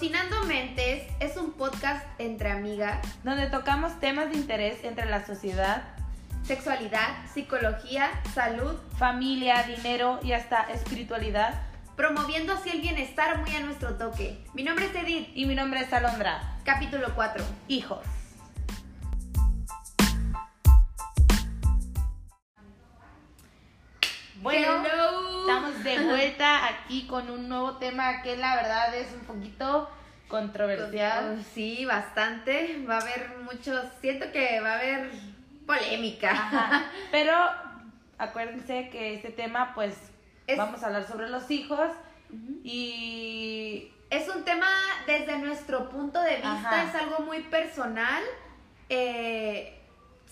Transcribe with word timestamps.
Cocinando 0.00 0.46
Mentes 0.46 1.06
es 1.20 1.36
un 1.36 1.52
podcast 1.52 2.06
entre 2.16 2.50
amigas, 2.50 3.06
donde 3.22 3.48
tocamos 3.48 4.00
temas 4.00 4.30
de 4.30 4.38
interés 4.38 4.82
entre 4.82 5.04
la 5.04 5.26
sociedad, 5.26 5.82
sexualidad, 6.42 7.18
psicología, 7.34 8.08
salud, 8.32 8.76
familia, 8.96 9.62
dinero 9.64 10.18
y 10.22 10.32
hasta 10.32 10.62
espiritualidad, 10.72 11.60
promoviendo 11.96 12.54
así 12.54 12.70
el 12.70 12.80
bienestar 12.80 13.40
muy 13.40 13.54
a 13.54 13.60
nuestro 13.60 13.98
toque. 13.98 14.42
Mi 14.54 14.62
nombre 14.62 14.86
es 14.86 14.94
Edith 14.94 15.28
y 15.34 15.44
mi 15.44 15.54
nombre 15.54 15.80
es 15.80 15.92
Alondra. 15.92 16.56
Capítulo 16.64 17.12
4. 17.14 17.44
Hijos. 17.68 18.19
Aquí 26.90 27.06
con 27.06 27.30
un 27.30 27.48
nuevo 27.48 27.76
tema 27.76 28.20
que 28.20 28.36
la 28.36 28.56
verdad 28.56 28.92
es 28.96 29.12
un 29.12 29.20
poquito 29.20 29.88
controversial. 30.26 31.40
Sí, 31.54 31.84
bastante. 31.84 32.84
Va 32.88 32.96
a 32.96 33.00
haber 33.00 33.30
muchos, 33.44 33.84
siento 34.00 34.32
que 34.32 34.60
va 34.60 34.72
a 34.72 34.78
haber 34.78 35.12
polémica. 35.66 36.90
Pero 37.12 37.32
acuérdense 38.18 38.88
que 38.90 39.14
este 39.14 39.30
tema 39.30 39.72
pues 39.72 39.94
vamos 40.56 40.82
a 40.82 40.88
hablar 40.88 41.06
sobre 41.06 41.28
los 41.28 41.48
hijos 41.50 41.90
y... 42.64 43.92
Es 44.10 44.28
un 44.28 44.44
tema 44.44 44.66
desde 45.06 45.38
nuestro 45.38 45.88
punto 45.88 46.20
de 46.20 46.34
vista, 46.34 46.82
es 46.82 46.94
algo 46.96 47.20
muy 47.20 47.42
personal. 47.42 48.20
Eh, 48.88 49.80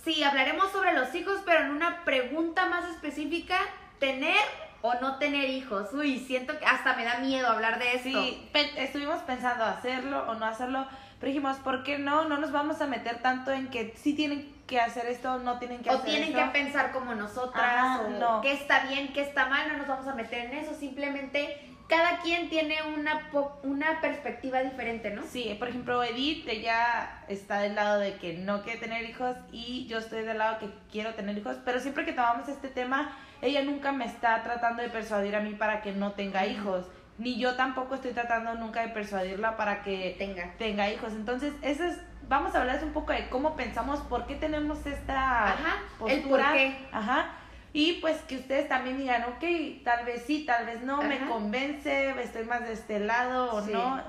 sí, 0.02 0.24
hablaremos 0.24 0.72
sobre 0.72 0.94
los 0.94 1.14
hijos, 1.14 1.40
pero 1.46 1.60
en 1.60 1.70
una 1.70 2.04
pregunta 2.04 2.66
más 2.66 2.90
específica 2.90 3.56
tener 4.00 4.34
o 4.82 4.94
no 4.94 5.16
tener 5.18 5.48
hijos. 5.48 5.92
Uy, 5.92 6.18
siento 6.18 6.58
que 6.58 6.64
hasta 6.64 6.94
me 6.94 7.04
da 7.04 7.18
miedo 7.18 7.48
hablar 7.48 7.78
de 7.78 7.94
esto. 7.94 8.22
Sí, 8.22 8.48
estuvimos 8.76 9.22
pensando 9.22 9.64
hacerlo 9.64 10.24
o 10.28 10.34
no 10.34 10.46
hacerlo, 10.46 10.86
pero 11.18 11.28
dijimos, 11.28 11.56
¿por 11.58 11.82
qué 11.82 11.98
no? 11.98 12.28
No 12.28 12.38
nos 12.38 12.52
vamos 12.52 12.80
a 12.80 12.86
meter 12.86 13.18
tanto 13.20 13.50
en 13.50 13.68
que 13.68 13.94
sí 13.96 14.14
tienen 14.14 14.54
que 14.66 14.80
hacer 14.80 15.06
esto, 15.06 15.34
o 15.34 15.38
no 15.38 15.58
tienen 15.58 15.82
que 15.82 15.90
hacer 15.90 16.00
esto. 16.00 16.10
O 16.10 16.14
tienen 16.14 16.34
que 16.34 16.52
pensar 16.52 16.92
como 16.92 17.14
nosotras, 17.14 18.00
o 18.00 18.10
no. 18.10 18.40
qué 18.40 18.52
está 18.52 18.86
bien, 18.86 19.12
qué 19.12 19.22
está 19.22 19.46
mal, 19.46 19.68
no 19.68 19.78
nos 19.78 19.88
vamos 19.88 20.06
a 20.06 20.14
meter 20.14 20.46
en 20.46 20.58
eso, 20.58 20.74
simplemente 20.74 21.68
cada 21.88 22.20
quien 22.20 22.50
tiene 22.50 22.76
una, 22.82 23.30
una 23.62 24.00
perspectiva 24.02 24.60
diferente, 24.60 25.10
¿no? 25.10 25.22
Sí, 25.26 25.56
por 25.58 25.68
ejemplo, 25.68 26.04
Edith, 26.04 26.46
ella 26.46 27.22
está 27.28 27.60
del 27.60 27.74
lado 27.74 27.98
de 27.98 28.16
que 28.16 28.34
no 28.34 28.62
quiere 28.62 28.78
tener 28.78 29.08
hijos 29.08 29.36
y 29.50 29.86
yo 29.86 29.98
estoy 29.98 30.22
del 30.22 30.36
lado 30.36 30.58
que 30.58 30.68
quiero 30.92 31.14
tener 31.14 31.36
hijos, 31.38 31.56
pero 31.64 31.80
siempre 31.80 32.04
que 32.04 32.12
tomamos 32.12 32.46
este 32.48 32.68
tema, 32.68 33.16
ella 33.42 33.62
nunca 33.62 33.92
me 33.92 34.04
está 34.04 34.42
tratando 34.42 34.82
de 34.82 34.88
persuadir 34.88 35.36
a 35.36 35.40
mí 35.40 35.54
para 35.54 35.80
que 35.82 35.92
no 35.92 36.12
tenga 36.12 36.46
hijos. 36.46 36.86
Ni 37.18 37.38
yo 37.38 37.56
tampoco 37.56 37.96
estoy 37.96 38.12
tratando 38.12 38.54
nunca 38.54 38.82
de 38.82 38.88
persuadirla 38.88 39.56
para 39.56 39.82
que 39.82 40.14
tenga, 40.18 40.54
tenga 40.56 40.88
hijos. 40.90 41.12
Entonces, 41.12 41.52
eso 41.62 41.84
es, 41.84 42.00
vamos 42.28 42.54
a 42.54 42.60
hablar 42.60 42.82
un 42.84 42.92
poco 42.92 43.12
de 43.12 43.28
cómo 43.28 43.56
pensamos, 43.56 44.00
por 44.00 44.26
qué 44.26 44.36
tenemos 44.36 44.86
esta 44.86 45.52
Ajá, 45.52 45.78
postura. 45.98 46.14
El 46.14 46.28
por 46.28 46.52
qué. 46.52 46.88
Ajá. 46.92 47.32
Y 47.72 47.94
pues 47.94 48.16
que 48.22 48.36
ustedes 48.36 48.68
también 48.68 48.98
digan, 48.98 49.24
ok, 49.24 49.84
tal 49.84 50.04
vez 50.06 50.24
sí, 50.26 50.44
tal 50.46 50.66
vez 50.66 50.82
no, 50.82 51.02
me 51.02 51.26
convence, 51.26 52.10
estoy 52.20 52.44
más 52.44 52.62
de 52.62 52.72
este 52.72 52.98
lado 52.98 53.52
o 53.52 53.60
no. 53.62 54.02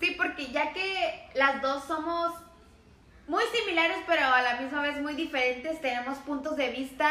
Sí, 0.00 0.14
porque 0.16 0.48
ya 0.48 0.72
que 0.72 1.30
las 1.34 1.62
dos 1.62 1.84
somos 1.84 2.32
muy 3.28 3.42
similares, 3.54 3.98
pero 4.06 4.26
a 4.26 4.42
la 4.42 4.56
misma 4.60 4.82
vez 4.82 5.00
muy 5.00 5.14
diferentes, 5.14 5.80
tenemos 5.80 6.18
puntos 6.18 6.56
de 6.56 6.70
vista 6.70 7.08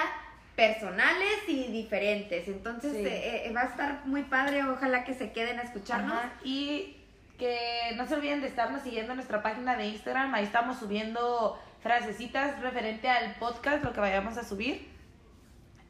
personales 0.55 1.47
y 1.47 1.67
diferentes. 1.71 2.47
Entonces 2.47 2.93
eh, 2.95 3.43
eh, 3.45 3.53
va 3.53 3.61
a 3.61 3.65
estar 3.65 4.05
muy 4.05 4.23
padre, 4.23 4.63
ojalá 4.63 5.03
que 5.03 5.13
se 5.13 5.31
queden 5.31 5.59
a 5.59 5.63
escucharnos. 5.63 6.21
Y 6.43 6.97
que 7.37 7.91
no 7.97 8.07
se 8.07 8.15
olviden 8.15 8.41
de 8.41 8.47
estarnos 8.47 8.81
siguiendo 8.81 9.11
en 9.11 9.17
nuestra 9.17 9.43
página 9.43 9.75
de 9.75 9.87
Instagram, 9.87 10.33
ahí 10.33 10.45
estamos 10.45 10.79
subiendo 10.79 11.59
frasecitas 11.81 12.61
referente 12.61 13.09
al 13.09 13.35
podcast, 13.35 13.83
lo 13.83 13.91
que 13.91 13.99
vayamos 13.99 14.37
a 14.37 14.43
subir. 14.43 14.87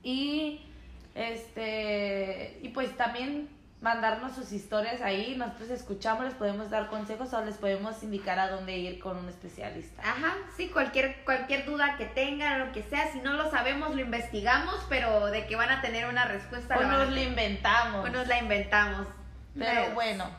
Y 0.03 0.65
este 1.13 2.59
y 2.61 2.69
pues 2.69 2.95
también 2.97 3.47
mandarnos 3.85 4.33
sus 4.33 4.51
historias 4.51 4.99
ahí, 5.03 5.35
nosotros 5.37 5.69
escuchamos, 5.69 6.25
les 6.25 6.33
podemos 6.33 6.71
dar 6.71 6.87
consejos 6.87 7.31
o 7.33 7.45
les 7.45 7.55
podemos 7.55 8.01
indicar 8.01 8.39
a 8.39 8.49
dónde 8.49 8.75
ir 8.75 8.97
con 8.97 9.15
un 9.15 9.29
especialista. 9.29 10.01
Ajá, 10.01 10.33
sí, 10.57 10.69
cualquier, 10.69 11.23
cualquier 11.23 11.65
duda 11.65 11.95
que 11.95 12.07
tengan, 12.07 12.65
lo 12.65 12.71
que 12.71 12.81
sea, 12.81 13.11
si 13.11 13.19
no 13.19 13.33
lo 13.33 13.51
sabemos, 13.51 13.93
lo 13.93 14.01
investigamos, 14.01 14.75
pero 14.89 15.27
de 15.27 15.45
que 15.45 15.55
van 15.55 15.69
a 15.69 15.81
tener 15.81 16.07
una 16.07 16.25
respuesta. 16.25 16.75
O 16.79 16.83
nos 16.83 17.11
la 17.11 17.21
inventamos. 17.21 18.03
O 18.03 18.11
nos 18.11 18.27
la 18.27 18.39
inventamos. 18.39 19.07
Pero 19.53 19.91
bueno, 19.93 20.31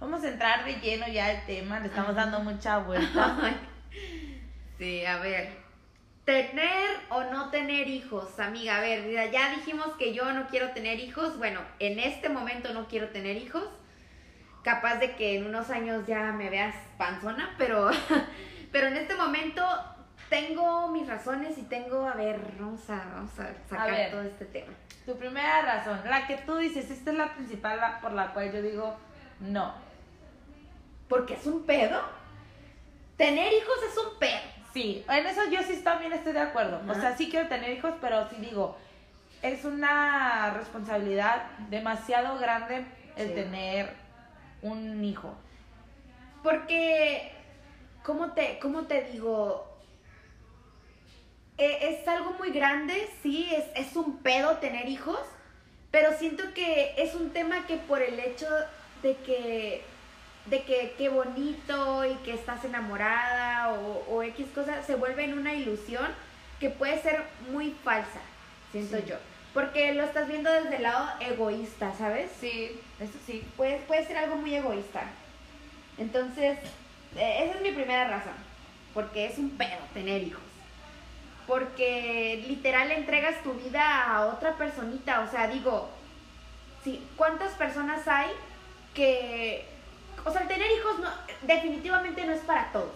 vamos 0.00 0.24
a 0.24 0.28
entrar 0.28 0.64
de 0.64 0.74
lleno 0.80 1.06
ya 1.06 1.26
al 1.26 1.46
tema, 1.46 1.78
le 1.78 1.86
estamos 1.86 2.16
dando 2.16 2.40
mucha 2.40 2.78
vuelta. 2.78 3.36
sí, 4.78 5.06
a 5.06 5.18
ver. 5.18 5.61
Tener 6.24 6.88
o 7.08 7.24
no 7.24 7.50
tener 7.50 7.88
hijos, 7.88 8.38
amiga. 8.38 8.76
A 8.76 8.80
ver, 8.80 9.10
ya 9.32 9.50
dijimos 9.50 9.88
que 9.98 10.14
yo 10.14 10.32
no 10.32 10.46
quiero 10.46 10.70
tener 10.70 11.00
hijos. 11.00 11.36
Bueno, 11.38 11.60
en 11.80 11.98
este 11.98 12.28
momento 12.28 12.72
no 12.72 12.86
quiero 12.86 13.08
tener 13.08 13.36
hijos. 13.36 13.64
Capaz 14.62 14.96
de 14.96 15.16
que 15.16 15.36
en 15.36 15.46
unos 15.46 15.70
años 15.70 16.06
ya 16.06 16.32
me 16.32 16.48
veas 16.48 16.76
panzona, 16.96 17.54
pero, 17.58 17.90
pero 18.72 18.86
en 18.86 18.96
este 18.96 19.16
momento 19.16 19.64
tengo 20.28 20.88
mis 20.88 21.06
razones 21.08 21.58
y 21.58 21.62
tengo, 21.62 22.06
a 22.06 22.14
ver, 22.14 22.40
vamos 22.58 22.88
a, 22.88 23.04
vamos 23.12 23.38
a 23.40 23.52
sacar 23.68 24.10
todo 24.12 24.22
este 24.22 24.44
tema. 24.46 24.72
Tu 25.04 25.18
primera 25.18 25.62
razón, 25.62 26.00
la 26.08 26.26
que 26.28 26.36
tú 26.38 26.56
dices, 26.56 26.90
esta 26.90 27.10
es 27.10 27.16
la 27.16 27.34
principal 27.34 27.98
por 28.00 28.12
la 28.12 28.32
cual 28.32 28.52
yo 28.52 28.62
digo 28.62 28.96
no. 29.40 29.74
Porque 31.08 31.34
es 31.34 31.44
un 31.46 31.64
pedo. 31.64 32.00
Tener 33.16 33.52
hijos 33.52 33.76
es 33.90 33.98
un 33.98 34.18
pedo. 34.18 34.51
Sí, 34.72 35.04
en 35.08 35.26
eso 35.26 35.42
yo 35.50 35.62
sí 35.62 35.80
también 35.84 36.12
estoy 36.12 36.32
de 36.32 36.40
acuerdo. 36.40 36.80
O 36.88 36.94
sea, 36.94 37.16
sí 37.16 37.28
quiero 37.28 37.48
tener 37.48 37.70
hijos, 37.70 37.94
pero 38.00 38.28
sí 38.30 38.36
digo, 38.40 38.76
es 39.42 39.64
una 39.64 40.54
responsabilidad 40.54 41.42
demasiado 41.68 42.38
grande 42.38 42.86
el 43.16 43.34
tener 43.34 43.92
un 44.62 45.04
hijo. 45.04 45.34
Porque, 46.42 47.32
¿cómo 48.02 48.32
te, 48.32 48.58
cómo 48.60 48.86
te 48.86 49.04
digo? 49.10 49.68
E, 51.58 51.90
es 51.90 52.08
algo 52.08 52.32
muy 52.38 52.50
grande, 52.50 53.10
sí, 53.22 53.48
es, 53.54 53.64
es 53.88 53.94
un 53.94 54.18
pedo 54.18 54.56
tener 54.56 54.88
hijos, 54.88 55.20
pero 55.90 56.16
siento 56.16 56.54
que 56.54 56.94
es 56.96 57.14
un 57.14 57.30
tema 57.30 57.66
que 57.66 57.76
por 57.76 58.00
el 58.00 58.18
hecho 58.18 58.48
de 59.02 59.16
que 59.16 59.84
de 60.46 60.62
que 60.64 60.94
qué 60.98 61.08
bonito 61.08 62.04
y 62.04 62.14
que 62.16 62.34
estás 62.34 62.64
enamorada 62.64 63.72
o, 63.72 64.22
X 64.22 64.46
cosa, 64.54 64.82
se 64.82 64.96
vuelve 64.96 65.24
en 65.24 65.38
una 65.38 65.54
ilusión 65.54 66.06
que 66.58 66.70
puede 66.70 67.00
ser 67.00 67.22
muy 67.50 67.74
falsa, 67.84 68.20
siento 68.70 68.98
yo. 68.98 69.16
Porque 69.54 69.92
lo 69.92 70.04
estás 70.04 70.28
viendo 70.28 70.50
desde 70.50 70.76
el 70.76 70.82
lado 70.82 71.10
egoísta, 71.20 71.92
¿sabes? 71.98 72.30
Sí, 72.40 72.80
eso 72.98 73.18
sí. 73.26 73.44
Puede, 73.56 73.78
puede 73.80 74.06
ser 74.06 74.16
algo 74.16 74.36
muy 74.36 74.54
egoísta. 74.54 75.02
Entonces, 75.98 76.58
eh, 77.16 77.44
esa 77.44 77.56
es 77.56 77.62
mi 77.62 77.72
primera 77.72 78.08
razón. 78.08 78.32
Porque 78.94 79.26
es 79.26 79.38
un 79.38 79.50
pedo 79.50 79.78
tener 79.92 80.22
hijos. 80.22 80.42
Porque 81.46 82.42
literal 82.48 82.90
entregas 82.92 83.42
tu 83.42 83.52
vida 83.52 84.04
a 84.04 84.26
otra 84.26 84.56
personita. 84.56 85.20
O 85.20 85.30
sea, 85.30 85.48
digo, 85.48 85.90
sí, 86.82 87.06
¿cuántas 87.16 87.52
personas 87.54 88.08
hay 88.08 88.30
que 88.94 89.71
o 90.24 90.30
sea, 90.30 90.42
el 90.42 90.48
tener 90.48 90.70
hijos 90.70 90.98
no, 91.00 91.08
definitivamente 91.42 92.24
no 92.24 92.32
es 92.32 92.40
para 92.40 92.70
todos. 92.72 92.92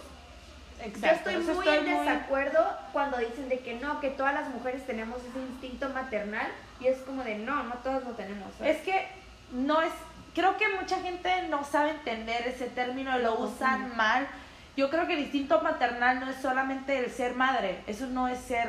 Exacto, 0.83 1.31
Yo 1.31 1.39
estoy 1.39 1.55
muy 1.55 1.69
en 1.69 1.85
desacuerdo 1.85 2.65
cuando 2.93 3.17
dicen 3.19 3.49
de 3.49 3.61
que 3.61 3.77
no, 3.77 4.01
que 4.01 4.11
todas 4.11 4.35
las 4.35 4.49
mujeres 4.51 4.87
tenemos 4.87 5.21
ese 5.23 5.39
instinto 5.39 5.89
maternal 5.91 6.49
y 6.81 6.87
es 6.87 6.99
como 6.99 7.25
de 7.25 7.37
no, 7.37 7.63
no 7.65 7.75
todos 7.77 8.05
lo 8.05 8.11
tenemos. 8.11 8.51
Es 8.63 8.79
que 8.79 9.09
no 9.53 9.81
es, 9.81 9.93
creo 10.35 10.57
que 10.57 10.69
mucha 10.69 11.01
gente 11.01 11.49
no 11.49 11.65
sabe 11.65 11.91
entender 11.91 12.47
ese 12.47 12.67
término, 12.67 13.19
lo 13.19 13.39
usan 13.41 13.97
mal. 13.97 14.27
Yo 14.77 14.91
creo 14.91 15.07
que 15.07 15.15
el 15.15 15.21
instinto 15.21 15.63
maternal 15.63 16.21
no 16.21 16.29
es 16.29 16.37
solamente 16.37 16.99
el 16.99 17.11
ser 17.11 17.35
madre, 17.35 17.81
eso 17.87 18.07
no 18.07 18.29
es 18.29 18.39
ser 18.39 18.69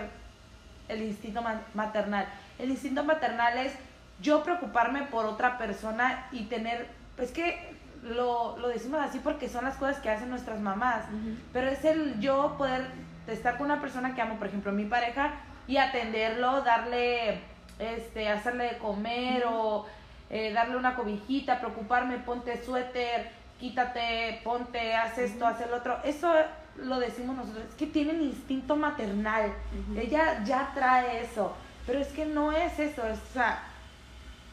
el 0.87 1.01
instinto 1.01 1.43
maternal. 1.73 2.27
El 2.57 2.71
instinto 2.71 3.03
maternal 3.03 3.57
es 3.57 3.73
yo 4.21 4.43
preocuparme 4.43 5.03
por 5.03 5.25
otra 5.25 5.57
persona 5.57 6.27
y 6.31 6.45
tener, 6.45 6.87
pues 7.17 7.31
que 7.31 7.76
lo, 8.03 8.57
lo, 8.57 8.67
decimos 8.69 8.99
así 9.01 9.19
porque 9.19 9.49
son 9.49 9.65
las 9.65 9.75
cosas 9.75 9.99
que 9.99 10.09
hacen 10.09 10.29
nuestras 10.29 10.59
mamás, 10.59 11.05
pero 11.53 11.69
es 11.69 11.83
el 11.85 12.19
yo 12.19 12.55
poder 12.57 12.87
estar 13.27 13.57
con 13.57 13.65
una 13.65 13.81
persona 13.81 14.15
que 14.15 14.21
amo, 14.21 14.37
por 14.37 14.47
ejemplo, 14.47 14.71
mi 14.71 14.85
pareja, 14.85 15.33
y 15.67 15.77
atenderlo, 15.77 16.61
darle, 16.61 17.41
este, 17.79 18.29
hacerle 18.29 18.65
de 18.65 18.77
comer 18.77 19.43
o 19.47 19.85
eh, 20.29 20.53
darle 20.53 20.77
una 20.77 20.95
cobijita, 20.95 21.59
preocuparme, 21.59 22.17
ponte 22.19 22.63
suéter, 22.63 23.29
quítate, 23.59 24.41
ponte, 24.43 24.95
haz 24.95 25.17
esto, 25.17 25.45
haz 25.45 25.61
el 25.61 25.73
otro. 25.73 25.97
Eso 26.03 26.33
lo 26.77 26.99
decimos 26.99 27.35
nosotros, 27.35 27.65
es 27.69 27.75
que 27.75 27.87
tienen 27.87 28.21
instinto 28.21 28.75
maternal, 28.75 29.51
ella 29.95 30.43
ya 30.43 30.71
trae 30.75 31.21
eso, 31.21 31.55
pero 31.87 31.99
es 31.99 32.09
que 32.09 32.25
no 32.25 32.51
es 32.51 32.77
eso, 32.77 33.05
es, 33.07 33.17
o 33.17 33.33
sea, 33.33 33.63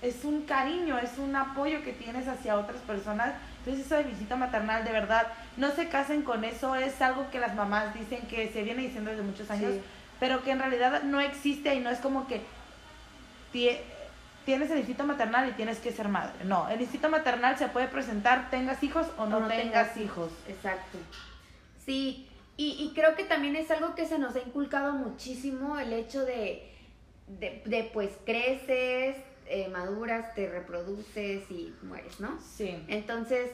es 0.04 0.24
un 0.24 0.42
cariño, 0.42 0.98
es 0.98 1.18
un 1.18 1.34
apoyo 1.34 1.82
que 1.82 1.92
tienes 1.92 2.28
hacia 2.28 2.56
otras 2.56 2.80
personas 2.82 3.32
Entonces 3.58 3.86
eso 3.86 3.94
del 3.96 4.10
instinto 4.10 4.36
maternal, 4.36 4.84
de 4.84 4.92
verdad, 4.92 5.26
no 5.56 5.70
se 5.70 5.88
casen 5.88 6.20
con 6.22 6.44
eso, 6.44 6.74
es 6.76 7.00
algo 7.00 7.30
que 7.30 7.40
las 7.40 7.54
mamás 7.54 7.94
dicen 7.94 8.20
que 8.28 8.50
se 8.52 8.62
viene 8.62 8.82
diciendo 8.82 9.10
desde 9.10 9.22
muchos 9.22 9.50
años, 9.50 9.72
Sí. 9.72 9.80
pero 10.20 10.42
que 10.44 10.50
en 10.50 10.58
realidad 10.58 11.02
no 11.02 11.18
existe 11.20 11.74
y 11.74 11.80
no 11.80 11.88
es 11.88 11.98
como 12.00 12.26
que 12.26 12.42
tie- 13.54 13.78
tienes 14.44 14.70
el 14.70 14.78
instinto 14.78 15.04
maternal 15.04 15.48
y 15.48 15.52
tienes 15.52 15.78
que 15.78 15.92
ser 15.92 16.08
madre. 16.08 16.44
No, 16.44 16.68
el 16.68 16.80
instinto 16.82 17.08
maternal 17.08 17.56
se 17.56 17.68
puede 17.68 17.88
presentar 17.88 18.50
tengas 18.50 18.82
hijos 18.82 19.06
o 19.16 19.24
no, 19.24 19.38
O 19.38 19.40
no 19.40 19.48
tengas, 19.48 19.62
tengas 19.94 19.96
hijos. 19.96 20.30
Exacto. 20.46 20.98
Sí, 21.86 22.28
y, 22.58 22.76
y 22.84 22.92
creo 22.94 23.14
que 23.16 23.24
también 23.24 23.56
es 23.56 23.70
algo 23.70 23.94
que 23.94 24.04
se 24.06 24.18
nos 24.18 24.36
ha 24.36 24.40
inculcado 24.40 24.92
muchísimo 24.92 25.78
el 25.78 25.92
hecho 25.94 26.22
de, 26.24 26.70
de, 27.28 27.62
de, 27.64 27.90
pues 27.94 28.10
creces, 28.26 29.16
eh, 29.46 29.68
maduras, 29.68 30.34
te 30.34 30.48
reproduces 30.48 31.50
y 31.50 31.74
mueres, 31.82 32.20
¿no? 32.20 32.38
Sí. 32.40 32.82
Entonces, 32.88 33.50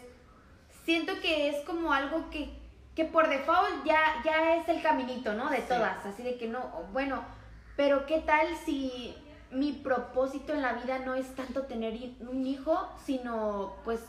siento 0.85 1.13
que 1.21 1.49
es 1.49 1.57
como 1.67 1.93
algo 1.93 2.31
que, 2.31 2.51
que 2.95 3.05
por 3.05 3.29
default 3.29 3.85
ya, 3.85 4.01
ya 4.25 4.57
es 4.57 4.69
el 4.69 4.83
caminito, 4.83 5.35
¿no? 5.35 5.51
De 5.51 5.59
Sí. 5.59 5.65
todas, 5.69 6.05
así 6.07 6.23
de 6.23 6.37
que 6.39 6.49
no, 6.49 6.61
bueno, 6.93 7.23
pero 7.77 8.07
¿qué 8.07 8.19
tal 8.21 8.47
si 8.65 9.15
mi 9.51 9.73
propósito 9.73 10.53
en 10.55 10.63
la 10.63 10.75
vida 10.75 10.99
no 11.01 11.15
es 11.15 11.35
tanto 11.35 11.63
tener 11.63 11.95
un 12.21 12.47
hijo, 12.47 12.89
sino 13.05 13.75
pues 13.85 14.01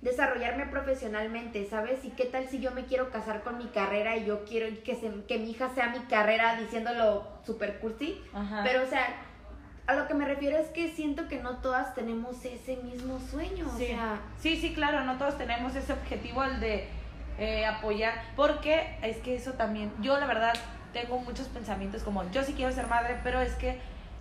desarrollarme 0.00 0.66
profesionalmente, 0.66 1.68
¿sabes? 1.68 2.04
¿Y 2.04 2.10
qué 2.10 2.24
tal 2.24 2.48
si 2.48 2.60
yo 2.60 2.70
me 2.70 2.84
quiero 2.86 3.10
casar 3.10 3.42
con 3.42 3.58
mi 3.58 3.66
carrera 3.66 4.16
y 4.16 4.24
yo 4.24 4.44
quiero 4.44 4.68
que, 4.84 4.94
se- 4.94 5.24
que 5.26 5.38
mi 5.38 5.50
hija 5.50 5.70
sea 5.74 5.88
mi 5.88 5.98
carrera 6.06 6.56
diciéndolo 6.56 7.26
super 7.44 7.80
cursi? 7.80 8.22
Ajá. 8.32 8.62
Pero, 8.64 8.84
o 8.84 8.86
sea, 8.86 9.08
a 9.88 9.94
lo 9.94 10.06
que 10.06 10.14
me 10.14 10.24
refiero 10.26 10.58
es 10.58 10.68
que 10.68 10.92
siento 10.92 11.26
que 11.28 11.40
no 11.40 11.56
todas 11.56 11.94
tenemos 11.94 12.44
ese 12.44 12.76
mismo 12.76 13.18
sueño, 13.18 13.66
Sí. 13.76 13.84
o 13.84 13.96
sea... 13.96 14.20
sí, 14.38 14.56
sí, 14.56 14.74
claro, 14.74 15.02
no 15.04 15.16
todos 15.18 15.36
tenemos 15.38 15.74
ese 15.74 15.92
objetivo, 15.94 16.44
el 16.44 16.60
de 16.60 16.86
eh, 17.38 17.64
apoyar, 17.66 18.12
porque 18.36 18.96
es 19.02 19.16
que 19.18 19.34
eso 19.34 19.54
también, 19.54 19.90
yo 20.00 20.18
la 20.20 20.26
verdad 20.26 20.52
tengo 20.92 21.18
muchos 21.18 21.48
pensamientos 21.48 22.02
como, 22.02 22.30
yo 22.30 22.42
sí 22.44 22.52
quiero 22.52 22.70
ser 22.72 22.86
madre, 22.86 23.16
pero 23.24 23.40
es 23.40 23.54
que 23.54 23.78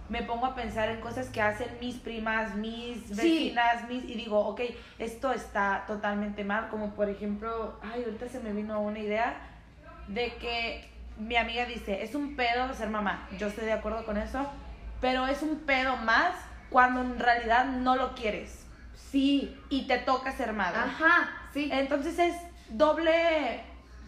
me 0.08 0.24
pongo 0.24 0.46
a 0.46 0.56
pensar 0.56 0.88
en 0.90 1.02
cosas 1.02 1.28
que 1.30 1.42
hacen 1.42 1.68
mis 1.82 1.96
primas, 1.96 2.56
mis 2.56 3.04
Sí. 3.08 3.14
vecinas, 3.14 3.90
mis, 3.90 4.06
y 4.06 4.14
digo, 4.16 4.40
ok, 4.40 4.62
esto 5.00 5.34
está 5.34 5.84
totalmente 5.86 6.46
mal, 6.46 6.70
como 6.70 6.92
por 6.92 7.10
ejemplo, 7.10 7.78
ay, 7.84 8.04
ahorita 8.06 8.30
se 8.30 8.40
me 8.40 8.54
vino 8.54 8.80
una 8.80 9.00
idea 9.00 9.36
de 10.08 10.34
que 10.36 10.90
mi 11.18 11.36
amiga 11.36 11.66
dice, 11.66 12.04
es 12.04 12.16
un 12.16 12.38
pedo 12.38 12.74
ser 12.74 12.90
mamá, 12.90 13.28
yo 13.38 13.48
estoy 13.48 13.66
de 13.66 13.74
acuerdo 13.74 14.06
con 14.06 14.16
eso, 14.18 14.48
pero 15.02 15.28
es 15.28 15.42
un 15.42 15.60
pedo 15.60 15.96
más 15.98 16.32
cuando 16.70 17.02
en 17.02 17.20
realidad 17.20 17.66
no 17.66 17.96
lo 17.96 18.14
quieres 18.16 18.64
Sí, 19.12 19.58
y 19.70 19.88
te 19.88 20.00
toca 20.00 20.32
ser 20.34 20.52
madre. 20.54 20.80
ajá, 20.80 21.30
sí. 21.54 21.70
Entonces 21.72 22.20
es 22.20 22.36
doble 22.70 23.62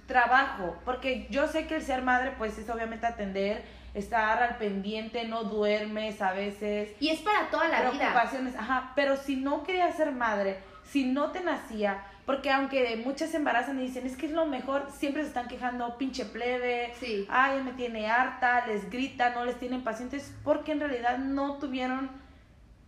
trabajo, 0.08 0.76
porque 0.86 1.28
yo 1.30 1.48
sé 1.48 1.68
que 1.68 1.76
el 1.78 1.82
ser 1.84 2.02
madre 2.02 2.34
pues 2.38 2.58
es 2.58 2.70
obviamente 2.70 3.06
atender, 3.06 3.64
estar 3.94 4.42
al 4.42 4.58
pendiente, 4.58 5.26
no 5.26 5.44
duermes 5.44 6.22
a 6.22 6.34
veces, 6.34 6.90
Y 7.00 7.10
es 7.10 7.20
para 7.22 7.50
toda 7.50 7.68
la 7.68 7.82
vida. 7.92 7.92
preocupaciones, 8.00 8.56
ajá, 8.56 8.92
pero 8.96 9.16
si 9.16 9.36
no 9.38 9.64
querías 9.64 9.96
ser 9.96 10.12
madre, 10.12 10.60
si 10.84 11.06
no 11.06 11.32
te 11.32 11.42
nacía, 11.42 12.04
porque 12.30 12.52
aunque 12.52 12.96
muchas 13.04 13.31
se 13.31 13.38
embarazan 13.38 13.80
y 13.80 13.88
dicen, 13.88 14.06
es 14.06 14.16
que 14.16 14.28
es 14.28 14.31
lo 14.34 14.46
mejor, 14.46 14.86
siempre 14.92 15.24
se 15.24 15.30
están 15.30 15.48
quejando, 15.48 15.98
pinche 15.98 16.26
plebe, 16.26 16.94
Sí. 17.00 17.26
ay, 17.28 17.64
me 17.64 17.72
tiene 17.72 18.08
harta, 18.08 18.68
les 18.68 18.88
grita, 18.88 19.31
no 19.31 19.46
les 19.46 19.58
tienen 19.58 19.81
pacientes, 19.84 20.31
porque 20.44 20.74
en 20.74 20.80
realidad 20.80 21.18
no 21.18 21.56
tuvieron 21.56 22.12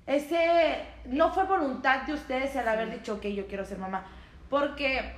ese, 0.05 0.85
no 1.07 1.33
fue 1.33 1.45
voluntad 1.45 2.03
de 2.03 2.13
ustedes 2.13 2.55
el 2.55 2.67
haber 2.67 2.91
dicho, 2.91 3.15
ok, 3.15 3.23
yo 3.29 3.47
quiero 3.47 3.65
ser 3.65 3.79
mamá, 3.79 4.05
porque 4.47 5.11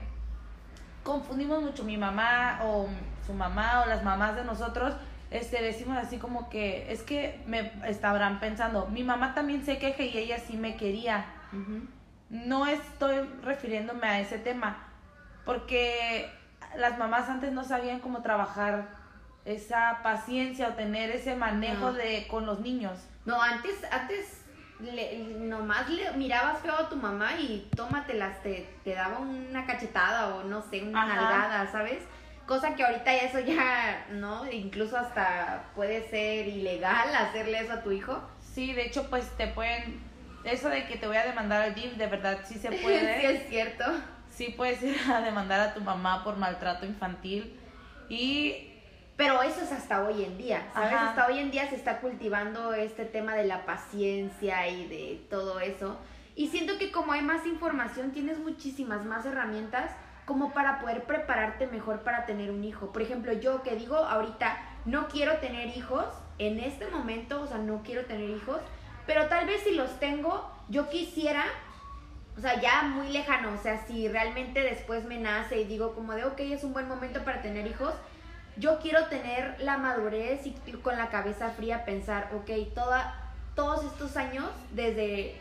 confundimos 1.04 1.62
mucho 1.62 1.84
mi 1.84 1.98
mamá 1.98 2.62
o 2.64 2.88
su 3.28 3.34
mamá 3.34 3.82
o 3.84 3.88
las 3.90 4.06
mamás 4.06 4.38
de 4.38 4.46
nosotros, 4.46 4.96
este, 5.32 5.62
decimos 5.62 5.98
así 5.98 6.18
como 6.18 6.50
que, 6.50 6.90
es 6.90 7.04
que 7.04 7.42
me 7.46 7.74
estarán 7.86 8.40
pensando, 8.40 8.86
mi 8.88 9.04
mamá 9.04 9.34
también 9.34 9.66
se 9.66 9.80
queja 9.80 10.02
y 10.02 10.18
ella 10.18 10.40
sí 10.40 10.56
me 10.56 10.78
quería, 10.78 11.26
Ujú. 11.52 11.82
No 12.34 12.66
estoy 12.66 13.20
refiriéndome 13.44 14.08
a 14.08 14.20
ese 14.20 14.40
tema, 14.40 14.76
porque 15.46 16.28
las 16.76 16.98
mamás 16.98 17.30
antes 17.30 17.52
no 17.52 17.64
sabían 17.64 18.00
cómo 18.00 18.22
trabajar 18.24 18.88
esa 19.46 20.00
paciencia 20.02 20.70
o 20.70 20.74
tener 20.74 21.12
ese 21.12 21.36
manejo 21.36 21.92
No. 21.92 21.94
de 21.94 22.26
con 22.28 22.46
los 22.48 22.60
niños. 22.62 22.98
No, 23.26 23.40
antes, 23.42 23.76
antes 23.92 24.42
le, 24.80 25.20
nomás 25.38 25.88
le 25.90 26.12
mirabas 26.14 26.60
feo 26.60 26.74
a 26.76 26.90
tu 26.90 26.96
mamá 26.96 27.34
y 27.40 27.72
tómatelas, 27.76 28.42
te, 28.42 28.68
te 28.84 28.96
daba 28.96 29.20
una 29.20 29.66
cachetada 29.68 30.36
o 30.36 30.44
no 30.44 30.62
sé, 30.64 30.82
una 30.82 31.04
Ajá. 31.04 31.16
nalgada, 31.16 31.72
¿sabes? 31.72 32.00
Cosa 32.48 32.76
que 32.76 32.84
ahorita 32.84 33.14
eso 33.14 33.40
ya, 33.42 34.06
¿no? 34.12 34.50
Incluso 34.52 34.98
hasta 34.98 35.66
puede 35.76 36.10
ser 36.10 36.48
ilegal 36.48 37.14
hacerle 37.16 37.60
eso 37.60 37.74
a 37.74 37.84
tu 37.84 37.92
hijo. 37.92 38.20
Sí, 38.42 38.74
de 38.74 38.88
hecho, 38.88 39.10
pues 39.10 39.30
te 39.38 39.48
pueden, 39.48 40.02
eso 40.44 40.70
de 40.70 40.86
que 40.88 40.98
te 40.98 41.08
voy 41.08 41.18
a 41.18 41.26
demandar 41.26 41.62
al 41.62 41.76
DIF, 41.76 41.96
de 41.96 42.08
verdad 42.08 42.40
sí 42.46 42.56
se 42.56 42.72
puede. 42.84 43.20
sí, 43.20 43.26
es 43.26 43.50
cierto. 43.50 43.86
sí 44.30 44.54
puedes 44.56 44.82
ir 44.84 44.98
a 45.12 45.22
demandar 45.22 45.60
a 45.60 45.74
tu 45.74 45.82
mamá 45.82 46.24
por 46.24 46.38
maltrato 46.38 46.86
infantil 46.86 47.60
y 48.10 48.70
Pero 49.16 49.42
eso 49.44 49.62
es 49.62 49.72
hasta 49.72 50.04
hoy 50.04 50.24
en 50.24 50.38
día, 50.38 50.68
¿sabes? 50.74 50.94
Ajá. 50.94 51.10
Hasta 51.10 51.28
hoy 51.28 51.40
en 51.40 51.52
día 51.52 51.70
se 51.70 51.76
está 51.76 52.00
cultivando 52.00 52.74
este 52.74 53.06
tema 53.06 53.36
de 53.36 53.46
la 53.46 53.66
paciencia 53.66 54.68
y 54.68 54.88
de 54.88 55.26
todo 55.30 55.60
eso. 55.60 55.98
Y 56.36 56.48
siento 56.48 56.78
que 56.80 56.92
como 56.92 57.14
hay 57.14 57.22
más 57.22 57.46
información, 57.46 58.12
tienes 58.12 58.40
muchísimas 58.40 59.06
más 59.06 59.26
herramientas 59.26 59.92
como 60.26 60.52
para 60.54 60.80
poder 60.80 61.04
prepararte 61.04 61.68
mejor 61.68 62.00
para 62.00 62.26
tener 62.26 62.50
un 62.50 62.64
hijo. 62.64 62.92
Por 62.92 63.02
ejemplo, 63.02 63.34
yo 63.34 63.62
que 63.62 63.76
digo 63.76 63.98
ahorita, 63.98 64.58
no 64.86 65.08
quiero 65.10 65.38
tener 65.38 65.78
hijos, 65.78 66.06
en 66.40 66.60
este 66.60 66.88
momento, 66.88 67.42
o 67.42 67.48
sea, 67.48 67.60
no 67.60 67.84
quiero 67.84 68.06
tener 68.06 68.30
hijos, 68.30 68.60
pero 69.06 69.28
tal 69.28 69.46
vez 69.46 69.62
si 69.64 69.76
los 69.76 70.00
tengo, 70.00 70.50
yo 70.70 70.90
quisiera 70.90 71.44
o 72.36 72.42
sea, 72.42 72.60
ya 72.60 72.82
muy 72.84 73.10
lejano, 73.10 73.52
o 73.54 73.58
sea, 73.62 73.86
si 73.86 74.08
realmente 74.08 74.60
después 74.62 75.06
me 75.06 75.20
nace 75.20 75.62
y 75.62 75.66
digo 75.66 75.94
como 75.94 76.14
de, 76.14 76.26
ok, 76.26 76.40
es 76.40 76.64
un 76.64 76.74
buen 76.74 76.88
momento 76.88 77.24
para 77.24 77.44
tener 77.44 77.68
hijos, 77.68 77.94
yo 78.58 78.80
quiero 78.80 79.06
tener 79.06 79.56
la 79.60 79.78
madurez 79.78 80.46
y 80.48 80.52
con 80.82 80.98
la 80.98 81.10
cabeza 81.10 81.52
fría 81.52 81.86
pensar, 81.86 82.32
ok, 82.34 82.74
toda, 82.74 83.32
todos 83.56 83.84
estos 83.86 84.18
años, 84.18 84.46
desde, 84.72 85.36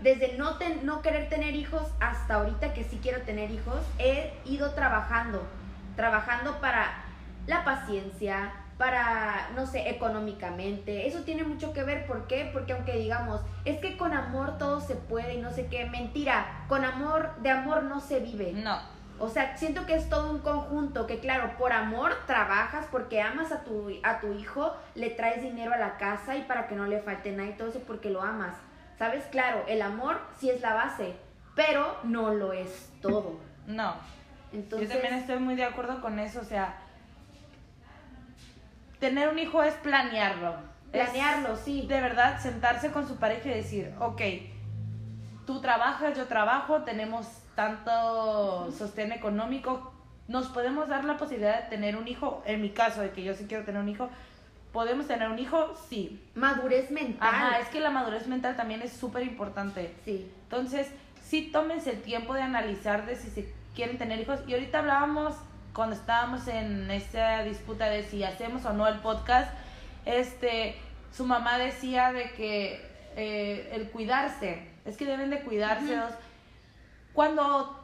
desde 0.00 0.36
no, 0.36 0.56
ten- 0.58 0.84
no 0.84 1.00
querer 1.00 1.28
tener 1.28 1.54
hijos 1.54 1.82
hasta 2.00 2.34
ahorita 2.34 2.74
que 2.74 2.82
sí 2.82 2.98
quiero 3.00 3.22
tener 3.22 3.52
hijos, 3.52 3.80
he 4.00 4.32
ido 4.44 4.72
trabajando, 4.74 5.46
trabajando 5.94 6.60
para 6.60 7.04
la 7.46 7.64
paciencia, 7.64 8.52
para, 8.82 9.50
no 9.54 9.64
sé, 9.64 9.90
económicamente. 9.90 11.06
Eso 11.06 11.20
tiene 11.20 11.44
mucho 11.44 11.72
que 11.72 11.84
ver, 11.84 12.04
¿por 12.04 12.26
qué? 12.26 12.50
Porque 12.52 12.72
aunque 12.72 12.98
digamos, 12.98 13.40
es 13.64 13.78
que 13.78 13.96
con 13.96 14.12
amor 14.12 14.58
todo 14.58 14.80
se 14.80 14.96
puede 14.96 15.34
y 15.34 15.40
no 15.40 15.52
sé 15.52 15.66
qué, 15.66 15.84
mentira, 15.84 16.64
con 16.66 16.84
amor, 16.84 17.30
de 17.42 17.50
amor 17.50 17.84
no 17.84 18.00
se 18.00 18.18
vive. 18.18 18.52
no, 18.54 18.80
O 19.20 19.28
sea, 19.28 19.56
siento 19.56 19.86
que 19.86 19.94
es 19.94 20.08
todo 20.08 20.32
un 20.32 20.40
conjunto, 20.40 21.06
que 21.06 21.20
claro, 21.20 21.56
por 21.58 21.72
amor 21.72 22.12
trabajas, 22.26 22.84
porque 22.90 23.22
amas 23.22 23.52
a 23.52 23.62
tu, 23.62 23.88
a 24.02 24.18
tu 24.18 24.32
hijo, 24.32 24.76
le 24.96 25.10
traes 25.10 25.42
dinero 25.42 25.72
a 25.72 25.78
la 25.78 25.96
casa 25.96 26.34
y 26.34 26.42
para 26.42 26.66
que 26.66 26.74
no 26.74 26.86
le 26.86 26.98
falte 26.98 27.30
nada 27.30 27.50
y 27.50 27.52
todo 27.52 27.68
eso 27.68 27.78
porque 27.86 28.10
lo 28.10 28.20
amas. 28.20 28.56
¿Sabes? 28.98 29.22
Claro, 29.30 29.62
el 29.68 29.80
amor 29.80 30.20
sí 30.40 30.50
es 30.50 30.60
la 30.60 30.74
base, 30.74 31.14
pero 31.54 31.98
no 32.02 32.34
lo 32.34 32.52
es 32.52 32.90
todo. 33.00 33.38
no. 33.68 33.94
Entonces, 34.52 34.88
Yo 34.88 34.94
también 34.96 35.14
estoy 35.14 35.38
muy 35.38 35.54
de 35.54 35.64
acuerdo 35.64 36.02
con 36.02 36.18
eso, 36.18 36.40
o 36.40 36.44
sea, 36.44 36.81
tener 39.02 39.28
un 39.28 39.38
hijo 39.40 39.64
es 39.64 39.74
planearlo. 39.74 40.54
Es 40.92 41.10
planearlo, 41.10 41.56
sí. 41.56 41.86
de 41.88 42.00
verdad 42.00 42.40
sentarse 42.40 42.92
con 42.92 43.08
su 43.08 43.16
pareja 43.16 43.48
y 43.48 43.54
decir, 43.54 43.92
ok, 43.98 44.22
tú 45.44 45.60
trabajas, 45.60 46.16
yo 46.16 46.26
trabajo, 46.26 46.82
tenemos 46.82 47.26
tanto 47.56 48.70
sostén 48.70 49.10
económico, 49.10 49.92
nos 50.28 50.46
podemos 50.46 50.88
dar 50.88 51.04
la 51.04 51.16
posibilidad 51.16 51.64
de 51.64 51.68
tener 51.68 51.96
un 51.96 52.06
hijo, 52.06 52.44
en 52.46 52.62
mi 52.62 52.70
caso 52.70 53.00
de 53.00 53.10
que 53.10 53.24
yo 53.24 53.34
sí 53.34 53.46
quiero 53.48 53.64
tener 53.64 53.82
un 53.82 53.88
hijo, 53.88 54.08
¿podemos 54.72 55.08
tener 55.08 55.28
un 55.28 55.40
hijo? 55.40 55.74
Sí. 55.88 56.24
Madurez 56.36 56.92
mental. 56.92 57.28
Ajá, 57.28 57.58
es 57.58 57.66
que 57.70 57.80
la 57.80 57.90
madurez 57.90 58.28
mental 58.28 58.54
también 58.54 58.82
es 58.82 58.92
súper 58.92 59.24
importante. 59.24 59.92
Sí. 60.04 60.30
Entonces, 60.44 60.88
sí 61.24 61.50
tómense 61.52 61.90
el 61.90 62.02
tiempo 62.02 62.34
de 62.34 62.42
analizar 62.42 63.04
de 63.04 63.16
si 63.16 63.30
se 63.30 63.52
quieren 63.74 63.98
tener 63.98 64.20
hijos. 64.20 64.38
Y 64.46 64.54
ahorita 64.54 64.78
hablábamos, 64.78 65.34
cuando 65.74 65.96
estábamos 65.96 66.46
en 66.48 66.90
esa 66.90 67.42
disputa 67.42 67.86
de 67.86 68.02
si 68.04 68.24
hacemos 68.24 68.64
o 68.64 68.72
no 68.72 68.86
el 68.86 68.98
podcast, 68.98 69.52
este, 70.04 70.76
su 71.12 71.24
mamá 71.24 71.58
decía 71.58 72.12
de 72.12 72.32
que 72.32 72.84
eh, 73.16 73.70
el 73.72 73.90
cuidarse, 73.90 74.68
es 74.84 74.96
que 74.96 75.06
deben 75.06 75.30
de 75.30 75.40
cuidarse. 75.40 75.96
Dos. 75.96 76.12
Cuando 77.12 77.78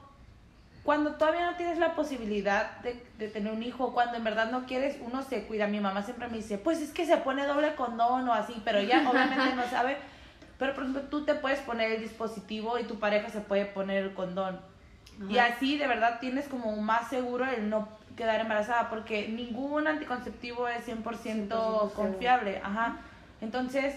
cuando 0.88 1.16
todavía 1.16 1.50
no 1.50 1.54
tienes 1.58 1.78
la 1.78 1.94
posibilidad 1.94 2.78
de, 2.80 3.04
de 3.18 3.28
tener 3.28 3.52
un 3.52 3.62
hijo, 3.62 3.92
cuando 3.92 4.16
en 4.16 4.24
verdad 4.24 4.50
no 4.50 4.64
quieres, 4.64 4.96
uno 5.02 5.22
se 5.22 5.42
cuida. 5.42 5.66
Mi 5.66 5.80
mamá 5.80 6.02
siempre 6.02 6.28
me 6.28 6.38
dice, 6.38 6.56
pues 6.56 6.80
es 6.80 6.92
que 6.92 7.04
se 7.04 7.18
pone 7.18 7.44
doble 7.44 7.74
condón 7.74 8.26
o 8.26 8.32
así, 8.32 8.62
pero 8.64 8.78
ella 8.78 9.04
obviamente 9.10 9.54
no 9.54 9.68
sabe. 9.68 9.98
Pero 10.58 10.72
por 10.72 10.84
ejemplo, 10.84 11.02
tú 11.10 11.26
te 11.26 11.34
puedes 11.34 11.60
poner 11.60 11.92
el 11.92 12.00
dispositivo 12.00 12.78
y 12.78 12.84
tu 12.84 12.98
pareja 12.98 13.28
se 13.28 13.42
puede 13.42 13.66
poner 13.66 14.02
el 14.02 14.14
condón. 14.14 14.60
Y 15.28 15.38
así 15.38 15.78
de 15.78 15.86
verdad 15.86 16.20
tienes 16.20 16.46
como 16.46 16.76
más 16.76 17.08
seguro 17.08 17.44
el 17.44 17.68
no 17.68 17.88
quedar 18.16 18.40
embarazada, 18.40 18.90
porque 18.90 19.28
ningún 19.28 19.86
anticonceptivo 19.86 20.68
es 20.68 20.86
100%, 20.86 21.92
confiable. 21.92 22.60
Ajá. 22.62 22.98
Entonces, 23.40 23.96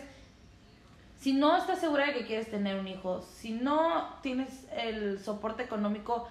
si 1.20 1.34
no 1.34 1.58
estás 1.58 1.80
segura 1.80 2.08
de 2.08 2.14
que 2.14 2.26
quieres 2.26 2.50
tener 2.50 2.80
un 2.80 2.88
hijo, 2.88 3.22
si 3.22 3.52
no 3.52 4.16
tienes 4.22 4.68
el 4.76 5.20
soporte 5.20 5.64
económico, 5.64 6.28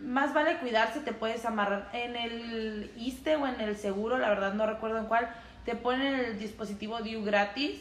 más 0.00 0.34
vale 0.34 0.58
cuidarse, 0.58 1.00
te 1.00 1.12
puedes 1.12 1.44
amarrar 1.44 1.88
en 1.92 2.14
el 2.14 2.92
ISTE 2.96 3.36
o 3.36 3.46
en 3.46 3.60
el 3.60 3.76
seguro, 3.76 4.18
la 4.18 4.28
verdad 4.28 4.54
no 4.54 4.66
recuerdo 4.66 4.98
en 4.98 5.06
cuál, 5.06 5.28
te 5.64 5.74
ponen 5.74 6.14
el 6.14 6.38
dispositivo 6.38 7.00
DIU 7.00 7.24
gratis 7.24 7.80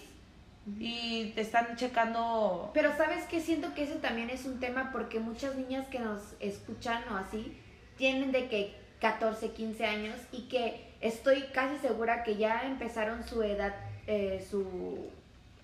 y 0.80 1.32
te 1.34 1.42
están 1.42 1.76
checando. 1.78 2.72
Pero 2.74 2.96
sabes 2.98 3.24
que 3.26 3.40
siento 3.40 3.74
que 3.74 3.84
ese 3.84 3.96
también 3.96 4.30
es 4.30 4.46
un 4.46 4.60
tema 4.60 4.90
porque 4.92 5.20
muchas 5.20 5.56
niñas 5.56 5.88
que 5.88 6.00
nos 6.00 6.22
escuchan 6.40 7.04
o 7.12 7.16
así 7.16 7.58
tienen 7.98 8.32
de 8.32 8.50
que 8.50 8.76
14, 9.00 9.52
15 9.52 9.86
años 9.86 10.16
y 10.32 10.50
que 10.50 10.94
estoy 11.00 11.44
casi 11.54 11.78
segura 11.78 12.24
que 12.24 12.36
ya 12.36 12.64
empezaron 12.64 13.24
su 13.24 13.42
edad, 13.44 13.76
eh, 14.08 14.46
su... 14.50 15.10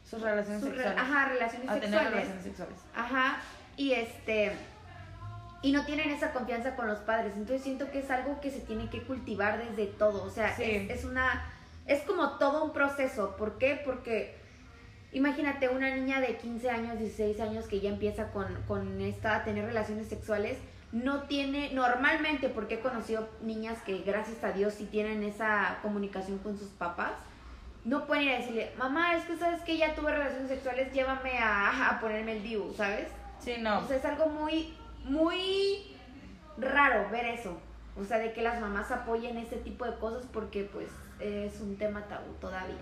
Sus 0.09 0.21
relaciones 0.21 0.61
sexuales. 0.61 0.97
ajá, 0.97 1.29
relaciones 1.29 1.69
a 1.69 1.73
sexuales. 1.73 1.81
Tener 1.81 2.11
relaciones 2.11 2.43
sexuales. 2.43 2.75
Ajá, 2.95 3.37
y 3.77 3.93
este... 3.93 4.53
Y 5.61 5.71
no 5.71 5.85
tienen 5.85 6.09
esa 6.11 6.33
confianza 6.33 6.75
con 6.75 6.87
los 6.87 6.99
padres. 6.99 7.33
Entonces 7.37 7.63
siento 7.63 7.89
que 7.89 7.99
es 7.99 8.11
algo 8.11 8.41
que 8.41 8.51
se 8.51 8.59
tiene 8.59 8.89
que 8.89 9.01
cultivar 9.03 9.63
desde 9.65 9.87
todo. 9.87 10.23
O 10.23 10.29
sea, 10.29 10.49
es, 10.57 10.89
es 10.89 11.05
una... 11.05 11.45
Es 11.87 12.01
como 12.01 12.37
todo 12.37 12.65
un 12.65 12.73
proceso. 12.73 13.37
¿Por 13.37 13.57
qué? 13.57 13.81
Porque 13.83 14.42
imagínate 15.13 15.69
una 15.69 15.95
niña 15.95 16.19
de 16.19 16.37
15 16.37 16.69
años, 16.69 16.99
16 16.99 17.39
años 17.39 17.67
que 17.67 17.79
ya 17.79 17.89
empieza 17.89 18.31
con, 18.31 18.47
con 18.67 19.01
esta, 19.01 19.37
a 19.37 19.43
tener 19.43 19.65
relaciones 19.65 20.07
sexuales 20.07 20.57
no 20.93 21.23
tiene, 21.23 21.71
normalmente, 21.73 22.49
porque 22.49 22.75
he 22.75 22.79
conocido 22.79 23.27
niñas 23.41 23.81
que 23.81 24.03
gracias 24.03 24.43
a 24.43 24.51
Dios 24.51 24.75
sí 24.75 24.85
tienen 24.85 25.23
esa 25.23 25.79
comunicación 25.81 26.37
con 26.37 26.57
sus 26.57 26.69
papás, 26.69 27.13
no 27.83 28.05
pueden 28.05 28.25
ir 28.25 28.29
a 28.29 28.37
decirle, 28.37 28.71
mamá, 28.77 29.15
es 29.15 29.25
que 29.25 29.35
sabes 29.35 29.61
que 29.61 29.75
ya 29.75 29.95
tuve 29.95 30.11
relaciones 30.11 30.49
sexuales, 30.49 30.93
llévame 30.93 31.39
a, 31.39 31.89
a 31.89 31.99
ponerme 31.99 32.37
el 32.37 32.43
DIU, 32.43 32.73
¿sabes? 32.75 33.07
Sí, 33.39 33.55
no. 33.59 33.79
O 33.79 33.87
sea, 33.87 33.97
es 33.97 34.05
algo 34.05 34.27
muy, 34.27 34.75
muy 35.03 35.95
raro 36.57 37.09
ver 37.09 37.25
eso. 37.25 37.57
O 37.99 38.03
sea, 38.03 38.19
de 38.19 38.31
que 38.31 38.43
las 38.43 38.61
mamás 38.61 38.91
apoyen 38.91 39.37
ese 39.37 39.57
tipo 39.57 39.85
de 39.85 39.95
cosas 39.97 40.25
porque 40.31 40.63
pues 40.63 40.89
es 41.19 41.59
un 41.59 41.75
tema 41.77 42.03
tabú 42.07 42.33
todavía. 42.39 42.77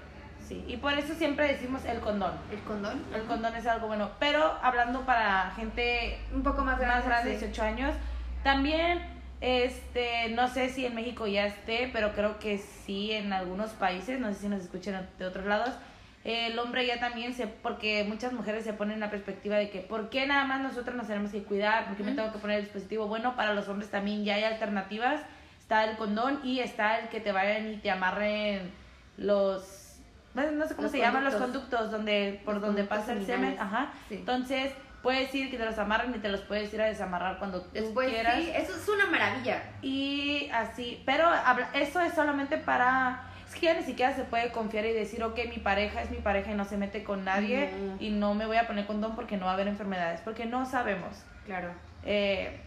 Sí, 0.52 0.66
y 0.68 0.76
por 0.76 0.92
eso 0.92 1.14
siempre 1.14 1.48
decimos 1.48 1.86
el 1.86 2.02
condón. 2.02 2.34
¿El 2.52 2.60
condón? 2.60 3.02
El 3.16 3.22
condón 3.24 3.56
es 3.56 3.66
algo 3.66 3.88
bueno. 3.88 4.12
Pero 4.20 4.58
hablando 4.62 5.06
para 5.06 5.52
gente 5.52 6.20
un 6.34 6.44
poco 6.44 6.66
más 6.66 6.78
grande, 6.78 6.96
más 6.98 7.06
grande 7.06 7.30
18 7.30 7.64
años, 7.64 7.96
también, 8.44 9.00
este, 9.40 10.28
no 10.32 10.50
sé 10.50 10.68
si 10.68 10.86
en 10.86 10.94
México 10.94 11.26
ya 11.26 11.46
esté, 11.46 11.90
pero 11.94 12.12
creo 12.12 12.38
que 12.38 12.58
sí 12.58 13.14
en 13.14 13.32
algunos 13.32 13.70
países, 13.70 14.20
no 14.20 14.28
sé 14.34 14.42
si 14.42 14.50
nos 14.50 14.62
escuchan 14.62 15.08
de 15.18 15.26
otros 15.26 15.46
lados, 15.46 15.74
el 16.26 16.60
hombre 16.60 16.86
ya 16.86 17.00
también 17.00 17.34
se, 17.34 17.48
porque 17.48 18.04
muchas 18.04 18.34
mujeres 18.34 18.66
se 18.66 18.74
ponen 18.74 18.96
en 18.96 19.00
la 19.00 19.10
perspectiva 19.10 19.56
de 19.56 19.70
que, 19.70 19.80
¿por 19.80 20.10
qué 20.10 20.28
nada 20.28 20.44
más 20.44 20.60
nosotros 20.60 20.98
nos 20.98 21.08
tenemos 21.08 21.32
que 21.32 21.44
cuidar? 21.44 21.88
¿Por 21.88 21.96
qué 21.96 22.04
me 22.04 22.12
tengo 22.12 22.34
que 22.34 22.40
poner 22.40 22.58
el 22.58 22.64
dispositivo? 22.66 23.08
Bueno, 23.08 23.38
para 23.38 23.54
los 23.54 23.70
hombres 23.70 23.90
también 23.90 24.26
ya 24.26 24.36
hay 24.36 24.44
alternativas. 24.44 25.22
Está 25.62 25.86
el 25.86 25.96
condón 25.96 26.42
y 26.44 26.60
está 26.60 27.00
el 27.00 27.08
que 27.08 27.22
te 27.22 27.32
vayan 27.32 27.72
y 27.72 27.78
te 27.78 27.90
amarren 27.90 28.70
los, 29.16 29.81
no 30.34 30.68
sé 30.68 30.76
cómo 30.76 30.88
se 30.88 31.00
llaman 31.00 31.24
los 31.24 31.36
conductos 31.36 31.92
donde, 31.92 32.42
por 32.46 32.62
donde 32.62 32.84
pasa 32.84 33.14
el 33.14 33.26
semen. 33.26 33.58
Ajá. 33.60 33.92
Entonces, 34.10 34.74
puedes 35.02 35.34
ir 35.34 35.50
que 35.50 35.58
te 35.58 35.66
los 35.66 35.78
amarren 35.78 36.14
y 36.16 36.20
te 36.20 36.30
los 36.30 36.42
puedes 36.42 36.74
ir 36.74 36.82
a 36.82 36.86
desamarrar 36.86 37.40
cuando 37.40 37.62
tú 37.62 37.94
quieras. 37.96 38.36
Sí, 38.36 38.52
eso 38.56 38.76
es 38.76 38.88
una 38.88 39.08
maravilla. 39.08 39.64
Y 39.82 40.50
así, 40.54 41.02
pero 41.06 41.30
eso 41.74 42.00
es 42.02 42.14
solamente 42.14 42.58
para... 42.58 43.28
Es 43.48 43.56
que 43.56 43.66
ya 43.66 43.74
ni 43.74 43.84
siquiera 43.84 44.16
se 44.16 44.24
puede 44.24 44.52
confiar 44.54 44.86
y 44.86 44.94
decir, 44.94 45.22
ok, 45.24 45.38
mi 45.50 45.58
pareja 45.58 46.02
es 46.02 46.10
mi 46.10 46.20
pareja 46.20 46.52
y 46.52 46.56
no 46.56 46.64
se 46.64 46.78
mete 46.78 47.04
con 47.04 47.26
nadie 47.26 47.70
y 48.00 48.10
no 48.10 48.34
me 48.34 48.46
voy 48.46 48.56
a 48.56 48.66
poner 48.66 48.86
condón 48.86 49.14
porque 49.14 49.36
no 49.36 49.46
va 49.46 49.52
a 49.52 49.54
haber 49.56 49.68
enfermedades, 49.68 50.22
porque 50.22 50.46
no 50.46 50.66
sabemos. 50.66 51.26
Claro. 51.46 51.74
Eh, 52.06 52.62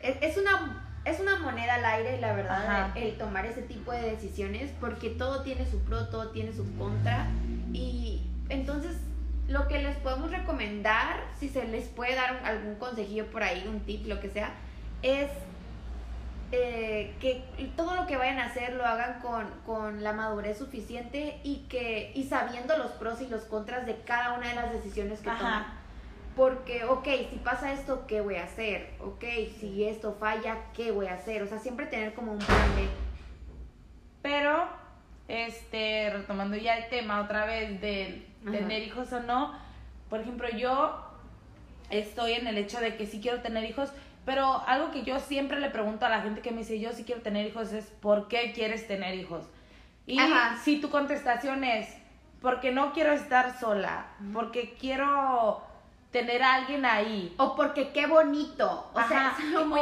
es, 0.00 0.36
una 0.38 0.89
es 1.10 1.20
una 1.20 1.38
moneda 1.38 1.74
al 1.74 1.84
aire, 1.84 2.20
la 2.20 2.32
verdad, 2.32 2.96
el, 2.96 3.18
tomar 3.18 3.46
ese 3.46 3.62
tipo 3.62 3.92
de 3.92 4.02
decisiones, 4.02 4.70
porque 4.80 5.10
todo 5.10 5.42
tiene 5.42 5.66
su 5.66 5.80
pro, 5.80 6.08
todo 6.08 6.30
tiene 6.30 6.52
su 6.52 6.76
contra. 6.76 7.26
Y 7.72 8.22
entonces 8.48 8.96
lo 9.48 9.66
que 9.68 9.82
les 9.82 9.96
podemos 9.96 10.30
recomendar, 10.30 11.24
si 11.38 11.48
se 11.48 11.66
les 11.66 11.88
puede 11.88 12.14
dar 12.14 12.40
algún 12.44 12.76
consejillo 12.76 13.26
por 13.26 13.42
ahí, 13.42 13.66
un 13.68 13.80
tip, 13.80 14.06
lo 14.06 14.20
que 14.20 14.30
sea, 14.30 14.52
es 15.02 15.30
eh, 16.52 17.14
que 17.20 17.44
todo 17.76 17.94
lo 17.94 18.06
que 18.06 18.16
vayan 18.16 18.38
a 18.38 18.46
hacer 18.46 18.74
lo 18.74 18.84
hagan 18.84 19.20
con, 19.64 20.02
la 20.02 20.12
madurez 20.12 20.58
suficiente 20.58 21.40
y 21.44 21.66
que 21.68 22.12
y 22.14 22.24
sabiendo 22.24 22.76
los 22.76 22.92
pros 22.92 23.20
y 23.20 23.28
los 23.28 23.42
contras 23.42 23.86
de 23.86 23.96
cada 24.02 24.34
una 24.34 24.48
de 24.48 24.54
las 24.54 24.72
decisiones 24.72 25.20
que 25.20 25.30
toman. 25.30 25.79
Porque, 26.40 26.84
ok, 26.84 27.06
si 27.28 27.36
pasa 27.36 27.70
esto, 27.70 28.06
¿qué 28.06 28.22
voy 28.22 28.36
a 28.36 28.44
hacer? 28.44 28.94
Ok, 29.00 29.24
si 29.58 29.84
esto 29.84 30.16
falla, 30.18 30.56
¿qué 30.74 30.90
voy 30.90 31.06
a 31.06 31.12
hacer? 31.12 31.42
O 31.42 31.46
sea, 31.46 31.58
siempre 31.58 31.84
tener 31.84 32.14
como 32.14 32.32
un 32.32 32.38
plan 32.38 32.76
de... 32.76 32.88
Pero, 34.22 34.66
este, 35.28 36.08
retomando 36.08 36.56
ya 36.56 36.78
el 36.78 36.88
tema 36.88 37.20
otra 37.20 37.44
vez 37.44 37.78
de 37.82 38.26
tener 38.42 38.82
hijos 38.82 39.12
o 39.12 39.20
no. 39.20 39.54
Por 40.08 40.20
ejemplo, 40.20 40.48
yo 40.48 41.04
estoy 41.90 42.32
en 42.32 42.46
el 42.46 42.56
hecho 42.56 42.80
de 42.80 42.96
que 42.96 43.04
sí 43.04 43.20
quiero 43.20 43.42
tener 43.42 43.64
hijos, 43.64 43.92
pero 44.24 44.62
algo 44.66 44.92
que 44.92 45.02
yo 45.02 45.20
siempre 45.20 45.60
le 45.60 45.68
pregunto 45.68 46.06
a 46.06 46.08
la 46.08 46.22
gente 46.22 46.40
que 46.40 46.52
me 46.52 46.60
dice 46.60 46.80
yo 46.80 46.94
sí 46.94 47.04
quiero 47.04 47.20
tener 47.20 47.44
hijos 47.44 47.70
es 47.74 47.84
¿por 47.84 48.28
qué 48.28 48.52
quieres 48.54 48.88
tener 48.88 49.14
hijos? 49.14 49.44
Y 50.06 50.18
si 50.64 50.80
tu 50.80 50.88
contestación 50.88 51.64
es 51.64 51.94
porque 52.40 52.70
no 52.70 52.94
quiero 52.94 53.12
estar 53.12 53.60
sola, 53.60 54.06
porque 54.32 54.74
quiero 54.80 55.68
tener 56.10 56.42
a 56.42 56.54
alguien 56.54 56.84
ahí. 56.84 57.34
O 57.38 57.54
porque 57.54 57.92
qué 57.92 58.06
bonito. 58.06 58.90
O 58.92 59.08
sea, 59.08 59.36
es 59.38 59.66
muy 59.66 59.80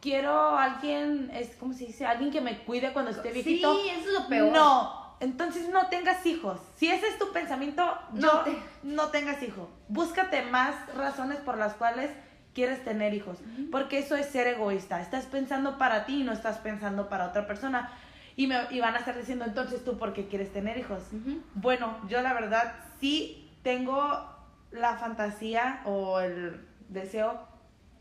Quiero 0.00 0.58
alguien, 0.58 1.30
es 1.32 1.56
como 1.56 1.72
se 1.72 1.86
dice, 1.86 2.04
alguien 2.04 2.30
que 2.30 2.42
me 2.42 2.58
cuide 2.64 2.92
cuando 2.92 3.10
esté 3.10 3.30
viejito. 3.30 3.74
Sí, 3.74 3.88
eso 3.88 4.08
es 4.08 4.12
lo 4.12 4.28
peor. 4.28 4.52
No, 4.52 5.16
entonces 5.20 5.70
no 5.70 5.86
tengas 5.86 6.26
hijos. 6.26 6.60
Si 6.76 6.88
ese 6.88 7.08
es 7.08 7.18
tu 7.18 7.32
pensamiento, 7.32 7.82
no, 8.12 8.42
no 8.82 9.08
tengas 9.08 9.42
hijos. 9.42 9.66
Búscate 9.88 10.42
más 10.42 10.74
razones 10.94 11.38
por 11.38 11.56
las 11.56 11.72
cuales 11.72 12.10
quieres 12.52 12.84
tener 12.84 13.14
hijos. 13.14 13.38
Porque 13.72 13.98
eso 13.98 14.14
es 14.14 14.26
ser 14.26 14.46
egoísta. 14.46 15.00
Estás 15.00 15.24
pensando 15.24 15.78
para 15.78 16.04
ti 16.04 16.20
y 16.20 16.24
no 16.24 16.32
estás 16.32 16.58
pensando 16.58 17.08
para 17.08 17.28
otra 17.28 17.46
persona. 17.46 17.90
Y, 18.36 18.46
me, 18.46 18.58
y 18.72 18.80
van 18.80 18.96
a 18.96 18.98
estar 18.98 19.16
diciendo, 19.16 19.46
entonces 19.46 19.84
tú, 19.86 19.96
¿por 19.96 20.12
qué 20.12 20.26
quieres 20.26 20.52
tener 20.52 20.76
hijos? 20.76 21.02
Bueno, 21.54 21.96
yo 22.08 22.20
la 22.20 22.34
verdad 22.34 22.74
sí 23.00 23.50
tengo 23.62 24.33
la 24.74 24.96
fantasía 24.96 25.80
o 25.84 26.20
el 26.20 26.60
deseo 26.88 27.40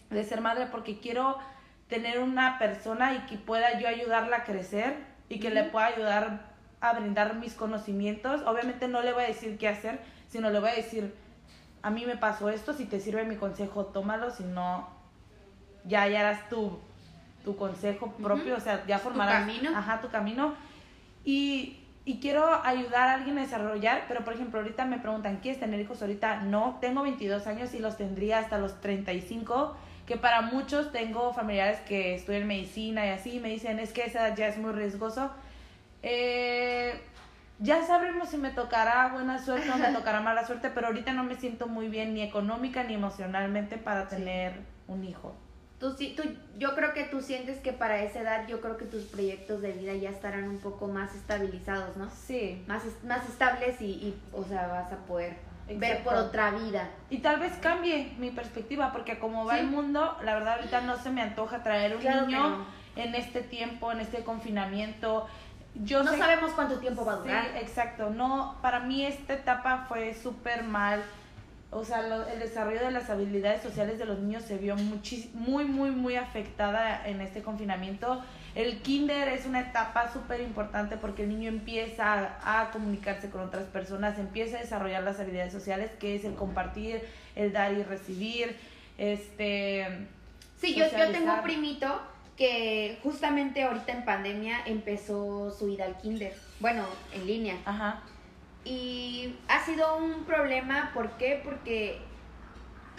de 0.10 0.24
ser 0.24 0.42
madre 0.42 0.68
porque 0.72 1.00
quiero 1.00 1.38
tener 1.88 2.20
una 2.20 2.58
persona 2.58 3.13
y 3.13 3.20
que 3.27 3.38
pueda 3.38 3.80
yo 3.80 3.88
ayudarla 3.88 4.38
a 4.38 4.44
crecer 4.44 4.98
y 5.30 5.39
que 5.39 5.51
le 5.51 5.63
pueda 5.65 5.88
ayudar 5.88 6.53
a 6.82 6.94
brindar 6.94 7.36
mis 7.36 7.53
conocimientos. 7.53 8.42
Obviamente 8.42 8.88
no 8.88 9.01
le 9.01 9.13
voy 9.13 9.24
a 9.24 9.27
decir 9.27 9.58
qué 9.58 9.68
hacer, 9.68 10.00
sino 10.27 10.50
le 10.50 10.60
voy 10.60 10.72
a 10.72 10.75
decir, 10.75 11.13
a 11.82 11.89
mí 11.92 12.06
me 12.06 12.18
pasó 12.18 12.50
esto, 12.50 12.74
si 12.74 12.86
te 12.86 13.00
sirve 13.00 13.24
mi 13.24 13.36
consejo, 13.36 13.86
tómalo, 13.86 14.32
si 14.32 14.44
no, 14.44 14.89
ya, 15.86 16.08
ya 16.08 16.22
harás 16.22 16.50
tu, 16.50 16.80
tu 17.46 17.56
consejo 17.56 18.12
propio, 18.13 18.56
o 18.56 18.60
sea, 18.60 18.86
ya 18.88 18.98
formarás 18.98 19.46
¿Tu 19.46 19.51
camino? 19.51 19.77
Ajá, 19.77 20.01
tu 20.01 20.10
camino. 20.10 20.56
Y, 21.24 21.83
y 22.06 22.20
quiero 22.20 22.46
ayudar 22.64 23.08
a 23.08 23.14
alguien 23.14 23.38
a 23.38 23.42
desarrollar, 23.42 24.06
pero 24.08 24.26
por 24.26 24.34
ejemplo, 24.34 24.60
ahorita 24.60 24.86
me 24.86 25.00
preguntan, 25.00 25.38
¿quieres 25.38 25.60
tener 25.60 25.80
hijos 25.80 26.02
ahorita? 26.02 26.42
No, 26.42 26.78
tengo 26.82 27.02
22 27.04 27.48
años 27.48 27.74
y 27.74 27.80
los 27.80 27.98
tendría 27.98 28.40
hasta 28.40 28.58
los 28.58 28.82
35 28.82 29.76
que 30.06 30.18
para 30.18 30.42
muchos 30.42 30.92
tengo 30.92 31.34
familiares 31.34 31.80
que 31.82 32.16
estudian 32.16 32.46
medicina 32.46 33.06
y 33.06 33.10
así, 33.10 33.40
me 33.40 33.50
dicen, 33.50 33.80
es 33.80 33.94
que 33.94 34.04
esa 34.04 34.36
ya 34.36 34.48
es 34.48 34.58
muy 34.58 34.74
riesgoso. 34.74 35.32
Eh, 36.02 37.00
ya 37.60 37.86
sabremos 37.86 38.30
si 38.30 38.38
me 38.38 38.50
tocará 38.50 39.08
buena 39.14 39.40
suerte 39.40 39.72
o 39.72 39.78
me 39.78 39.88
tocará 39.94 40.20
mala 40.20 40.46
suerte, 40.46 40.72
pero 40.76 40.88
ahorita 40.88 41.14
no 41.14 41.24
me 41.24 41.36
siento 41.36 41.68
muy 41.68 41.88
bien 41.88 42.14
ni 42.14 42.22
económica 42.22 42.84
ni 42.84 42.96
emocionalmente 42.96 43.78
para 43.78 44.10
tener 44.10 44.60
un 44.88 45.06
hijo. 45.06 45.34
Tú, 45.84 45.96
tú, 46.16 46.24
yo 46.58 46.75
creo 46.75 46.94
que 46.94 47.04
tú 47.04 47.20
sientes 47.22 47.60
que 47.60 47.74
para 47.74 48.02
esa 48.04 48.22
edad, 48.22 48.48
yo 48.48 48.62
creo 48.62 48.78
que 48.78 48.86
tus 48.86 49.04
proyectos 49.04 49.62
de 49.62 49.74
vida 49.74 49.94
ya 49.96 50.12
estarán 50.12 50.46
un 50.46 50.60
poco 50.60 50.88
más 50.88 51.13
estabilizados, 51.13 51.98
¿no? 51.98 52.10
Sí. 52.10 52.63
Más, 52.68 52.84
más 53.04 53.28
estables 53.28 53.82
y, 53.82 54.16
o 54.32 54.46
sea, 54.46 54.68
vas 54.68 54.94
a 54.94 54.98
poder 55.06 55.36
ver 55.68 56.02
por 56.04 56.16
otra 56.16 56.52
vida. 56.52 56.90
Y 57.10 57.18
tal 57.18 57.42
vez 57.42 57.52
cambie 57.62 58.13
mi 58.18 58.30
perspectiva, 58.30 58.94
porque 58.94 59.20
como 59.20 59.44
va 59.44 59.60
el 59.60 59.68
mundo, 59.68 60.18
la 60.24 60.36
verdad 60.36 60.56
ahorita 60.56 60.80
no 60.82 60.96
se 60.96 61.12
me 61.12 61.22
antoja 61.22 61.63
traer 61.63 61.98
un 61.98 62.04
niño 62.04 62.66
en 62.96 63.16
este 63.16 63.42
tiempo, 63.42 63.92
en 63.92 64.00
este 64.00 64.24
confinamiento 64.24 65.28
no 65.75 66.18
sabemos 66.18 66.52
cuánto 66.52 66.80
tiempo 66.80 67.04
va 67.04 67.13
a 67.13 67.16
durar. 67.18 67.46
Sí, 67.46 67.60
exacto. 67.60 68.10
No, 68.10 68.58
para 68.62 68.80
mí 68.80 69.06
esta 69.06 69.34
etapa 69.34 69.86
fue 69.88 70.13
súper 70.13 70.63
mal. 70.63 71.04
O 71.75 71.84
sea, 71.86 72.01
lo- 72.03 72.27
el 72.27 72.39
desarrollo 72.39 72.82
de 72.82 72.92
las 72.92 73.10
habilidades 73.10 73.62
sociales 73.62 73.98
de 74.00 74.06
los 74.06 74.20
niños 74.20 74.44
se 74.44 74.58
vio 74.58 74.75
muy, 75.34 75.65
muy, 75.65 75.92
muy 75.92 76.15
afectada 76.15 77.08
en 77.08 77.22
este 77.22 77.42
confinamiento. 77.42 78.24
El 78.56 78.82
kinder 78.82 79.27
es 79.30 79.46
una 79.46 79.62
etapa 79.62 80.12
súper 80.13 80.42
importante 80.42 80.98
porque 80.98 81.24
el 81.24 81.30
niño 81.30 81.50
empieza 81.50 82.13
a, 82.44 82.62
a 82.62 82.72
comunicarse 82.72 83.30
con 83.30 83.42
otras 83.42 83.65
personas, 83.65 84.20
empieza 84.20 84.58
a 84.58 84.62
desarrollar 84.62 85.03
las 85.03 85.20
habilidades 85.20 85.51
sociales, 85.51 85.92
que 86.00 86.15
es 86.15 86.24
el 86.25 86.36
compartir, 86.36 87.01
el 87.36 87.51
dar 87.51 87.74
y 87.74 87.84
recibir, 87.84 88.56
este... 88.98 90.08
Sí, 90.58 90.75
yo, 90.75 90.86
yo 90.86 91.12
tengo 91.12 91.34
un 91.34 91.42
primito 91.42 92.01
que 92.38 92.98
justamente 93.03 93.63
ahorita 93.63 93.92
en 93.92 94.06
pandemia 94.06 94.60
empezó 94.65 95.51
su 95.51 95.68
ida 95.70 95.86
al 95.86 95.98
kinder. 95.98 96.34
Bueno, 96.60 96.86
en 97.13 97.27
línea. 97.27 97.58
Ajá. 97.65 98.01
Y 98.65 99.36
ha 99.48 99.63
sido 99.65 99.98
un 99.98 100.24
problema, 100.24 100.91
¿por 100.93 101.12
qué? 101.12 101.41
Porque 101.43 102.00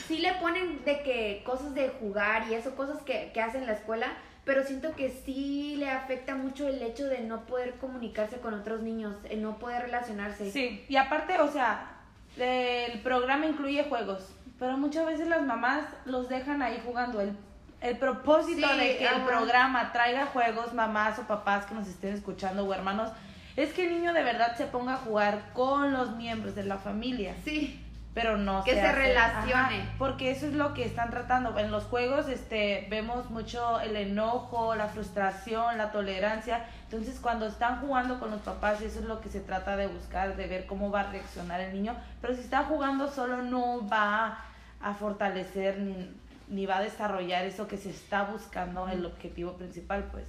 sí 0.06 0.18
le 0.18 0.35
ponen 0.35 0.85
de 0.85 1.02
que 1.02 1.42
cosas 1.44 1.75
de 1.75 1.88
jugar 1.88 2.47
y 2.50 2.54
eso, 2.54 2.75
cosas 2.75 3.02
que, 3.02 3.30
que 3.33 3.40
hace 3.40 3.59
en 3.59 3.66
la 3.66 3.73
escuela, 3.73 4.09
pero 4.44 4.62
siento 4.62 4.94
que 4.94 5.11
sí 5.11 5.76
le 5.76 5.88
afecta 5.88 6.35
mucho 6.35 6.68
el 6.68 6.83
hecho 6.83 7.06
de 7.06 7.21
no 7.21 7.47
poder 7.47 7.75
comunicarse 7.76 8.38
con 8.38 8.54
otros 8.54 8.83
niños, 8.83 9.16
el 9.30 9.42
no 9.42 9.59
poder 9.59 9.83
relacionarse. 9.83 10.50
Sí, 10.50 10.85
y 10.88 10.97
aparte, 10.97 11.38
o 11.40 11.50
sea, 11.50 11.92
el 12.37 13.00
programa 13.00 13.47
incluye 13.47 13.85
juegos, 13.85 14.35
pero 14.59 14.76
muchas 14.76 15.06
veces 15.06 15.28
las 15.28 15.42
mamás 15.42 15.85
los 16.04 16.28
dejan 16.28 16.61
ahí 16.61 16.80
jugando. 16.85 17.21
El, 17.21 17.37
el 17.80 17.99
propósito 17.99 18.68
Sí, 18.68 18.78
de 18.78 18.97
que 18.99 19.06
el 19.06 19.23
programa 19.23 19.92
traiga 19.92 20.26
juegos, 20.26 20.75
mamás 20.75 21.18
o 21.18 21.23
papás 21.23 21.64
que 21.66 21.75
nos 21.75 21.87
estén 21.87 22.14
escuchando 22.14 22.64
o 22.64 22.75
hermanos, 22.75 23.11
es 23.57 23.73
que 23.73 23.87
el 23.87 23.93
niño 23.95 24.13
de 24.13 24.23
verdad 24.23 24.57
se 24.57 24.65
ponga 24.67 24.95
a 24.95 24.99
jugar 24.99 25.51
con 25.53 25.93
los 25.93 26.17
miembros 26.17 26.55
de 26.55 26.65
la 26.65 26.79
familia. 26.79 27.35
Sí, 27.45 27.81
pero 28.15 28.37
no 28.37 28.63
Que 28.65 28.75
se 28.75 28.81
hace- 28.81 28.93
relacione. 28.97 29.81
Ajá, 29.81 29.93
porque 29.99 30.31
eso 30.31 30.47
es 30.47 30.53
lo 30.55 30.73
que 30.75 30.85
están 30.85 31.11
tratando. 31.11 31.59
En 31.59 31.71
los 31.73 31.85
juegos 31.85 32.29
este 32.29 32.87
vemos 32.91 33.31
mucho 33.31 33.81
el 33.81 33.97
enojo 33.97 34.75
la 34.77 34.87
frustración 34.89 35.79
la 35.79 35.91
tolerancia. 35.91 36.65
Entonces 36.85 37.19
cuando 37.21 37.47
están 37.47 37.81
jugando 37.81 38.21
con 38.21 38.31
los 38.31 38.41
papás 38.43 38.81
eso 38.83 39.01
es 39.01 39.05
lo 39.07 39.21
que 39.21 39.29
se 39.29 39.41
trata 39.41 39.77
de 39.77 39.89
buscar 39.89 40.37
de 40.37 40.47
ver 40.47 40.67
cómo 40.67 40.91
va 40.93 41.01
a 41.01 41.11
reaccionar 41.11 41.61
el 41.61 41.73
niño. 41.75 41.97
Pero 42.21 42.35
si 42.35 42.41
está 42.41 42.65
jugando 42.65 43.11
solo 43.11 43.43
no 43.43 43.89
va 43.89 44.39
a 44.81 44.95
fortalecer 44.95 45.79
ni, 45.81 46.11
ni 46.49 46.67
va 46.67 46.77
a 46.77 46.83
desarrollar 46.83 47.45
eso 47.47 47.67
que 47.67 47.79
se 47.79 47.91
está 47.91 48.23
buscando 48.25 48.89
el 48.89 49.05
objetivo 49.07 49.55
principal 49.55 50.05
pues. 50.13 50.27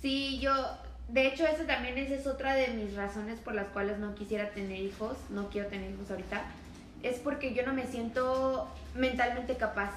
Sí, 0.00 0.40
yo, 0.40 0.52
de 1.08 1.26
hecho, 1.26 1.46
esa 1.46 1.66
también 1.66 1.98
esa 1.98 2.14
es 2.14 2.26
otra 2.26 2.54
de 2.54 2.68
mis 2.68 2.94
razones 2.94 3.38
por 3.38 3.54
las 3.54 3.68
cuales 3.68 3.98
no 3.98 4.14
quisiera 4.14 4.50
tener 4.50 4.80
hijos, 4.80 5.16
no 5.30 5.48
quiero 5.50 5.68
tener 5.68 5.90
hijos 5.90 6.10
ahorita, 6.10 6.42
es 7.02 7.18
porque 7.18 7.54
yo 7.54 7.64
no 7.64 7.74
me 7.74 7.86
siento 7.86 8.68
mentalmente 8.94 9.56
capaz 9.56 9.90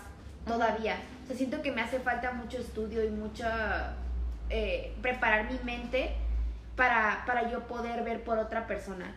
todavía. 0.46 0.98
O 1.24 1.28
sea, 1.28 1.38
siento 1.38 1.62
que 1.62 1.72
me 1.72 1.82
hace 1.82 2.00
falta 2.00 2.34
mucho 2.34 2.58
estudio 2.58 3.04
y 3.04 3.10
mucha, 3.10 3.94
eh, 4.50 4.94
preparar 5.02 5.52
mi 5.52 5.60
mente 5.64 6.12
para, 6.76 7.24
para 7.26 7.50
yo 7.50 7.62
poder 7.68 8.04
ver 8.04 8.24
por 8.24 8.38
otra 8.38 8.68
persona. 8.68 9.14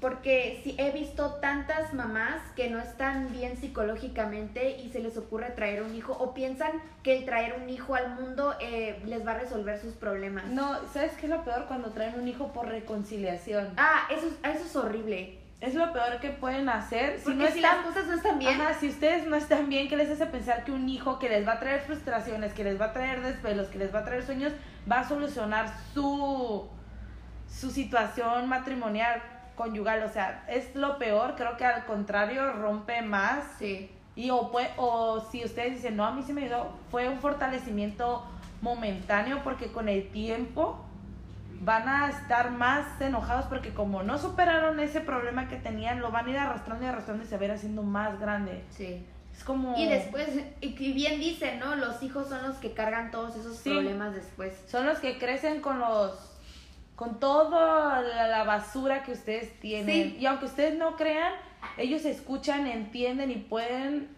Porque 0.00 0.60
sí, 0.62 0.76
he 0.78 0.92
visto 0.92 1.34
tantas 1.40 1.92
mamás 1.92 2.36
que 2.54 2.70
no 2.70 2.78
están 2.78 3.32
bien 3.32 3.56
psicológicamente 3.56 4.76
y 4.78 4.90
se 4.90 5.00
les 5.00 5.16
ocurre 5.16 5.50
traer 5.50 5.82
un 5.82 5.92
hijo 5.94 6.12
o 6.12 6.34
piensan 6.34 6.70
que 7.02 7.18
el 7.18 7.24
traer 7.24 7.56
un 7.60 7.68
hijo 7.68 7.96
al 7.96 8.14
mundo 8.14 8.54
eh, 8.60 9.02
les 9.06 9.26
va 9.26 9.32
a 9.32 9.38
resolver 9.38 9.78
sus 9.80 9.94
problemas. 9.94 10.44
no 10.46 10.78
sabes 10.92 11.12
qué 11.14 11.26
es 11.26 11.30
lo 11.30 11.42
peor 11.44 11.66
cuando 11.66 11.90
traen 11.90 12.14
un 12.20 12.28
hijo 12.28 12.52
por 12.52 12.68
reconciliación. 12.68 13.70
Ah, 13.76 14.06
eso, 14.10 14.26
es- 14.28 14.54
eso 14.56 14.64
es 14.66 14.76
horrible. 14.76 15.38
es 15.60 15.74
lo 15.74 15.92
peor 15.92 16.20
que 16.20 16.30
pueden 16.30 16.68
hacer. 16.68 17.18
Si 17.18 17.24
Porque 17.24 17.38
no 17.38 17.46
si 17.50 17.58
están 17.58 17.76
las 17.78 17.86
cosas 17.86 18.06
no 18.06 18.14
están 18.14 18.38
bien, 18.38 18.60
Ajá, 18.60 18.74
si 18.74 18.88
ustedes 18.90 19.26
no 19.26 19.34
están 19.34 19.68
bien, 19.68 19.88
¿qué 19.88 19.96
les 19.96 20.08
hace 20.08 20.26
pensar 20.26 20.62
que 20.62 20.70
un 20.70 20.88
hijo 20.88 21.18
que 21.18 21.28
les 21.28 21.44
va 21.44 21.54
a 21.54 21.58
traer 21.58 21.80
frustraciones, 21.80 22.52
que 22.52 22.62
les 22.62 22.80
va 22.80 22.84
a 22.86 22.92
traer 22.92 23.20
desvelos, 23.20 23.66
que 23.66 23.78
les 23.78 23.92
va 23.92 23.98
a 23.98 24.04
traer 24.04 24.22
sueños, 24.24 24.52
va 24.88 25.00
a 25.00 25.08
solucionar 25.08 25.66
su, 25.92 26.68
su 27.50 27.70
situación 27.72 28.48
matrimonial, 28.48 29.20
conyugal? 29.58 30.02
O 30.04 30.08
sea, 30.08 30.46
es 30.48 30.74
lo 30.74 30.96
peor, 30.96 31.34
creo 31.36 31.58
que 31.58 31.66
al 31.66 31.84
contrario 31.84 32.50
rompe 32.54 33.02
más. 33.02 33.44
sí. 33.58 33.90
Y 34.16 34.30
o, 34.30 34.50
pue- 34.50 34.70
o 34.78 35.20
si 35.30 35.44
ustedes 35.44 35.74
dicen, 35.74 35.94
no, 35.96 36.04
a 36.04 36.10
mí 36.10 36.22
se 36.24 36.32
me 36.32 36.42
ayudó, 36.44 36.72
fue 36.90 37.08
un 37.08 37.18
fortalecimiento 37.20 38.24
momentáneo 38.62 39.42
porque 39.44 39.70
con 39.70 39.88
el 39.88 40.08
tiempo 40.08 40.84
van 41.60 41.88
a 41.88 42.08
estar 42.10 42.50
más 42.50 43.00
enojados 43.00 43.44
porque 43.46 43.72
como 43.72 44.02
no 44.02 44.18
superaron 44.18 44.80
ese 44.80 45.00
problema 45.00 45.48
que 45.48 45.54
tenían, 45.56 46.00
lo 46.00 46.10
van 46.10 46.26
a 46.26 46.30
ir 46.30 46.36
arrastrando 46.38 46.84
y 46.84 46.88
arrastrando 46.88 47.22
y 47.22 47.26
se 47.28 47.36
va 47.36 47.42
a 47.42 47.44
ir 47.46 47.52
haciendo 47.52 47.82
más 47.84 48.18
grande. 48.18 48.64
Sí. 48.70 49.06
Es 49.32 49.44
como... 49.44 49.76
Y 49.78 49.86
después, 49.86 50.28
y 50.60 50.66
y 50.66 50.92
bien 50.94 51.20
dicen, 51.20 51.60
¿no? 51.60 51.76
Los 51.76 52.02
hijos 52.02 52.28
son 52.28 52.42
los 52.42 52.56
que 52.56 52.72
cargan 52.72 53.12
todos 53.12 53.36
esos 53.36 53.56
Sí. 53.58 53.70
problemas 53.70 54.14
después. 54.14 54.52
Son 54.66 54.84
los 54.84 54.98
que 54.98 55.16
crecen 55.18 55.60
con 55.60 55.78
los... 55.78 56.27
Con 56.98 57.20
toda 57.20 58.02
la, 58.02 58.26
la 58.26 58.42
basura 58.42 59.04
que 59.04 59.12
ustedes 59.12 59.60
tienen. 59.60 60.10
Sí. 60.10 60.16
Y 60.18 60.26
aunque 60.26 60.46
ustedes 60.46 60.76
no 60.76 60.96
crean, 60.96 61.32
ellos 61.76 62.04
escuchan, 62.04 62.66
entienden 62.66 63.30
y 63.30 63.36
pueden, 63.36 64.08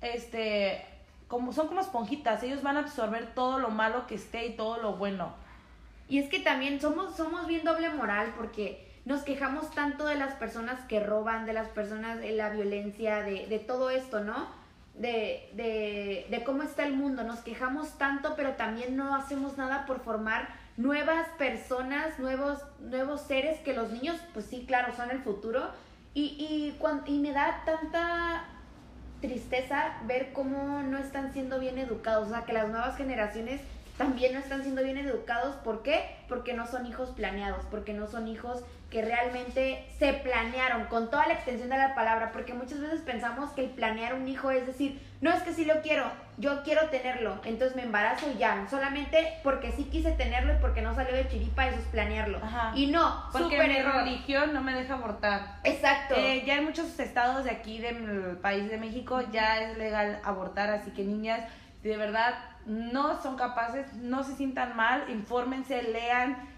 este, 0.00 0.86
como 1.26 1.52
son 1.52 1.66
como 1.66 1.80
esponjitas, 1.80 2.40
ellos 2.44 2.62
van 2.62 2.76
a 2.76 2.80
absorber 2.80 3.34
todo 3.34 3.58
lo 3.58 3.70
malo 3.70 4.06
que 4.06 4.14
esté 4.14 4.46
y 4.46 4.54
todo 4.54 4.76
lo 4.76 4.94
bueno. 4.94 5.34
Y 6.08 6.20
es 6.20 6.28
que 6.28 6.38
también 6.38 6.80
somos, 6.80 7.16
somos 7.16 7.48
bien 7.48 7.64
doble 7.64 7.90
moral 7.90 8.32
porque 8.36 8.88
nos 9.04 9.22
quejamos 9.22 9.72
tanto 9.72 10.06
de 10.06 10.14
las 10.14 10.34
personas 10.34 10.78
que 10.86 11.00
roban, 11.00 11.44
de 11.44 11.54
las 11.54 11.66
personas, 11.70 12.20
de 12.20 12.30
la 12.30 12.50
violencia, 12.50 13.22
de, 13.24 13.48
de 13.48 13.58
todo 13.58 13.90
esto, 13.90 14.20
¿no? 14.20 14.46
De, 14.94 15.50
de, 15.54 16.28
de 16.30 16.44
cómo 16.44 16.62
está 16.62 16.86
el 16.86 16.94
mundo. 16.94 17.24
Nos 17.24 17.40
quejamos 17.40 17.98
tanto, 17.98 18.34
pero 18.36 18.52
también 18.52 18.96
no 18.96 19.16
hacemos 19.16 19.58
nada 19.58 19.86
por 19.86 19.98
formar 19.98 20.61
nuevas 20.76 21.28
personas, 21.38 22.18
nuevos, 22.18 22.58
nuevos 22.80 23.20
seres 23.22 23.60
que 23.60 23.74
los 23.74 23.90
niños, 23.90 24.16
pues 24.32 24.46
sí, 24.46 24.64
claro, 24.66 24.94
son 24.94 25.10
el 25.10 25.20
futuro. 25.20 25.70
Y, 26.14 26.22
y, 26.38 26.78
y 27.06 27.18
me 27.20 27.32
da 27.32 27.62
tanta 27.64 28.44
tristeza 29.20 29.94
ver 30.06 30.32
cómo 30.32 30.82
no 30.82 30.98
están 30.98 31.32
siendo 31.32 31.58
bien 31.58 31.78
educados, 31.78 32.26
o 32.28 32.30
sea, 32.30 32.44
que 32.44 32.52
las 32.52 32.68
nuevas 32.68 32.96
generaciones 32.96 33.60
también 33.96 34.32
no 34.34 34.40
están 34.40 34.62
siendo 34.62 34.82
bien 34.82 34.98
educados. 34.98 35.56
¿Por 35.56 35.82
qué? 35.82 36.16
Porque 36.28 36.54
no 36.54 36.66
son 36.66 36.86
hijos 36.86 37.10
planeados, 37.10 37.64
porque 37.70 37.94
no 37.94 38.08
son 38.08 38.28
hijos 38.28 38.62
que 38.92 39.02
realmente 39.02 39.88
se 39.98 40.12
planearon 40.12 40.84
con 40.84 41.10
toda 41.10 41.26
la 41.26 41.32
extensión 41.32 41.70
de 41.70 41.78
la 41.78 41.94
palabra, 41.94 42.30
porque 42.30 42.52
muchas 42.52 42.78
veces 42.78 43.00
pensamos 43.00 43.50
que 43.52 43.64
el 43.64 43.70
planear 43.70 44.12
un 44.12 44.28
hijo 44.28 44.50
es 44.50 44.66
decir, 44.66 45.00
no 45.22 45.30
es 45.32 45.42
que 45.42 45.54
sí 45.54 45.64
lo 45.64 45.80
quiero, 45.80 46.04
yo 46.36 46.62
quiero 46.62 46.90
tenerlo, 46.90 47.40
entonces 47.44 47.74
me 47.74 47.84
embarazo 47.84 48.30
y 48.30 48.36
ya, 48.36 48.66
solamente 48.68 49.38
porque 49.42 49.72
sí 49.72 49.84
quise 49.84 50.12
tenerlo 50.12 50.52
y 50.52 50.56
porque 50.58 50.82
no 50.82 50.94
salió 50.94 51.14
de 51.14 51.26
chiripa, 51.26 51.68
eso 51.68 51.78
es 51.78 51.86
planearlo. 51.86 52.38
Ajá. 52.44 52.72
Y 52.74 52.88
no, 52.88 53.24
Porque 53.32 53.56
mi 53.66 53.76
error. 53.76 54.04
religión 54.04 54.52
no 54.52 54.60
me 54.60 54.74
deja 54.74 54.94
abortar. 54.94 55.56
Exacto. 55.64 56.14
Eh, 56.14 56.44
ya 56.44 56.56
en 56.56 56.64
muchos 56.64 56.98
estados 57.00 57.44
de 57.44 57.50
aquí 57.50 57.78
del 57.78 58.36
país 58.42 58.68
de 58.68 58.76
México 58.76 59.22
ya 59.32 59.62
es 59.62 59.78
legal 59.78 60.20
abortar, 60.22 60.68
así 60.68 60.90
que 60.90 61.02
niñas, 61.02 61.40
de 61.82 61.96
verdad 61.96 62.34
no 62.66 63.20
son 63.22 63.36
capaces, 63.36 63.94
no 63.94 64.22
se 64.22 64.36
sientan 64.36 64.76
mal, 64.76 65.04
infórmense, 65.08 65.82
lean 65.82 66.51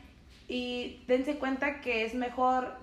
y 0.48 1.02
dense 1.06 1.38
cuenta 1.38 1.80
que 1.80 2.04
es 2.04 2.14
mejor, 2.14 2.74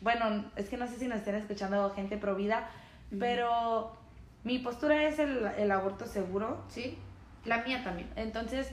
bueno, 0.00 0.44
es 0.56 0.68
que 0.68 0.76
no 0.76 0.86
sé 0.86 0.98
si 0.98 1.08
nos 1.08 1.18
estén 1.18 1.34
escuchando 1.34 1.92
gente 1.94 2.16
pro 2.16 2.34
vida, 2.34 2.68
pero 3.18 3.96
mi 4.44 4.58
postura 4.58 5.04
es 5.04 5.18
el, 5.18 5.46
el 5.58 5.70
aborto 5.70 6.06
seguro, 6.06 6.64
sí, 6.68 6.96
la 7.44 7.58
mía 7.58 7.82
también. 7.84 8.08
entonces, 8.16 8.68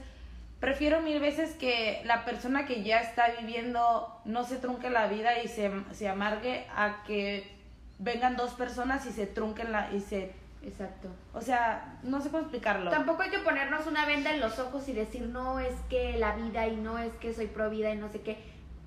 prefiero 0.60 1.02
mil 1.02 1.19
veces 1.19 1.56
que 1.56 2.02
la 2.06 2.24
persona 2.24 2.65
que 2.65 2.84
ya 2.84 3.02
está 3.02 3.26
viviendo 3.39 4.08
no 4.24 4.46
se 4.46 4.56
trunque 4.56 4.89
la 4.89 5.08
vida 5.08 5.41
y 5.43 5.50
se, 5.50 5.69
se 5.91 6.08
amargue 6.08 6.65
a 6.74 7.04
que 7.06 7.52
vengan 8.00 8.38
dos 8.38 8.54
personas 8.54 9.06
y 9.06 9.12
se 9.12 9.28
trunquen 9.28 9.72
la 9.74 9.91
y 9.93 10.00
se 10.00 10.32
Exacto. 10.63 11.10
o 11.34 11.41
sea 11.41 11.99
no 12.04 12.21
sé 12.21 12.30
cómo 12.30 12.43
explicarlo 12.43 12.89
Tampoco 12.89 13.21
hay 13.23 13.30
que 13.30 13.39
ponernos 13.39 13.86
una 13.88 14.06
venda 14.06 14.32
en 14.34 14.39
los 14.39 14.58
ojos 14.60 14.88
y 14.88 14.93
decir, 14.93 15.23
no, 15.23 15.60
es 15.60 15.76
que 15.89 16.17
la 16.17 16.36
vida 16.36 16.67
y 16.67 16.78
no 16.78 16.97
es 16.97 17.13
que 17.13 17.34
soy 17.34 17.47
pro 17.47 17.69
vida 17.69 17.91
y 17.93 17.97
no 17.97 18.10
sé 18.10 18.21
qué. 18.21 18.38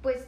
Pues 0.03 0.27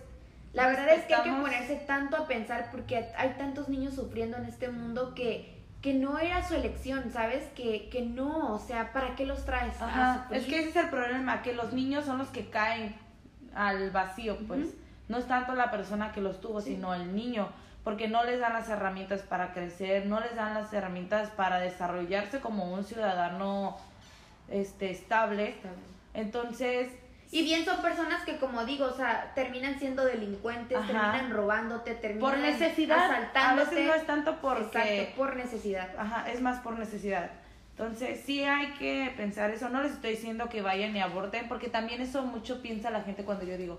la 0.53 0.67
verdad 0.67 0.91
es 0.91 1.05
que 1.05 1.15
hay 1.15 1.23
que 1.23 1.31
ponerse 1.31 1.77
tanto 1.87 2.17
a 2.17 2.27
pensar 2.27 2.69
porque 2.71 3.07
hay 3.17 3.31
tantos 3.39 3.69
niños 3.69 3.95
sufriendo 3.95 4.37
en 4.37 4.45
este 4.47 4.69
mundo 4.71 5.15
que, 5.15 5.63
que 5.83 5.95
no 5.95 6.19
era 6.19 6.47
su 6.47 6.55
elección, 6.55 7.11
¿sabes? 7.13 7.45
Que, 7.55 7.89
que 7.91 8.03
no, 8.03 8.55
o 8.55 8.59
sea, 8.59 8.93
¿para 8.93 9.15
qué 9.15 9.25
los 9.25 9.45
traes? 9.45 9.81
¿A 9.81 9.87
Ajá, 9.87 10.29
es 10.31 10.45
que 10.47 10.61
ese 10.61 10.69
es 10.71 10.77
el 10.77 10.89
problema 10.91 11.43
que 11.43 11.53
los 11.53 11.73
niños 11.73 12.05
son 12.05 12.19
los 12.19 12.29
que 12.29 12.51
caen 12.51 12.95
al 13.55 13.91
vacío 13.91 14.37
pues 14.47 14.75
no 15.09 15.17
es 15.19 15.27
tanto 15.27 15.55
la 15.55 15.71
persona 15.71 16.13
que 16.13 16.21
los 16.21 16.41
tuvo 16.41 16.61
Sí. 16.61 16.75
sino 16.75 16.95
el 16.95 17.15
niño 17.15 17.49
porque 17.88 18.07
no 18.07 18.22
les 18.22 18.38
dan 18.38 18.53
las 18.53 18.68
herramientas 18.68 19.22
para 19.22 19.55
crecer 19.55 20.05
no 20.05 20.20
les 20.20 20.37
dan 20.37 20.53
las 20.53 20.70
herramientas 20.74 21.31
para 21.31 21.59
desarrollarse 21.59 22.38
como 22.38 22.70
un 22.70 22.85
ciudadano 22.85 23.79
este 24.51 24.90
estable. 24.90 25.55
Entonces, 26.12 26.92
Y 27.31 27.44
bien 27.44 27.64
son 27.64 27.81
personas 27.81 28.24
que, 28.24 28.37
como 28.37 28.66
digo, 28.66 28.85
o 28.85 28.92
sea, 28.92 29.33
terminan 29.35 29.79
siendo 29.79 30.05
delincuentes, 30.05 30.77
Ajá. 30.77 30.87
terminan 30.87 31.31
robándote, 31.31 31.94
terminan 31.94 32.31
Por 32.31 32.38
necesidad. 32.38 32.98
A 32.98 33.05
asaltándote. 33.07 33.70
veces 33.70 33.87
no 33.87 33.94
es 33.94 34.07
tanto 34.07 34.37
porque... 34.42 34.62
Exacto, 34.64 35.16
por 35.16 35.37
necesidad. 35.37 35.88
Ajá, 35.96 36.31
es 36.31 36.42
más 36.42 36.59
por 36.61 36.79
necesidad. 36.79 37.31
Entonces, 37.70 38.20
sí 38.22 38.44
hay 38.44 38.72
que 38.74 39.14
pensar 39.16 39.51
eso. 39.51 39.70
No 39.70 39.83
les 39.83 39.92
estoy 39.92 40.11
diciendo 40.11 40.51
que 40.51 40.61
vayan 40.61 40.94
y 40.94 41.01
aborten, 41.01 41.48
porque 41.48 41.70
también 41.70 42.03
eso 42.03 42.22
mucho 42.22 42.61
piensa 42.61 42.90
la 42.90 43.01
gente 43.01 43.24
cuando 43.24 43.46
yo 43.46 43.57
digo, 43.57 43.79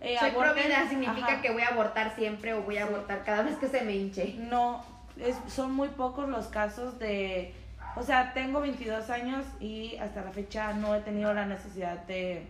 eh, 0.00 0.16
Soy 0.18 0.30
pro 0.30 0.42
aborten. 0.42 0.64
vida 0.66 0.88
significa 0.88 1.26
Ajá. 1.34 1.42
que 1.42 1.50
voy 1.50 1.62
a 1.62 1.68
abortar 1.68 2.14
siempre 2.16 2.54
o 2.54 2.62
voy 2.62 2.78
a 2.78 2.86
Sí. 2.86 2.92
abortar 2.94 3.24
cada 3.24 3.42
vez 3.42 3.56
que 3.56 3.68
se 3.68 3.82
me 3.82 3.94
hinche. 3.94 4.34
No, 4.38 4.82
es, 5.18 5.36
son 5.48 5.72
muy 5.72 5.88
pocos 5.88 6.28
los 6.28 6.46
casos 6.48 6.98
de... 6.98 7.54
O 7.96 8.02
sea, 8.02 8.32
tengo 8.32 8.60
22 8.60 9.10
años 9.10 9.44
y 9.58 9.96
hasta 9.96 10.22
la 10.24 10.30
fecha 10.30 10.72
no 10.74 10.94
he 10.94 11.00
tenido 11.00 11.34
la 11.34 11.44
necesidad 11.46 11.98
de, 12.06 12.46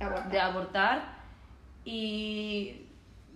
Abortar. 0.00 0.30
de 0.30 0.40
abortar 0.40 1.02
y 1.84 2.86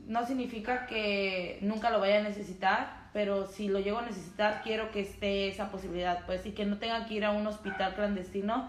no 0.07 0.27
significa 0.27 0.87
que 0.87 1.59
nunca 1.63 1.91
lo 1.91 2.01
vaya 2.01 2.19
a 2.19 2.23
necesitar, 2.23 3.09
pero 3.13 3.47
si 3.47 3.69
lo 3.69 3.79
llego 3.79 3.99
a 3.99 4.03
necesitar 4.03 4.63
quiero 4.63 4.91
que 4.91 5.01
esté 5.01 5.49
esa 5.49 5.71
posibilidad, 5.71 6.25
pues, 6.27 6.45
y 6.47 6.53
que 6.53 6.65
no 6.67 6.79
tenga 6.79 7.07
que 7.07 7.15
ir 7.15 7.25
a 7.25 7.31
un 7.31 7.47
hospital 7.47 7.95
clandestino 7.95 8.69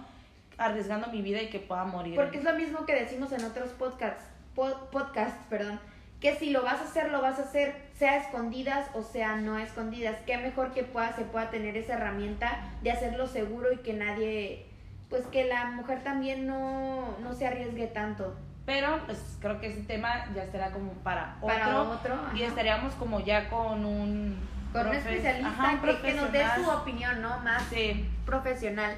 arriesgando 0.57 1.07
mi 1.07 1.21
vida 1.21 1.41
y 1.41 1.49
que 1.49 1.59
pueda 1.59 1.85
morir. 1.85 2.15
Porque 2.15 2.37
es 2.37 2.43
lo 2.43 2.53
mismo 2.53 2.85
que 2.85 2.93
decimos 2.93 3.31
en 3.31 3.45
otros 3.45 3.69
podcasts, 3.71 4.23
po- 4.25 4.29
podcasts, 4.55 5.39
perdón, 5.49 5.79
que 6.19 6.35
si 6.35 6.49
lo 6.49 6.63
vas 6.63 6.81
a 6.81 6.83
hacer, 6.83 7.11
lo 7.11 7.21
vas 7.21 7.39
a 7.39 7.43
hacer, 7.43 7.89
sea 7.97 8.17
escondidas 8.17 8.87
o 8.93 9.03
sea 9.03 9.35
no 9.37 9.57
escondidas. 9.57 10.17
Qué 10.25 10.37
mejor 10.37 10.73
que 10.73 10.83
pueda, 10.83 11.13
se 11.15 11.23
pueda 11.23 11.49
tener 11.49 11.77
esa 11.77 11.93
herramienta 11.93 12.59
de 12.81 12.91
hacerlo 12.91 13.27
seguro 13.27 13.71
y 13.71 13.77
que 13.77 13.93
nadie, 13.93 14.65
pues 15.09 15.25
que 15.27 15.45
la 15.45 15.65
mujer 15.67 16.03
también 16.03 16.45
no, 16.45 17.17
no 17.21 17.33
se 17.33 17.47
arriesgue 17.47 17.87
tanto. 17.87 18.35
Pero 18.65 18.99
pues 19.05 19.37
creo 19.39 19.59
que 19.59 19.67
ese 19.67 19.81
tema 19.83 20.25
ya 20.35 20.45
será 20.51 20.71
como 20.71 20.91
para 20.93 21.37
otro. 21.41 21.47
Para 21.47 21.81
otro, 21.81 22.15
y 22.35 22.43
estaríamos 22.43 22.93
como 22.95 23.19
ya 23.21 23.49
con 23.49 23.85
un... 23.85 24.37
Con 24.71 24.87
un 24.87 24.93
especialista 24.93 25.49
ajá, 25.49 25.81
que, 25.81 25.97
que 25.99 26.13
nos 26.13 26.31
dé 26.31 26.45
su 26.55 26.69
opinión, 26.69 27.21
¿no? 27.21 27.39
Más 27.39 27.63
Sí, 27.63 28.07
profesional. 28.25 28.95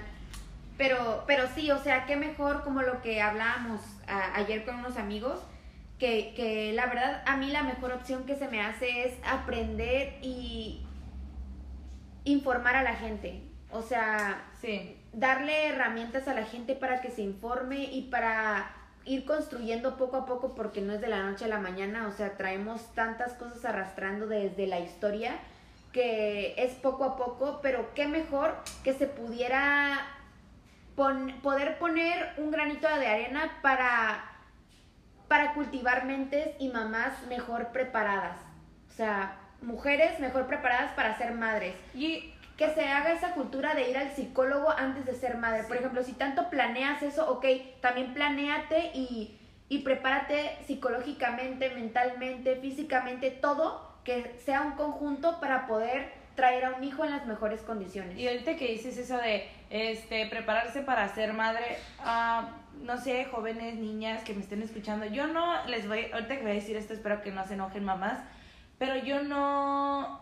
Pero, 0.77 1.23
pero 1.27 1.47
sí, 1.55 1.71
o 1.71 1.77
sea, 1.77 2.05
qué 2.05 2.17
mejor 2.17 2.63
como 2.63 2.81
lo 2.81 3.01
que 3.01 3.21
hablábamos 3.21 3.79
a- 4.11 4.35
ayer 4.35 4.65
con 4.65 4.75
unos 4.75 4.97
amigos, 4.97 5.39
que, 5.97 6.33
que 6.35 6.73
la 6.73 6.87
verdad 6.87 7.23
a 7.25 7.37
mí 7.37 7.49
la 7.51 7.63
mejor 7.63 7.91
opción 7.93 8.25
que 8.25 8.35
se 8.35 8.47
me 8.47 8.61
hace 8.61 9.05
es 9.07 9.13
aprender 9.25 10.17
y 10.21 10.83
informar 12.23 12.75
a 12.75 12.83
la 12.83 12.95
gente. 12.95 13.41
O 13.71 13.81
sea, 13.81 14.43
sí. 14.59 14.97
darle 15.13 15.67
herramientas 15.67 16.27
a 16.27 16.33
la 16.33 16.43
gente 16.45 16.75
para 16.75 17.01
que 17.01 17.09
se 17.09 17.21
informe 17.21 17.83
y 17.83 18.03
para 18.09 18.69
ir 19.05 19.25
construyendo 19.25 19.97
poco 19.97 20.17
a 20.17 20.25
poco 20.25 20.53
porque 20.53 20.81
no 20.81 20.93
es 20.93 21.01
de 21.01 21.07
la 21.07 21.23
noche 21.23 21.45
a 21.45 21.47
la 21.47 21.57
mañana, 21.59 22.07
o 22.07 22.11
sea, 22.11 22.35
traemos 22.37 22.93
tantas 22.93 23.33
cosas 23.33 23.63
arrastrando 23.65 24.27
desde 24.27 24.67
la 24.67 24.79
historia 24.79 25.39
que 25.91 26.53
es 26.57 26.73
poco 26.75 27.03
a 27.03 27.17
poco, 27.17 27.59
pero 27.61 27.93
qué 27.95 28.07
mejor 28.07 28.55
que 28.83 28.93
se 28.93 29.07
pudiera 29.07 29.99
pon- 30.95 31.39
poder 31.41 31.77
poner 31.79 32.33
un 32.37 32.51
granito 32.51 32.87
de 32.87 33.07
arena 33.07 33.59
para 33.61 34.25
para 35.27 35.53
cultivar 35.53 36.03
mentes 36.05 36.49
y 36.59 36.67
mamás 36.69 37.13
mejor 37.29 37.67
preparadas. 37.67 38.37
O 38.89 38.93
sea, 38.93 39.37
mujeres 39.61 40.19
mejor 40.19 40.45
preparadas 40.47 40.91
para 40.91 41.17
ser 41.17 41.31
madres 41.33 41.73
Y 41.93 42.33
que 42.57 42.69
se 42.73 42.85
haga 42.89 43.13
esa 43.13 43.33
cultura 43.33 43.73
de 43.73 43.89
ir 43.89 43.97
al 43.97 44.11
psicólogo 44.11 44.69
antes 44.69 45.05
de 45.05 45.15
ser 45.15 45.37
madre. 45.37 45.63
Por 45.63 45.77
ejemplo, 45.77 46.03
si 46.03 46.13
tanto 46.13 46.49
planeas 46.49 47.01
eso, 47.01 47.31
ok, 47.31 47.45
también 47.81 48.13
planéate 48.13 48.91
y, 48.93 49.39
y 49.69 49.79
prepárate 49.79 50.57
psicológicamente, 50.67 51.69
mentalmente, 51.71 52.57
físicamente, 52.57 53.31
todo, 53.31 53.97
que 54.03 54.37
sea 54.43 54.61
un 54.61 54.73
conjunto 54.73 55.39
para 55.39 55.65
poder 55.65 56.11
traer 56.35 56.65
a 56.65 56.71
un 56.75 56.83
hijo 56.83 57.03
en 57.03 57.11
las 57.11 57.25
mejores 57.25 57.61
condiciones. 57.61 58.17
Y 58.17 58.27
ahorita 58.27 58.55
que 58.55 58.71
dices 58.71 58.97
eso 58.97 59.17
de 59.17 59.47
este 59.69 60.25
prepararse 60.27 60.81
para 60.81 61.07
ser 61.13 61.33
madre, 61.33 61.77
ah, 61.99 62.57
no 62.81 62.97
sé, 62.97 63.25
jóvenes, 63.25 63.75
niñas 63.75 64.23
que 64.23 64.33
me 64.33 64.41
estén 64.41 64.61
escuchando, 64.61 65.05
yo 65.05 65.27
no 65.27 65.65
les 65.65 65.87
voy, 65.87 66.07
ahorita 66.11 66.35
que 66.35 66.41
voy 66.41 66.51
a 66.51 66.55
decir 66.55 66.75
esto, 66.75 66.93
espero 66.93 67.21
que 67.21 67.31
no 67.31 67.45
se 67.45 67.53
enojen 67.53 67.83
mamás, 67.83 68.19
pero 68.77 68.95
yo 68.97 69.23
no 69.23 70.21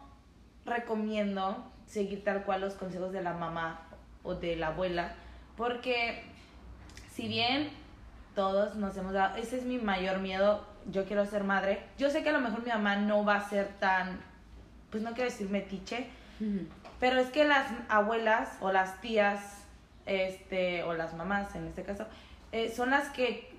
recomiendo 0.66 1.72
seguir 1.86 2.24
tal 2.24 2.44
cual 2.44 2.62
los 2.62 2.74
consejos 2.74 3.12
de 3.12 3.22
la 3.22 3.34
mamá 3.34 3.82
o 4.24 4.36
de 4.36 4.56
la 4.56 4.68
abuela, 4.68 5.14
porque 5.56 6.24
si 7.12 7.28
bien 7.28 7.70
todos 8.36 8.76
nos 8.76 8.96
hemos 8.98 9.14
dado, 9.14 9.38
ese 9.38 9.58
es 9.58 9.64
mi 9.64 9.78
mayor 9.78 10.20
miedo, 10.20 10.66
yo 10.86 11.06
quiero 11.06 11.26
ser 11.26 11.44
madre, 11.44 11.84
yo 11.98 12.10
sé 12.10 12.24
que 12.24 12.30
a 12.30 12.34
lo 12.34 12.42
mejor 12.42 12.64
mi 12.64 12.70
mamá 12.70 12.96
no 12.96 13.24
va 13.24 13.36
a 13.36 13.50
ser 13.50 13.68
tan, 13.80 14.22
pues 14.90 15.04
no 15.04 15.14
quiero 15.14 15.30
decir 15.30 15.50
metiche, 15.50 16.08
pero 17.00 17.20
es 17.20 17.30
que 17.30 17.44
las 17.46 17.68
abuelas 17.90 18.58
o 18.62 18.72
las 18.72 19.00
tías, 19.02 19.64
este, 20.06 20.84
o 20.84 20.94
las 20.94 21.14
mamás 21.14 21.54
en 21.56 21.68
este 21.68 21.84
caso, 21.84 22.06
eh, 22.52 22.72
son 22.76 22.90
las 22.92 23.10
que 23.10 23.50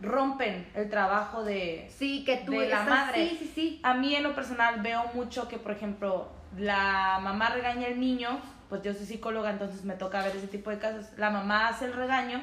rompen 0.00 0.66
el 0.74 0.88
trabajo 0.88 1.44
de... 1.44 1.90
Sí, 1.96 2.24
que 2.24 2.38
tú 2.38 2.52
De 2.52 2.68
la 2.68 2.80
estás- 2.80 2.88
madre. 2.88 3.28
Sí, 3.30 3.36
sí, 3.38 3.52
sí. 3.54 3.80
A 3.82 3.94
mí 3.94 4.14
en 4.14 4.22
lo 4.22 4.34
personal 4.34 4.80
veo 4.80 5.04
mucho 5.14 5.46
que, 5.46 5.58
por 5.58 5.72
ejemplo, 5.72 6.28
la 6.56 7.18
mamá 7.22 7.50
regaña 7.50 7.88
al 7.88 8.00
niño, 8.00 8.40
pues 8.70 8.82
yo 8.82 8.94
soy 8.94 9.04
psicóloga, 9.06 9.50
entonces 9.50 9.84
me 9.84 9.94
toca 9.94 10.22
ver 10.22 10.34
ese 10.34 10.46
tipo 10.48 10.70
de 10.70 10.78
casos. 10.78 11.06
La 11.18 11.28
mamá 11.30 11.68
hace 11.68 11.84
el 11.84 11.92
regaño 11.92 12.40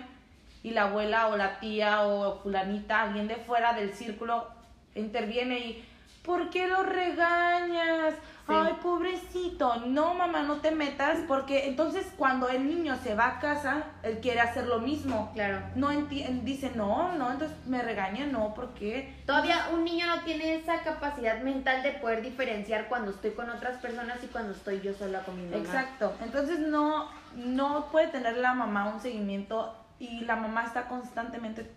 y 0.63 0.69
la 0.71 0.83
abuela 0.83 1.27
o 1.27 1.37
la 1.37 1.59
tía 1.59 2.01
o 2.03 2.39
fulanita, 2.41 3.01
alguien 3.01 3.27
de 3.27 3.35
fuera 3.37 3.73
del 3.73 3.93
círculo, 3.93 4.47
interviene 4.93 5.59
y, 5.59 5.85
¿por 6.27 6.49
qué 6.51 6.67
lo 6.67 6.83
regañas? 6.83 8.13
Sí. 8.13 8.53
Ay, 8.53 8.75
pobrecito. 8.81 9.77
No, 9.87 10.13
mamá, 10.13 10.43
no 10.43 10.57
te 10.57 10.71
metas, 10.71 11.19
porque 11.27 11.67
entonces 11.67 12.05
cuando 12.17 12.47
el 12.49 12.67
niño 12.67 12.97
se 13.01 13.15
va 13.15 13.27
a 13.27 13.39
casa, 13.39 13.85
él 14.03 14.19
quiere 14.19 14.41
hacer 14.41 14.67
lo 14.67 14.79
mismo. 14.79 15.31
Claro. 15.33 15.59
No 15.75 15.89
dice, 15.89 16.71
no, 16.75 17.13
no, 17.13 17.31
entonces 17.31 17.57
me 17.65 17.81
regaña, 17.81 18.25
no, 18.25 18.53
¿por 18.53 18.73
qué? 18.73 19.15
Todavía 19.25 19.69
un 19.73 19.83
niño 19.83 20.05
no 20.05 20.21
tiene 20.21 20.55
esa 20.55 20.81
capacidad 20.83 21.41
mental 21.41 21.81
de 21.81 21.93
poder 21.93 22.21
diferenciar 22.21 22.87
cuando 22.87 23.11
estoy 23.11 23.31
con 23.31 23.49
otras 23.49 23.77
personas 23.77 24.23
y 24.23 24.27
cuando 24.27 24.53
estoy 24.53 24.81
yo 24.81 24.93
sola 24.93 25.21
con 25.23 25.35
mi 25.35 25.49
mamá. 25.49 25.57
Exacto. 25.63 26.13
Entonces 26.21 26.59
no, 26.59 27.09
no 27.35 27.87
puede 27.91 28.07
tener 28.07 28.37
la 28.37 28.53
mamá 28.53 28.93
un 28.93 29.01
seguimiento 29.01 29.75
y 29.99 30.21
la 30.21 30.35
mamá 30.35 30.63
está 30.63 30.87
constantemente 30.87 31.69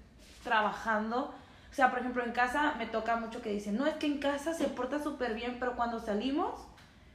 trabajando. 0.44 1.34
O 1.70 1.74
sea, 1.74 1.90
por 1.90 2.00
ejemplo, 2.00 2.24
en 2.24 2.32
casa 2.32 2.74
me 2.78 2.86
toca 2.86 3.16
mucho 3.16 3.42
que 3.42 3.50
dicen, 3.50 3.76
no, 3.76 3.86
es 3.86 3.94
que 3.94 4.06
en 4.06 4.18
casa 4.18 4.54
se 4.54 4.64
porta 4.64 5.02
súper 5.02 5.34
bien, 5.34 5.56
pero 5.60 5.76
cuando 5.76 6.00
salimos 6.00 6.66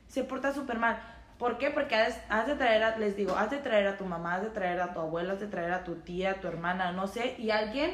se 0.08 0.24
porta 0.24 0.54
súper 0.54 0.80
mal. 0.80 1.02
¿Por 1.38 1.58
qué? 1.58 1.70
Porque 1.70 1.96
has, 1.96 2.22
has 2.30 2.48
de 2.48 2.56
traer, 2.56 2.84
a, 2.84 2.98
les 2.98 3.18
digo, 3.18 3.36
has 3.36 3.52
de 3.52 3.58
traer 3.58 3.88
a 3.88 3.98
tu 3.98 4.06
mamá, 4.06 4.36
has 4.36 4.44
de 4.44 4.50
traer 4.50 4.80
a 4.80 4.94
tu 4.94 5.02
abuela, 5.02 5.34
has 5.34 5.42
de 5.42 5.48
traer 5.48 5.74
a 5.74 5.84
tu 5.84 5.96
tía, 5.96 6.32
a 6.32 6.34
tu 6.36 6.48
hermana, 6.48 6.94
no 6.94 7.08
sé, 7.08 7.36
y 7.38 7.52
alguien 7.52 7.92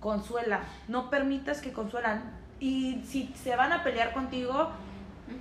consuela. 0.00 0.60
No 0.88 1.08
permitas 1.08 1.60
que 1.60 1.72
consuelan. 1.72 2.32
Y 2.58 3.02
si 3.06 3.32
se 3.34 3.54
van 3.54 3.72
a 3.72 3.84
pelear 3.84 4.12
contigo, 4.12 4.70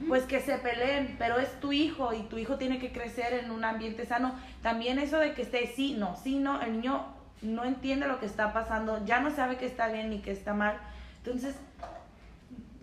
pues 0.07 0.23
que 0.23 0.39
se 0.41 0.57
peleen, 0.57 1.15
pero 1.17 1.39
es 1.39 1.59
tu 1.59 1.71
hijo 1.71 2.13
y 2.13 2.23
tu 2.23 2.37
hijo 2.37 2.57
tiene 2.57 2.77
que 2.77 2.91
crecer 2.91 3.33
en 3.33 3.49
un 3.49 3.63
ambiente 3.63 4.05
sano. 4.05 4.35
También 4.61 4.99
eso 4.99 5.17
de 5.17 5.33
que 5.33 5.43
esté 5.43 5.67
sí, 5.75 5.95
no, 5.97 6.15
sí, 6.15 6.37
no, 6.37 6.61
el 6.61 6.73
niño 6.73 7.14
no 7.45 7.63
entiende 7.63 8.07
lo 8.07 8.19
que 8.19 8.25
está 8.25 8.51
pasando, 8.53 9.03
ya 9.05 9.19
no 9.19 9.29
sabe 9.35 9.57
que 9.57 9.65
está 9.65 9.87
bien 9.87 10.09
ni 10.09 10.19
que 10.19 10.31
está 10.31 10.53
mal. 10.53 10.77
Entonces, 11.23 11.55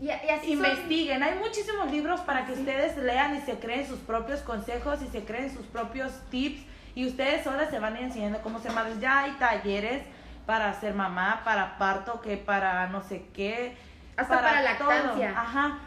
Y, 0.01 0.07
y 0.07 0.11
así 0.11 0.57
son- 0.57 0.64
investiguen. 0.66 1.22
Hay 1.22 1.38
muchísimos 1.38 1.90
libros 1.90 2.20
para 2.22 2.44
que 2.46 2.53
ustedes 2.53 2.96
lean 2.96 3.37
y 3.37 3.40
se 3.40 3.59
creen 3.59 3.87
sus 3.87 4.01
propios 4.01 4.40
consejos 4.40 5.01
y 5.03 5.07
se 5.09 5.25
creen 5.25 5.53
sus 5.55 5.66
propios 5.66 6.12
tips 6.31 6.62
y 6.94 7.07
ustedes 7.07 7.44
solas 7.44 7.70
se 7.70 7.79
van 7.79 7.96
enseñando 7.96 8.40
cómo 8.42 8.59
ser 8.59 8.72
madres. 8.72 8.98
Ya 9.01 9.20
hay 9.20 9.33
talleres 9.33 10.03
para 10.46 10.72
ser 10.81 10.94
mamá, 10.94 11.42
para 11.44 11.79
parto, 11.79 12.20
que 12.20 12.37
para 12.37 12.88
no 12.88 13.03
sé 13.03 13.27
qué. 13.33 13.77
Hasta 14.16 14.40
para 14.40 14.77
todo. 14.77 14.88
lactancia. 14.90 15.31
Ajá. 15.40 15.79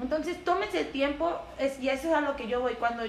Entonces, 0.00 0.44
tómense 0.44 0.80
el 0.80 0.90
tiempo 0.92 1.40
es, 1.58 1.80
y 1.80 1.88
eso 1.88 2.08
es 2.08 2.14
a 2.14 2.20
lo 2.20 2.36
que 2.36 2.46
yo 2.48 2.60
voy. 2.60 2.74
Cuando 2.74 3.04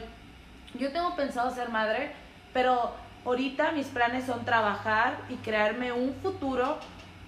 yo 0.75 0.91
tengo 0.91 1.15
pensado 1.15 1.53
ser 1.53 1.69
madre, 1.69 2.12
pero 2.53 2.93
ahorita 3.25 3.71
mis 3.71 3.88
planes 3.88 4.25
son 4.25 4.45
trabajar 4.45 5.17
y 5.29 5.36
crearme 5.36 5.91
un 5.91 6.13
futuro 6.21 6.77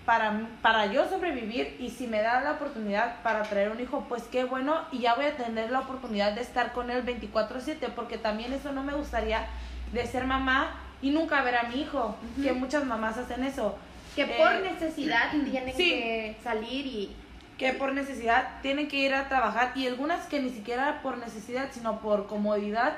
para, 0.05 0.39
para 0.61 0.85
yo 0.85 1.09
sobrevivir 1.09 1.77
y 1.79 1.89
si 1.89 2.05
me 2.05 2.21
da 2.21 2.41
la 2.41 2.51
oportunidad 2.53 3.21
para 3.23 3.41
traer 3.43 3.71
un 3.71 3.79
hijo, 3.79 4.05
pues 4.07 4.23
qué 4.23 4.43
bueno 4.43 4.81
y 4.91 4.99
ya 4.99 5.15
voy 5.15 5.25
a 5.25 5.35
tener 5.35 5.71
la 5.71 5.79
oportunidad 5.79 6.33
de 6.33 6.41
estar 6.41 6.73
con 6.73 6.91
él 6.91 7.03
24/7 7.03 7.89
porque 7.95 8.17
también 8.17 8.53
eso 8.53 8.71
no 8.71 8.83
me 8.83 8.93
gustaría 8.93 9.47
de 9.93 10.05
ser 10.05 10.25
mamá 10.25 10.75
y 11.01 11.09
nunca 11.11 11.41
ver 11.41 11.55
a 11.55 11.63
mi 11.63 11.81
hijo, 11.81 12.15
que 12.41 12.53
muchas 12.53 12.85
mamás 12.85 13.17
hacen 13.17 13.43
eso. 13.43 13.77
que 14.15 14.25
por 14.27 14.53
Eh, 14.53 14.61
necesidad 14.71 15.31
tienen 15.31 15.75
sí. 15.75 15.89
que 15.89 16.37
salir 16.41 16.85
y 16.85 17.15
que 17.57 17.73
por 17.73 17.91
necesidad 17.93 18.61
tienen 18.61 18.87
que 18.87 18.95
ir 18.97 19.13
a 19.13 19.27
trabajar 19.27 19.73
y 19.75 19.87
algunas 19.87 20.25
que 20.27 20.39
ni 20.39 20.49
siquiera 20.51 21.01
por 21.03 21.17
necesidad, 21.17 21.67
sino 21.71 21.99
por 21.99 22.27
comodidad, 22.27 22.93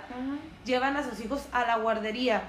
llevan 0.64 0.96
a 0.96 1.04
sus 1.04 1.20
hijos 1.24 1.48
a 1.52 1.66
la 1.66 1.78
guardería. 1.78 2.44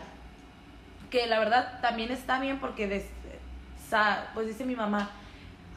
Que 1.10 1.26
la 1.26 1.38
verdad 1.38 1.80
también 1.80 2.10
está 2.10 2.38
bien 2.40 2.58
porque 2.58 2.86
des- 2.86 3.08
sa- 3.88 4.26
pues 4.34 4.46
dice 4.46 4.64
mi 4.64 4.76
mamá, 4.76 5.10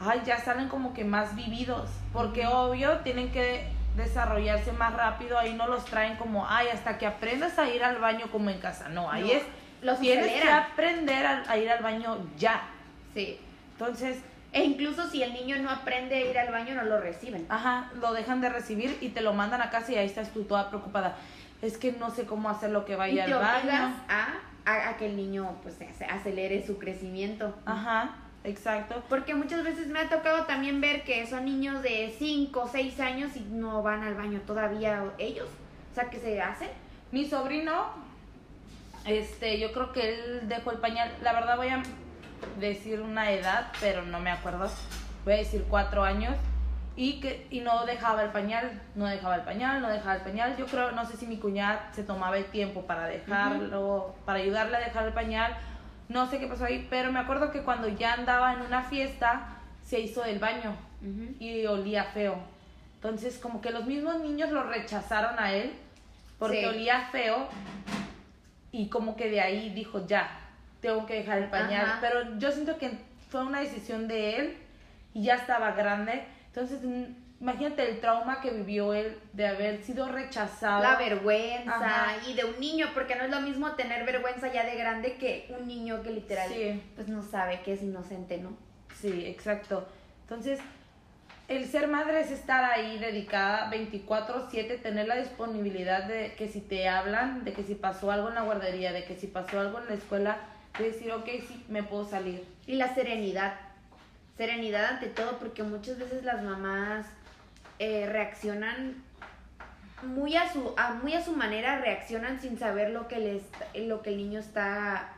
ay, 0.00 0.22
ya 0.24 0.38
salen 0.38 0.68
como 0.68 0.92
que 0.94 1.04
más 1.04 1.34
vividos, 1.34 1.90
porque 2.12 2.46
obvio 2.46 2.98
tienen 2.98 3.30
que 3.32 3.66
desarrollarse 3.96 4.72
más 4.72 4.94
rápido, 4.94 5.38
ahí 5.38 5.54
no 5.54 5.66
los 5.68 5.84
traen 5.84 6.16
como, 6.16 6.46
ay, 6.48 6.68
hasta 6.68 6.98
que 6.98 7.06
aprendas 7.06 7.58
a 7.58 7.68
ir 7.68 7.84
al 7.84 7.98
baño 7.98 8.26
como 8.30 8.50
en 8.50 8.58
casa, 8.58 8.88
no, 8.88 9.10
ahí 9.10 9.22
No, 9.22 9.28
es, 9.32 9.42
los 9.82 10.00
tienes 10.00 10.26
que 10.42 10.48
aprender 10.50 11.26
a, 11.26 11.44
a 11.48 11.56
ir 11.58 11.70
al 11.70 11.82
baño 11.82 12.18
ya. 12.36 12.62
Sí. 13.14 13.38
Entonces, 13.72 14.18
E 14.54 14.64
incluso 14.64 15.08
si 15.08 15.22
el 15.22 15.32
niño 15.32 15.56
no 15.62 15.70
aprende 15.70 16.14
a 16.14 16.20
ir 16.20 16.38
al 16.38 16.52
baño, 16.52 16.74
no 16.74 16.82
lo 16.82 17.00
reciben. 17.00 17.46
Ajá, 17.48 17.90
lo 17.98 18.12
dejan 18.12 18.42
de 18.42 18.50
recibir 18.50 18.98
y 19.00 19.08
te 19.08 19.22
lo 19.22 19.32
mandan 19.32 19.62
a 19.62 19.70
casa 19.70 19.92
y 19.92 19.96
ahí 19.96 20.04
estás 20.04 20.28
tú 20.28 20.44
toda 20.44 20.68
preocupada. 20.68 21.16
Es 21.62 21.78
que 21.78 21.92
no 21.92 22.10
sé 22.10 22.26
cómo 22.26 22.50
hacer 22.50 22.68
lo 22.68 22.84
que 22.84 22.92
y 22.92 22.96
vaya 22.96 23.24
te 23.24 23.32
al 23.32 23.40
baño. 23.40 23.94
a, 24.10 24.34
a, 24.64 24.90
a 24.90 24.96
que 24.96 25.06
el 25.06 25.16
niño 25.16 25.56
pues 25.62 25.74
se- 25.74 26.04
acelere 26.04 26.66
su 26.66 26.78
crecimiento. 26.78 27.54
Ajá, 27.66 28.16
exacto. 28.44 29.02
Porque 29.08 29.34
muchas 29.34 29.64
veces 29.64 29.88
me 29.88 29.98
ha 30.00 30.08
tocado 30.08 30.44
también 30.46 30.80
ver 30.80 31.04
que 31.04 31.26
son 31.26 31.44
niños 31.44 31.82
de 31.82 32.14
5 32.18 32.60
o 32.62 32.68
6 32.68 33.00
años 33.00 33.36
y 33.36 33.40
no 33.40 33.82
van 33.82 34.02
al 34.02 34.14
baño 34.14 34.40
todavía 34.46 35.04
ellos. 35.18 35.48
O 35.90 35.94
sea, 35.94 36.08
que 36.10 36.18
se 36.18 36.40
hacen. 36.40 36.68
Mi 37.10 37.28
sobrino, 37.28 37.86
este, 39.04 39.58
yo 39.58 39.72
creo 39.72 39.92
que 39.92 40.14
él 40.14 40.48
dejó 40.48 40.70
el 40.72 40.78
pañal. 40.78 41.12
La 41.22 41.32
verdad 41.32 41.56
voy 41.56 41.68
a 41.68 41.82
decir 42.58 43.00
una 43.00 43.30
edad, 43.32 43.72
pero 43.80 44.02
no 44.02 44.20
me 44.20 44.30
acuerdo. 44.30 44.70
Voy 45.24 45.34
a 45.34 45.36
decir 45.38 45.64
cuatro 45.68 46.02
años. 46.02 46.34
Y 46.94 47.20
que 47.20 47.46
y 47.50 47.60
no 47.60 47.86
dejaba 47.86 48.22
el 48.22 48.30
pañal, 48.30 48.80
no 48.94 49.06
dejaba 49.06 49.36
el 49.36 49.42
pañal, 49.42 49.80
no 49.80 49.88
dejaba 49.88 50.16
el 50.16 50.22
pañal. 50.22 50.56
Yo 50.56 50.66
creo, 50.66 50.92
no 50.92 51.06
sé 51.06 51.16
si 51.16 51.26
mi 51.26 51.38
cuñada 51.38 51.88
se 51.92 52.02
tomaba 52.04 52.36
el 52.36 52.44
tiempo 52.46 52.82
para 52.82 53.06
dejarlo, 53.06 54.14
para 54.26 54.40
ayudarle 54.40 54.76
a 54.76 54.80
dejar 54.80 55.06
el 55.06 55.12
pañal. 55.14 55.56
No 56.08 56.26
sé 56.26 56.38
qué 56.38 56.46
pasó 56.46 56.64
ahí, 56.66 56.86
pero 56.90 57.10
me 57.10 57.20
acuerdo 57.20 57.50
que 57.50 57.62
cuando 57.62 57.88
ya 57.88 58.12
andaba 58.14 58.52
en 58.52 58.60
una 58.60 58.82
fiesta, 58.82 59.46
se 59.82 60.00
hizo 60.00 60.22
del 60.22 60.38
baño 60.38 60.76
y 61.40 61.64
olía 61.66 62.04
feo. 62.04 62.36
Entonces, 62.96 63.38
como 63.38 63.60
que 63.60 63.70
los 63.70 63.86
mismos 63.86 64.20
niños 64.20 64.50
lo 64.50 64.62
rechazaron 64.62 65.38
a 65.38 65.52
él 65.52 65.72
porque 66.38 66.60
Sí. 66.60 66.66
olía 66.66 67.08
feo 67.10 67.48
y 68.70 68.88
como 68.88 69.16
que 69.16 69.28
de 69.28 69.40
ahí 69.40 69.70
dijo, 69.70 70.06
ya, 70.06 70.28
tengo 70.80 71.06
que 71.06 71.14
dejar 71.14 71.38
el 71.38 71.50
pañal. 71.50 71.86
Ajá. 71.86 71.98
Pero 72.00 72.38
yo 72.38 72.52
siento 72.52 72.78
que 72.78 72.98
fue 73.30 73.44
una 73.44 73.60
decisión 73.60 74.08
de 74.08 74.36
él 74.36 74.56
y 75.14 75.24
ya 75.24 75.34
estaba 75.34 75.72
grande. 75.72 76.24
Entonces, 76.54 76.80
imagínate 77.40 77.88
el 77.88 78.00
trauma 78.00 78.42
que 78.42 78.50
vivió 78.50 78.92
él 78.92 79.18
de 79.32 79.46
haber 79.46 79.82
sido 79.82 80.06
rechazado. 80.08 80.82
La 80.82 80.96
vergüenza 80.96 81.74
Ajá. 81.76 82.28
y 82.28 82.34
de 82.34 82.44
un 82.44 82.60
niño, 82.60 82.88
porque 82.92 83.16
no 83.16 83.24
es 83.24 83.30
lo 83.30 83.40
mismo 83.40 83.72
tener 83.72 84.04
vergüenza 84.04 84.52
ya 84.52 84.64
de 84.64 84.76
grande 84.76 85.16
que 85.16 85.54
un 85.58 85.66
niño 85.66 86.02
que 86.02 86.10
literal 86.10 86.48
Sí. 86.52 86.82
pues 86.94 87.08
no 87.08 87.22
sabe 87.22 87.62
que 87.62 87.72
es 87.72 87.82
inocente, 87.82 88.36
¿no? 88.36 88.50
Sí, 89.00 89.24
exacto. 89.26 89.88
Entonces, 90.24 90.60
el 91.48 91.66
ser 91.66 91.88
madre 91.88 92.20
es 92.20 92.30
estar 92.30 92.64
ahí 92.64 92.98
dedicada 92.98 93.70
24/7, 93.70 94.76
tener 94.76 95.08
la 95.08 95.16
disponibilidad 95.16 96.04
de 96.04 96.34
que 96.34 96.48
si 96.48 96.60
te 96.60 96.86
hablan, 96.88 97.44
de 97.44 97.54
que 97.54 97.62
si 97.62 97.74
pasó 97.74 98.10
algo 98.10 98.28
en 98.28 98.34
la 98.34 98.42
guardería, 98.42 98.92
de 98.92 99.04
que 99.04 99.16
si 99.16 99.26
pasó 99.26 99.58
algo 99.58 99.78
en 99.78 99.86
la 99.88 99.94
escuela, 99.94 100.36
de 100.78 100.84
decir, 100.84 101.10
ok, 101.12 101.26
sí, 101.48 101.64
me 101.68 101.82
puedo 101.82 102.04
salir. 102.04 102.46
Y 102.66 102.74
la 102.76 102.94
serenidad. 102.94 103.54
Serenidad 104.36 104.84
ante 104.84 105.06
todo, 105.06 105.38
porque 105.38 105.62
muchas 105.62 105.98
veces 105.98 106.24
las 106.24 106.42
mamás 106.42 107.06
eh, 107.78 108.08
reaccionan 108.10 109.02
muy 110.02 110.36
a 110.36 110.52
su 110.52 110.74
a, 110.76 110.94
muy 110.94 111.14
a 111.14 111.24
su 111.24 111.32
manera, 111.32 111.78
reaccionan 111.80 112.40
sin 112.40 112.58
saber 112.58 112.90
lo 112.90 113.08
que 113.08 113.18
les 113.18 113.42
lo 113.86 114.02
que 114.02 114.10
el 114.10 114.16
niño 114.16 114.40
está 114.40 115.12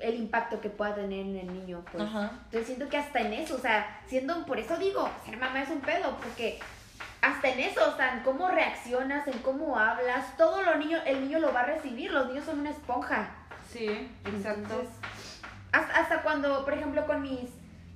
el 0.00 0.14
impacto 0.14 0.60
que 0.60 0.70
pueda 0.70 0.94
tener 0.94 1.20
en 1.20 1.36
el 1.36 1.52
niño, 1.52 1.84
pues. 1.92 2.02
Ajá. 2.02 2.30
Entonces 2.44 2.66
siento 2.66 2.88
que 2.88 2.96
hasta 2.96 3.20
en 3.20 3.34
eso, 3.34 3.56
o 3.56 3.58
sea, 3.58 4.00
siendo, 4.06 4.46
por 4.46 4.58
eso 4.58 4.76
digo, 4.78 5.08
ser 5.24 5.36
mamá 5.36 5.62
es 5.62 5.68
un 5.68 5.80
pedo, 5.80 6.16
porque 6.16 6.58
hasta 7.20 7.48
en 7.48 7.60
eso, 7.60 7.80
o 7.86 7.96
sea, 7.96 8.14
en 8.14 8.20
cómo 8.20 8.48
reaccionas, 8.48 9.26
en 9.28 9.38
cómo 9.40 9.78
hablas, 9.78 10.36
todo 10.36 10.62
lo 10.62 10.76
niño, 10.76 10.98
el 11.04 11.20
niño 11.20 11.38
lo 11.38 11.52
va 11.52 11.60
a 11.60 11.66
recibir, 11.66 12.10
los 12.10 12.28
niños 12.28 12.46
son 12.46 12.60
una 12.60 12.70
esponja. 12.70 13.30
Sí, 13.70 14.10
exacto. 14.24 14.60
Entonces, 14.60 14.88
hasta, 15.72 16.00
hasta 16.00 16.22
cuando, 16.22 16.64
por 16.64 16.74
ejemplo, 16.74 17.06
con 17.06 17.22
mis, 17.22 17.50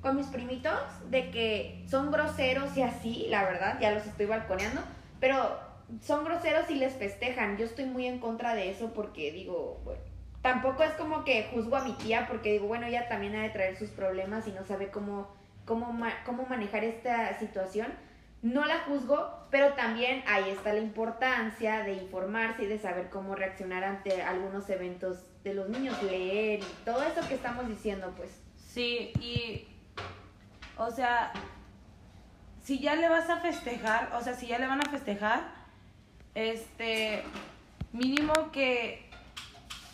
con 0.04 0.16
mis 0.16 0.26
primitos, 0.26 0.78
de 1.08 1.30
que 1.30 1.82
son 1.88 2.12
groseros 2.12 2.76
y 2.76 2.82
así, 2.82 3.26
la 3.30 3.42
verdad, 3.42 3.78
ya 3.80 3.90
los 3.90 4.06
estoy 4.06 4.26
balconeando, 4.26 4.82
pero 5.18 5.58
son 6.02 6.26
groseros 6.26 6.68
y 6.68 6.74
les 6.74 6.92
festejan. 6.92 7.56
Yo 7.56 7.64
estoy 7.64 7.86
muy 7.86 8.06
en 8.06 8.18
contra 8.18 8.54
de 8.54 8.70
eso 8.70 8.92
porque 8.92 9.32
digo, 9.32 9.80
bueno, 9.82 10.02
tampoco 10.42 10.82
es 10.82 10.92
como 10.92 11.24
que 11.24 11.48
juzgo 11.54 11.76
a 11.76 11.84
mi 11.84 11.94
tía 11.94 12.26
porque 12.28 12.52
digo, 12.52 12.66
bueno, 12.66 12.86
ella 12.86 13.08
también 13.08 13.34
ha 13.34 13.42
de 13.44 13.48
traer 13.48 13.78
sus 13.78 13.88
problemas 13.88 14.46
y 14.46 14.52
no 14.52 14.62
sabe 14.66 14.90
cómo, 14.90 15.34
cómo, 15.64 15.98
cómo 16.26 16.44
manejar 16.46 16.84
esta 16.84 17.38
situación. 17.38 17.88
No 18.42 18.66
la 18.66 18.80
juzgo, 18.80 19.46
pero 19.50 19.72
también 19.72 20.22
ahí 20.26 20.50
está 20.50 20.74
la 20.74 20.80
importancia 20.80 21.82
de 21.82 21.94
informarse 21.94 22.64
y 22.64 22.66
de 22.66 22.78
saber 22.78 23.08
cómo 23.08 23.34
reaccionar 23.34 23.84
ante 23.84 24.20
algunos 24.20 24.68
eventos 24.68 25.30
de 25.44 25.54
los 25.54 25.70
niños, 25.70 26.02
leer 26.02 26.60
y 26.60 26.84
todo 26.84 27.02
eso 27.04 27.26
que 27.26 27.36
estamos 27.36 27.66
diciendo, 27.66 28.12
pues. 28.18 28.42
Sí, 28.54 29.12
y, 29.20 29.68
o 30.78 30.90
sea, 30.90 31.32
si 32.62 32.78
ya 32.80 32.94
le 32.94 33.08
vas 33.08 33.28
a 33.30 33.38
festejar, 33.38 34.12
o 34.18 34.22
sea, 34.22 34.34
si 34.34 34.46
ya 34.46 34.58
le 34.58 34.66
van 34.66 34.80
a 34.80 34.90
festejar, 34.90 35.40
este, 36.34 37.22
mínimo 37.92 38.50
que, 38.52 39.08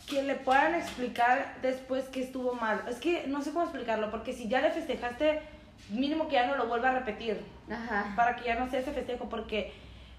que 0.09 0.23
le 0.23 0.35
puedan 0.37 0.75
explicar 0.75 1.57
después 1.63 2.07
que 2.09 2.23
estuvo 2.23 2.55
mal. 2.55 2.85
Es 2.89 2.97
que 2.99 3.27
no 3.27 3.43
sé 3.43 3.53
cómo 3.53 3.65
explicarlo, 3.65 4.11
porque 4.11 4.33
si 4.33 4.49
ya 4.49 4.61
le 4.61 4.71
festejaste, 4.71 5.43
mínimo 5.91 6.29
que 6.29 6.35
ya 6.35 6.47
no 6.47 6.57
lo 6.57 6.67
vuelva 6.67 6.91
a 6.91 6.99
repetir, 6.99 7.43
Ajá. 7.71 8.13
para 8.17 8.37
que 8.37 8.45
ya 8.45 8.55
no 8.55 8.71
sea 8.71 8.81
ese 8.81 8.93
festejo, 8.93 9.29
porque 9.29 9.73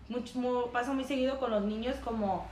mucho, 0.10 0.38
mu- 0.40 0.72
pasa 0.72 0.92
muy 0.94 1.06
seguido 1.06 1.40
con 1.40 1.52
los 1.52 1.64
niños 1.64 1.96
como, 2.04 2.46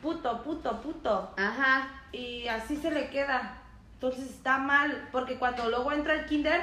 puto, 0.00 0.42
puto, 0.42 0.80
puto 0.80 1.34
Ajá. 1.36 1.88
y 2.12 2.46
así 2.48 2.76
se 2.76 2.90
le 2.90 3.10
queda. 3.10 3.58
Entonces 3.94 4.30
está 4.30 4.58
mal, 4.58 5.08
porque 5.12 5.36
cuando 5.36 5.68
luego 5.68 5.92
entra 5.92 6.14
el 6.14 6.26
kinder, 6.26 6.60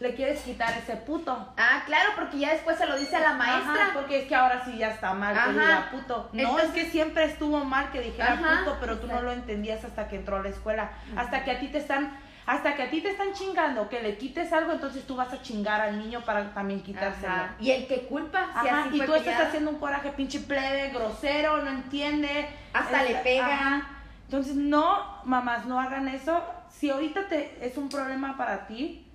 le 0.00 0.14
quieres 0.14 0.40
quitar 0.40 0.72
ese 0.78 0.96
puto. 0.96 1.52
Ah, 1.58 1.82
claro, 1.84 2.12
porque 2.16 2.38
ya 2.38 2.52
después 2.52 2.78
se 2.78 2.86
lo 2.86 2.96
dice 2.98 3.16
a 3.16 3.20
la 3.20 3.34
maestra. 3.34 3.72
Ajá, 3.74 3.90
porque 3.94 4.20
es 4.20 4.28
que 4.28 4.34
ahora 4.34 4.64
sí 4.64 4.78
ya 4.78 4.88
está 4.88 5.12
mal 5.12 5.34
que 5.44 5.52
diga 5.52 5.88
puto. 5.92 6.30
No, 6.32 6.40
Entonces- 6.40 6.68
es 6.68 6.74
que 6.74 6.90
siempre 6.90 7.24
estuvo 7.24 7.62
mal 7.66 7.90
que 7.92 8.00
dijera 8.00 8.32
Ajá, 8.32 8.60
puto, 8.64 8.78
pero 8.80 8.98
tú 8.98 9.06
no 9.06 9.20
lo 9.20 9.30
entendías 9.30 9.84
hasta 9.84 10.08
que 10.08 10.16
entró 10.16 10.38
a 10.38 10.42
la 10.42 10.48
escuela. 10.48 10.90
Hasta 11.16 11.44
que 11.44 11.50
a 11.50 11.60
ti 11.60 11.68
te 11.68 11.76
están, 11.76 12.16
hasta 12.46 12.76
que 12.76 12.84
a 12.84 12.90
ti 12.90 13.02
te 13.02 13.10
están 13.10 13.34
chingando, 13.34 13.90
que 13.90 14.00
le 14.00 14.16
quites 14.16 14.50
algo, 14.54 14.72
entonces 14.72 15.06
tú 15.06 15.16
vas 15.16 15.34
a 15.34 15.42
chingar 15.42 15.82
al 15.82 15.98
niño 15.98 16.22
para 16.22 16.54
también 16.54 16.82
quitárselo. 16.82 17.34
Ajá. 17.34 17.54
Y 17.60 17.70
el 17.70 17.86
que 17.86 18.06
culpa, 18.06 18.46
si 18.62 18.68
Ajá, 18.68 18.84
así 18.86 18.96
y 18.96 19.04
tú 19.04 19.14
estás 19.14 19.48
haciendo 19.48 19.70
un 19.70 19.78
coraje 19.78 20.12
pinche 20.12 20.40
plebe, 20.40 20.88
grosero, 20.94 21.62
no 21.62 21.70
entiende. 21.70 22.48
Hasta 22.72 23.02
le 23.02 23.16
pega. 23.16 23.46
ajá. 23.46 23.82
Entonces, 24.24 24.54
no, 24.54 25.20
mamás, 25.24 25.66
no 25.66 25.78
hagan 25.78 26.08
eso. 26.08 26.42
Si 26.70 26.88
ahorita 26.88 27.26
te 27.28 27.58
es 27.60 27.76
un 27.76 27.90
problema 27.90 28.38
para 28.38 28.66
ti, 28.66 29.06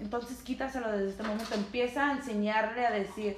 entonces 0.00 0.42
quítaselo 0.42 0.90
desde 0.90 1.10
este 1.10 1.22
momento. 1.22 1.54
Empieza 1.54 2.08
a 2.08 2.12
enseñarle 2.12 2.86
a 2.86 2.90
decir 2.90 3.36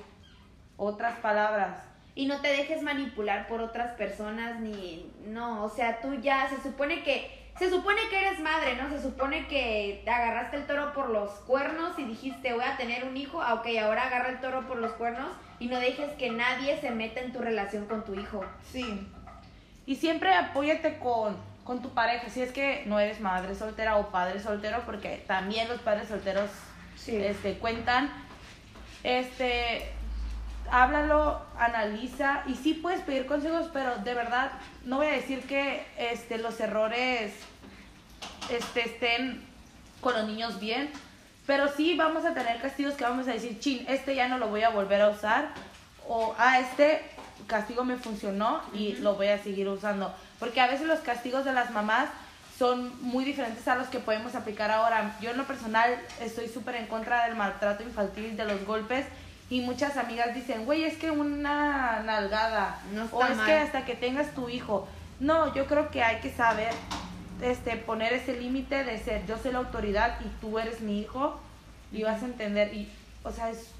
otras 0.76 1.18
palabras. 1.18 1.78
Y 2.14 2.26
no 2.26 2.40
te 2.40 2.48
dejes 2.48 2.82
manipular 2.82 3.46
por 3.46 3.60
otras 3.60 3.92
personas 3.92 4.58
ni 4.60 5.12
no, 5.26 5.64
o 5.64 5.68
sea, 5.68 6.00
tú 6.00 6.14
ya 6.14 6.48
se 6.48 6.62
supone 6.62 7.02
que 7.02 7.46
se 7.58 7.70
supone 7.70 8.00
que 8.10 8.18
eres 8.18 8.40
madre, 8.40 8.76
¿no? 8.76 8.90
Se 8.90 9.02
supone 9.02 9.48
que 9.48 10.02
te 10.04 10.10
agarraste 10.10 10.58
el 10.58 10.66
toro 10.66 10.92
por 10.92 11.08
los 11.08 11.30
cuernos 11.30 11.98
y 11.98 12.04
dijiste, 12.04 12.52
"Voy 12.52 12.64
a 12.64 12.76
tener 12.76 13.04
un 13.04 13.16
hijo." 13.16 13.40
Ah, 13.40 13.54
ok, 13.54 13.66
ahora 13.82 14.06
agarra 14.06 14.30
el 14.30 14.40
toro 14.40 14.66
por 14.66 14.76
los 14.76 14.92
cuernos 14.92 15.30
y 15.58 15.68
no 15.68 15.78
dejes 15.78 16.12
que 16.12 16.30
nadie 16.30 16.78
se 16.80 16.90
meta 16.90 17.20
en 17.20 17.32
tu 17.32 17.40
relación 17.40 17.86
con 17.86 18.04
tu 18.04 18.14
hijo. 18.14 18.44
Sí. 18.72 19.06
Y 19.86 19.96
siempre 19.96 20.34
apóyate 20.34 20.98
con, 20.98 21.36
con 21.66 21.82
tu 21.82 21.90
pareja. 21.90 22.28
Si 22.30 22.40
es 22.40 22.52
que 22.52 22.84
no 22.86 22.98
eres 23.00 23.20
madre 23.20 23.54
soltera 23.54 23.96
o 23.96 24.10
padre 24.10 24.40
soltero, 24.40 24.82
porque 24.86 25.22
también 25.26 25.68
los 25.68 25.80
padres 25.80 26.08
solteros 26.08 26.50
Sí. 26.96 27.16
este, 27.16 27.58
cuentan. 27.58 28.10
Este, 29.02 29.92
háblalo, 30.70 31.40
analiza 31.58 32.42
y 32.46 32.54
sí 32.54 32.74
puedes 32.74 33.00
pedir 33.02 33.26
consejos, 33.26 33.68
pero 33.72 33.96
de 33.98 34.14
verdad 34.14 34.52
no 34.84 34.96
voy 34.96 35.06
a 35.06 35.12
decir 35.12 35.40
que 35.42 35.86
este, 35.98 36.38
los 36.38 36.58
errores 36.60 37.34
este, 38.50 38.86
estén 38.86 39.44
con 40.00 40.14
los 40.14 40.26
niños 40.26 40.58
bien, 40.60 40.90
pero 41.46 41.68
sí 41.68 41.96
vamos 41.96 42.24
a 42.24 42.34
tener 42.34 42.60
castigos 42.60 42.94
que 42.94 43.04
vamos 43.04 43.28
a 43.28 43.32
decir, 43.32 43.60
chin, 43.60 43.84
este 43.88 44.14
ya 44.14 44.28
no 44.28 44.38
lo 44.38 44.48
voy 44.48 44.62
a 44.62 44.70
volver 44.70 45.00
a 45.02 45.10
usar, 45.10 45.50
o 46.08 46.34
ah, 46.38 46.58
este 46.60 47.02
castigo 47.46 47.84
me 47.84 47.96
funcionó 47.96 48.62
y 48.72 48.94
lo 48.96 49.14
voy 49.14 49.28
a 49.28 49.38
seguir 49.38 49.68
usando. 49.68 50.14
Porque 50.38 50.60
a 50.60 50.66
veces 50.66 50.86
los 50.86 51.00
castigos 51.00 51.44
de 51.44 51.52
las 51.52 51.70
mamás 51.70 52.08
son 52.58 52.92
muy 53.02 53.24
diferentes 53.24 53.66
a 53.68 53.76
los 53.76 53.88
que 53.88 53.98
podemos 53.98 54.34
aplicar 54.34 54.70
ahora. 54.70 55.16
Yo 55.20 55.30
en 55.30 55.36
lo 55.36 55.46
personal 55.46 55.98
estoy 56.20 56.48
súper 56.48 56.76
en 56.76 56.86
contra 56.86 57.26
del 57.26 57.36
maltrato 57.36 57.82
infantil, 57.82 58.36
de 58.36 58.44
los 58.44 58.64
golpes. 58.64 59.06
Y 59.48 59.60
muchas 59.60 59.96
amigas 59.96 60.34
dicen, 60.34 60.64
güey, 60.64 60.84
es 60.84 60.96
que 60.96 61.10
una 61.10 62.02
nalgada. 62.04 62.80
No 62.92 63.04
está 63.04 63.16
o 63.16 63.26
es 63.26 63.36
mal. 63.36 63.46
que 63.46 63.52
hasta 63.52 63.84
que 63.84 63.94
tengas 63.94 64.34
tu 64.34 64.48
hijo. 64.48 64.88
No, 65.20 65.54
yo 65.54 65.66
creo 65.66 65.90
que 65.90 66.02
hay 66.02 66.20
que 66.20 66.32
saber 66.32 66.72
este, 67.42 67.76
poner 67.76 68.12
ese 68.12 68.38
límite 68.38 68.84
de 68.84 68.98
ser 68.98 69.26
yo 69.26 69.36
soy 69.38 69.52
la 69.52 69.58
autoridad 69.58 70.18
y 70.24 70.28
tú 70.40 70.58
eres 70.58 70.80
mi 70.80 71.00
hijo 71.00 71.38
y 71.92 72.02
vas 72.02 72.22
a 72.22 72.26
entender 72.26 72.72
y 72.74 72.90
o 73.22 73.30
sea 73.30 73.50
es 73.50 73.70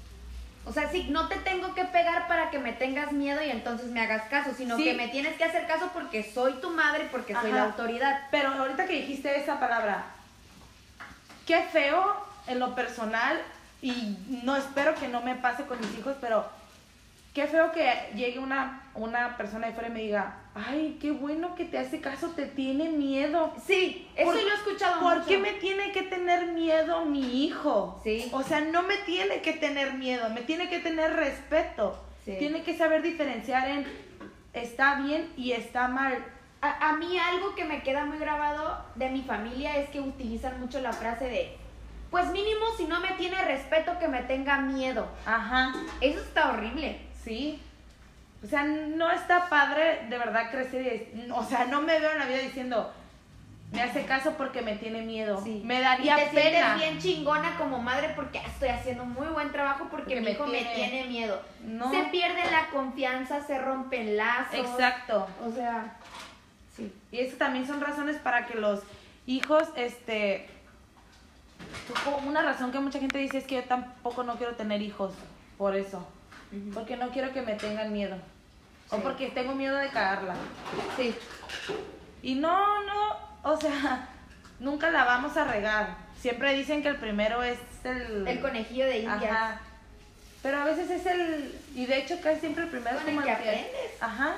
o 0.67 0.73
sea, 0.73 0.89
sí, 0.91 1.07
no 1.09 1.27
te 1.29 1.35
tengo 1.37 1.73
que 1.73 1.85
pegar 1.85 2.27
para 2.27 2.49
que 2.49 2.59
me 2.59 2.73
tengas 2.73 3.11
miedo 3.13 3.41
y 3.43 3.49
entonces 3.49 3.87
me 3.89 4.01
hagas 4.01 4.23
caso, 4.29 4.51
sino 4.55 4.75
Sí. 4.75 4.83
que 4.83 4.93
me 4.93 5.07
tienes 5.07 5.37
que 5.37 5.45
hacer 5.45 5.65
caso 5.65 5.89
porque 5.93 6.29
soy 6.33 6.53
tu 6.55 6.71
madre 6.71 7.05
y 7.05 7.07
porque 7.07 7.33
soy 7.35 7.51
la 7.53 7.63
autoridad. 7.63 8.23
Pero 8.31 8.49
ahorita 8.49 8.85
que 8.85 8.93
dijiste 9.01 9.39
esa 9.39 9.59
palabra, 9.59 10.03
qué 11.45 11.61
feo 11.71 12.15
en 12.47 12.59
lo 12.59 12.75
personal, 12.75 13.39
y 13.81 14.17
no 14.43 14.55
espero 14.57 14.95
que 14.95 15.07
no 15.07 15.21
me 15.21 15.35
pase 15.35 15.63
con 15.65 15.79
mis 15.79 15.97
hijos, 15.97 16.15
pero 16.19 16.45
qué 17.33 17.47
feo 17.47 17.71
que 17.71 18.11
llegue 18.15 18.39
una, 18.39 18.81
una 18.95 19.37
persona 19.37 19.67
de 19.67 19.73
fuera 19.73 19.89
y 19.89 19.91
me 19.91 19.99
diga, 20.01 20.33
ay, 20.57 20.97
qué 21.01 21.11
bueno 21.11 21.55
que 21.55 21.65
te 21.65 21.77
hace 21.77 22.01
caso, 22.01 22.29
te 22.31 22.45
tiene 22.45 22.89
miedo. 22.89 23.53
Sí, 23.65 24.07
eso 24.15 24.31
¿Por- 24.31 24.41
lo 24.41 24.49
he 24.49 24.53
escuchado 24.55 24.99
¿Por 25.01 25.15
mucho. 25.17 25.27
qué 25.27 25.37
me 25.37 25.53
tiene 25.53 25.91
que 25.91 26.03
tener 26.03 26.47
miedo 26.47 27.05
mi 27.05 27.43
hijo? 27.45 27.99
Sí. 28.03 28.29
O 28.33 28.43
sea, 28.43 28.61
no 28.61 28.83
me 28.83 28.97
tiene 28.97 29.41
que 29.41 29.53
tener 29.53 29.93
miedo, 29.93 30.29
me 30.29 30.41
tiene 30.41 30.69
que 30.69 30.79
tener 30.79 31.13
respeto. 31.13 31.97
Sí. 32.25 32.35
Tiene 32.39 32.63
que 32.63 32.77
saber 32.77 33.01
diferenciar 33.01 33.67
en 33.69 33.85
está 34.53 34.95
bien 35.01 35.29
y 35.37 35.51
está 35.51 35.87
mal. 35.87 36.17
A, 36.61 36.89
a 36.89 36.97
mí 36.97 37.17
algo 37.19 37.53
que 37.55 37.63
me 37.65 37.83
queda 37.83 38.05
muy 38.05 38.17
grabado 38.17 38.83
de 38.95 39.09
mi 39.09 39.21
familia 39.21 39.77
es 39.77 39.89
que 39.89 40.01
utilizan 40.01 40.59
mucho 40.59 40.81
la 40.81 40.91
frase 40.91 41.25
de, 41.25 41.55
pues 42.09 42.31
mínimo 42.31 42.65
si 42.75 42.85
no 42.85 42.99
me 42.99 43.09
tiene 43.11 43.39
respeto 43.45 43.97
que 43.99 44.07
me 44.07 44.23
tenga 44.23 44.57
miedo. 44.61 45.07
Ajá. 45.25 45.73
Eso 46.01 46.19
está 46.19 46.49
horrible. 46.51 46.99
Sí. 47.23 47.61
O 48.43 48.47
sea, 48.47 48.63
no 48.63 49.09
está 49.11 49.49
padre 49.49 50.05
de 50.09 50.17
verdad 50.17 50.51
crecer 50.51 51.09
y, 51.15 51.29
o 51.31 51.43
sea, 51.43 51.65
no 51.65 51.81
me 51.81 51.99
veo 51.99 52.11
en 52.11 52.19
la 52.19 52.25
vida 52.25 52.37
diciendo, 52.37 52.91
me 53.71 53.81
hace 53.81 54.05
caso 54.05 54.35
porque 54.37 54.61
me 54.61 54.75
tiene 54.75 55.01
miedo. 55.01 55.41
Sí. 55.43 55.61
Me 55.65 55.81
daría 55.81 56.15
y 56.23 56.29
te 56.29 56.31
pena. 56.35 56.75
sientes 56.75 56.75
bien 56.75 56.99
chingona 56.99 57.57
como 57.57 57.79
madre 57.79 58.13
porque 58.15 58.39
"Ah, 58.39 58.47
estoy 58.47 58.69
haciendo 58.69 59.03
muy 59.05 59.27
buen 59.27 59.51
trabajo 59.51 59.87
porque, 59.91 60.15
Porque 60.15 60.19
mi 60.19 60.25
me 60.25 60.31
hijo 60.31 60.45
tiene- 60.45 60.69
me 60.69 60.75
tiene 60.75 61.03
miedo. 61.07 61.41
No. 61.63 61.91
Se 61.91 62.03
pierde 62.03 62.49
la 62.51 62.67
confianza, 62.71 63.41
se 63.45 63.57
rompen 63.59 64.15
lazos. 64.15 64.53
Exacto. 64.55 65.27
O 65.45 65.51
sea, 65.51 65.97
sí. 66.75 66.93
Y 67.11 67.19
eso 67.19 67.35
también 67.37 67.65
son 67.67 67.81
razones 67.81 68.17
para 68.17 68.45
que 68.45 68.55
los 68.55 68.81
hijos, 69.25 69.67
este, 69.75 70.47
una 72.25 72.41
razón 72.43 72.71
que 72.71 72.79
mucha 72.79 72.99
gente 72.99 73.17
dice 73.17 73.39
es 73.39 73.45
que 73.45 73.55
yo 73.55 73.63
tampoco 73.63 74.23
no 74.23 74.35
quiero 74.35 74.55
tener 74.55 74.81
hijos, 74.81 75.13
por 75.57 75.75
eso, 75.75 76.07
porque 76.73 76.97
no 76.97 77.09
quiero 77.09 77.33
que 77.33 77.41
me 77.41 77.53
tengan 77.53 77.91
miedo, 77.91 78.17
o 78.89 78.97
porque 78.97 79.29
tengo 79.29 79.53
miedo 79.53 79.75
de 79.75 79.89
cagarla. 79.89 80.35
Sí. 80.95 81.13
Y 82.21 82.35
no, 82.35 82.83
no, 82.83 83.17
o 83.43 83.59
sea, 83.59 84.09
nunca 84.59 84.89
la 84.91 85.03
vamos 85.03 85.35
a 85.37 85.45
regar. 85.45 85.95
Siempre 86.19 86.53
dicen 86.53 86.81
que 86.81 86.89
el 86.89 86.97
primero 86.97 87.43
es 87.43 87.59
el... 87.83 88.27
El 88.27 88.41
conejillo 88.41 88.85
de 88.85 88.99
indias. 88.99 89.31
Ajá. 89.31 89.61
Pero 90.41 90.57
a 90.57 90.65
veces 90.65 90.89
es 90.89 91.05
el... 91.05 91.55
Y 91.75 91.85
de 91.85 91.99
hecho 91.99 92.19
casi 92.21 92.39
siempre 92.39 92.63
el 92.63 92.69
primero 92.69 92.97
es 92.97 93.03
Con 93.03 93.09
el 93.09 93.15
como 93.15 93.25
que 93.25 93.33
aprendes. 93.33 94.01
Ajá. 94.01 94.35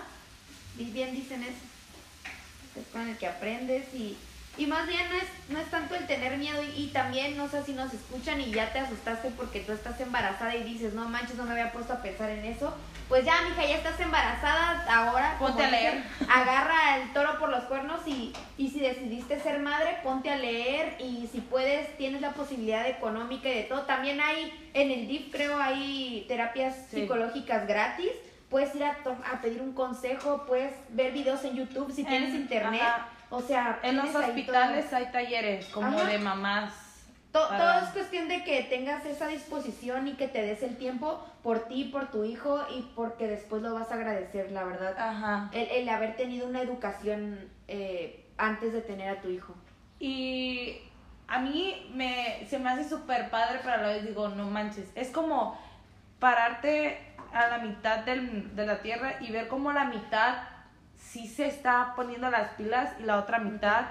Y 0.78 0.86
bien 0.86 1.14
dicen 1.14 1.44
eso. 1.44 2.80
Es 2.80 2.88
con 2.92 3.08
el 3.08 3.18
que 3.18 3.28
aprendes 3.28 3.94
y, 3.94 4.18
y 4.60 4.68
más 4.68 4.86
bien 4.88 5.02
no 5.10 5.16
es, 5.16 5.24
no 5.50 5.60
es 5.60 5.68
tanto 5.72 5.96
el 5.96 6.06
tener 6.06 6.38
miedo 6.38 6.62
y, 6.62 6.84
y 6.84 6.88
también 6.88 7.38
no 7.38 7.48
sé 7.50 7.64
si 7.64 7.74
nos 7.74 7.94
escuchan 7.94 8.40
y 8.42 8.52
ya 8.52 8.72
te 8.74 8.80
asustaste 8.80 9.30
porque 9.32 9.62
tú 9.62 9.72
estás 9.72 10.00
embarazada 10.02 10.56
y 10.56 10.64
dices, 10.64 10.94
no 10.94 11.08
manches, 11.10 11.36
no 11.36 11.46
me 11.46 11.52
había 11.52 11.72
puesto 11.72 11.94
a 11.94 12.02
pensar 12.02 12.30
en 12.30 12.46
eso. 12.46 12.74
Pues 13.08 13.26
ya, 13.26 13.42
mija, 13.42 13.66
ya 13.66 13.78
estás 13.78 14.00
embarazada, 14.00 14.86
ahora 14.94 15.36
Ponte 15.40 15.64
a 15.64 15.72
leer. 15.72 16.04
dicen, 16.04 16.30
agarra 16.30 16.98
el 16.98 17.12
toro 17.14 17.40
por 17.40 17.50
los 17.50 17.64
cuernos 17.64 18.02
y, 18.06 18.34
y 18.58 18.70
si 18.70 18.80
decidiste 18.82 19.40
ser 19.40 19.60
madre, 19.60 19.98
ponte 20.04 20.30
a 20.30 20.36
leer 20.36 20.96
y 21.00 21.28
si 21.32 21.42
puedes, 21.42 21.98
tienes 21.98 22.22
la 22.22 22.34
posibilidad 22.34 22.88
económica 22.88 23.50
y 23.50 23.56
de 23.56 23.64
todo. 23.64 23.82
También 23.84 24.22
hay, 24.22 24.70
en 24.76 24.92
el 24.92 25.08
DIF 25.08 25.32
creo, 25.32 25.58
hay 25.60 26.26
terapias 26.28 26.76
Sí. 26.92 27.02
psicológicas 27.02 27.66
gratis. 27.68 28.12
Puedes 28.52 28.76
ir 28.76 28.84
a, 28.84 28.96
to- 29.04 29.18
a 29.32 29.42
pedir 29.42 29.62
un 29.62 29.74
consejo, 29.74 30.46
puedes 30.48 30.74
ver 30.90 31.12
videos 31.12 31.44
en 31.46 31.56
YouTube 31.56 31.92
si 31.92 32.04
tienes 32.04 32.30
En- 32.30 32.42
internet. 32.42 32.82
ajá. 32.84 33.08
O 33.30 33.42
sea, 33.42 33.80
En 33.84 33.98
los 33.98 34.14
hospitales 34.16 34.92
hay 34.94 35.06
talleres 35.12 35.68
como 35.68 35.88
Ajá. 35.88 36.06
de 36.06 36.18
mamás. 36.20 36.74
todo. 37.32 37.44
To- 37.44 37.50
para- 37.50 37.74
Todo 37.80 37.86
es 37.88 37.94
cuestión 37.94 38.28
de 38.28 38.44
que 38.44 38.64
tengas 38.64 39.06
esa 39.06 39.28
disposición 39.28 40.08
y 40.08 40.14
que 40.14 40.28
te 40.28 40.42
des 40.42 40.64
el 40.64 40.78
tiempo 40.78 41.24
por 41.44 41.68
ti, 41.68 41.84
por 41.86 42.10
tu 42.10 42.24
hijo 42.24 42.60
y 42.76 42.82
porque 42.96 43.28
después 43.28 43.62
lo 43.62 43.74
vas 43.76 43.92
a 43.92 43.96
agradecer, 43.96 44.52
la 44.52 44.64
verdad. 44.64 44.96
Ajá. 44.98 45.50
El, 45.54 45.68
el 45.70 45.90
haber 45.90 46.16
tenido 46.16 46.48
una 46.48 46.62
educación 46.62 47.48
eh, 47.68 48.26
antes 48.40 48.74
de 48.74 48.82
tener 48.82 49.10
a 49.16 49.22
tu 49.22 49.30
hijo. 49.30 49.54
Y 50.00 50.78
a 51.28 51.38
mí 51.40 51.92
me, 51.94 52.48
se 52.50 52.58
me 52.58 52.70
hace 52.72 52.90
súper 52.90 53.30
padre, 53.30 53.60
pero 53.62 53.76
a 53.76 53.78
la 53.78 53.88
vez 53.90 54.08
digo, 54.08 54.30
no 54.30 54.46
manches. 54.50 54.88
Es 54.96 55.12
como 55.12 55.56
pararte 56.20 56.98
a 57.32 57.48
la 57.48 57.58
mitad 57.60 58.00
del- 58.00 58.56
de 58.56 58.66
la 58.66 58.82
tierra 58.82 59.14
y 59.22 59.32
ver 59.32 59.48
cómo 59.48 59.72
la 59.72 59.86
mitad 59.86 60.38
sí 61.00 61.28
se 61.28 61.48
está 61.48 61.94
poniendo 61.96 62.30
las 62.30 62.50
pilas 62.52 62.92
y 63.00 63.04
la 63.04 63.18
otra 63.18 63.40
mitad 63.40 63.86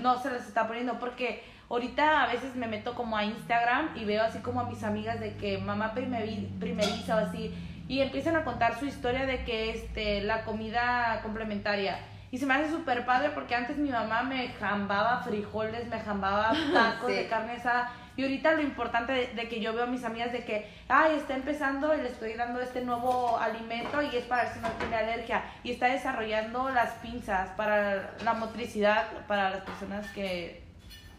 no 0.00 0.18
se 0.22 0.30
las 0.30 0.46
está 0.46 0.66
poniendo 0.66 0.98
porque 0.98 1.44
ahorita 1.68 2.22
a 2.22 2.26
veces 2.28 2.54
me 2.56 2.66
meto 2.66 2.94
como 2.94 3.16
a 3.16 3.24
Instagram 3.24 3.90
y 3.96 4.04
veo 4.04 4.22
así 4.22 4.38
como 4.38 4.60
a 4.60 4.64
mis 4.64 4.82
amigas 4.84 5.20
de 5.20 5.34
que 5.36 5.58
mamá 5.58 5.92
primeri- 5.94 6.48
primeriza 6.58 7.16
o 7.16 7.18
así 7.18 7.52
y 7.88 8.00
empiezan 8.00 8.36
a 8.36 8.44
contar 8.44 8.78
su 8.78 8.86
historia 8.86 9.26
de 9.26 9.44
que 9.44 9.70
este 9.70 10.22
la 10.22 10.44
comida 10.44 11.20
complementaria 11.22 11.98
y 12.30 12.38
se 12.38 12.46
me 12.46 12.54
hace 12.54 12.70
súper 12.70 13.04
padre 13.04 13.30
porque 13.30 13.54
antes 13.54 13.76
mi 13.76 13.90
mamá 13.90 14.22
me 14.22 14.48
jambaba 14.48 15.22
frijoles, 15.22 15.88
me 15.88 15.98
jambaba 16.00 16.52
tacos 16.72 17.08
Sí. 17.10 17.14
de 17.16 17.28
carne 17.28 17.52
asada 17.52 17.90
y 18.16 18.22
ahorita 18.22 18.52
lo 18.52 18.62
importante 18.62 19.30
de, 19.34 19.48
que 19.48 19.60
yo 19.60 19.72
veo 19.72 19.84
a 19.84 19.86
mis 19.86 20.04
amigas 20.04 20.32
de 20.32 20.44
que, 20.44 20.70
ay, 20.88 21.16
está 21.16 21.34
empezando 21.34 21.94
y 21.94 21.98
le 21.98 22.08
estoy 22.08 22.34
dando 22.34 22.60
este 22.60 22.80
nuevo 22.82 23.38
alimento 23.38 24.00
y 24.02 24.16
es 24.16 24.24
para 24.24 24.44
ver 24.44 24.54
si 24.54 24.60
no 24.60 24.68
tiene 24.72 24.96
alergia. 24.96 25.44
Y 25.62 25.72
está 25.72 25.86
desarrollando 25.88 26.70
las 26.70 26.94
pinzas 26.94 27.50
para 27.50 28.14
la 28.24 28.34
motricidad, 28.34 29.06
para 29.26 29.50
las 29.50 29.60
personas 29.60 30.10
que 30.12 30.65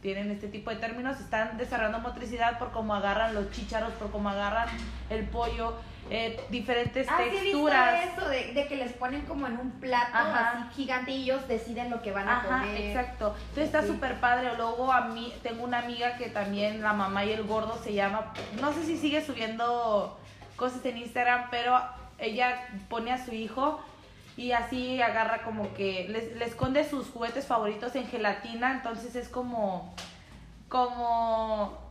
tienen 0.01 0.31
este 0.31 0.47
tipo 0.47 0.69
de 0.69 0.75
términos, 0.77 1.19
están 1.19 1.57
desarrollando 1.57 1.99
motricidad 1.99 2.59
por 2.59 2.71
cómo 2.71 2.93
agarran 2.93 3.33
los 3.33 3.51
chícharos, 3.51 3.91
por 3.93 4.11
cómo 4.11 4.29
agarran 4.29 4.67
el 5.09 5.25
pollo, 5.25 5.73
eh, 6.09 6.39
diferentes 6.49 7.05
Ah, 7.09 7.17
sí 7.23 7.29
texturas. 7.37 8.05
eso, 8.05 8.29
de, 8.29 8.53
de 8.53 8.67
que 8.67 8.75
les 8.77 8.93
ponen 8.93 9.21
como 9.23 9.47
en 9.47 9.57
un 9.59 9.71
plato 9.71 10.15
Ajá. 10.15 10.51
así 10.67 10.75
gigante 10.83 11.11
y 11.11 11.23
ellos 11.23 11.45
deciden 11.49 11.89
lo 11.89 12.01
que 12.01 12.11
van 12.11 12.29
a 12.29 12.37
Ajá, 12.37 12.47
comer. 12.61 12.79
exacto. 12.81 13.35
Entonces 13.49 13.65
está 13.65 13.81
Sí. 13.81 13.87
súper 13.87 14.15
padre. 14.21 14.51
Luego 14.55 14.93
a 14.93 15.01
mí 15.09 15.33
tengo 15.43 15.63
una 15.65 15.79
amiga 15.79 16.15
que 16.15 16.29
también 16.29 16.81
la 16.81 16.93
mamá 16.93 17.25
y 17.25 17.31
el 17.33 17.43
gordo 17.43 17.77
se 17.83 17.93
llama, 17.93 18.31
no 18.61 18.71
sé 18.73 18.83
si 18.83 18.97
sigue 18.97 19.21
subiendo 19.25 20.17
cosas 20.55 20.85
en 20.85 20.97
Instagram, 20.97 21.47
pero 21.51 21.77
ella 22.19 22.67
pone 22.89 23.11
a 23.11 23.23
su 23.25 23.33
hijo 23.33 23.83
y 24.37 24.51
así 24.51 25.01
agarra 25.01 25.41
como 25.41 25.73
que 25.73 26.07
le, 26.09 26.35
le 26.35 26.45
esconde 26.45 26.87
sus 26.87 27.09
juguetes 27.09 27.45
favoritos 27.47 27.95
en 27.95 28.07
gelatina, 28.07 28.71
entonces 28.71 29.15
es 29.15 29.27
como 29.27 29.93
como 30.69 31.87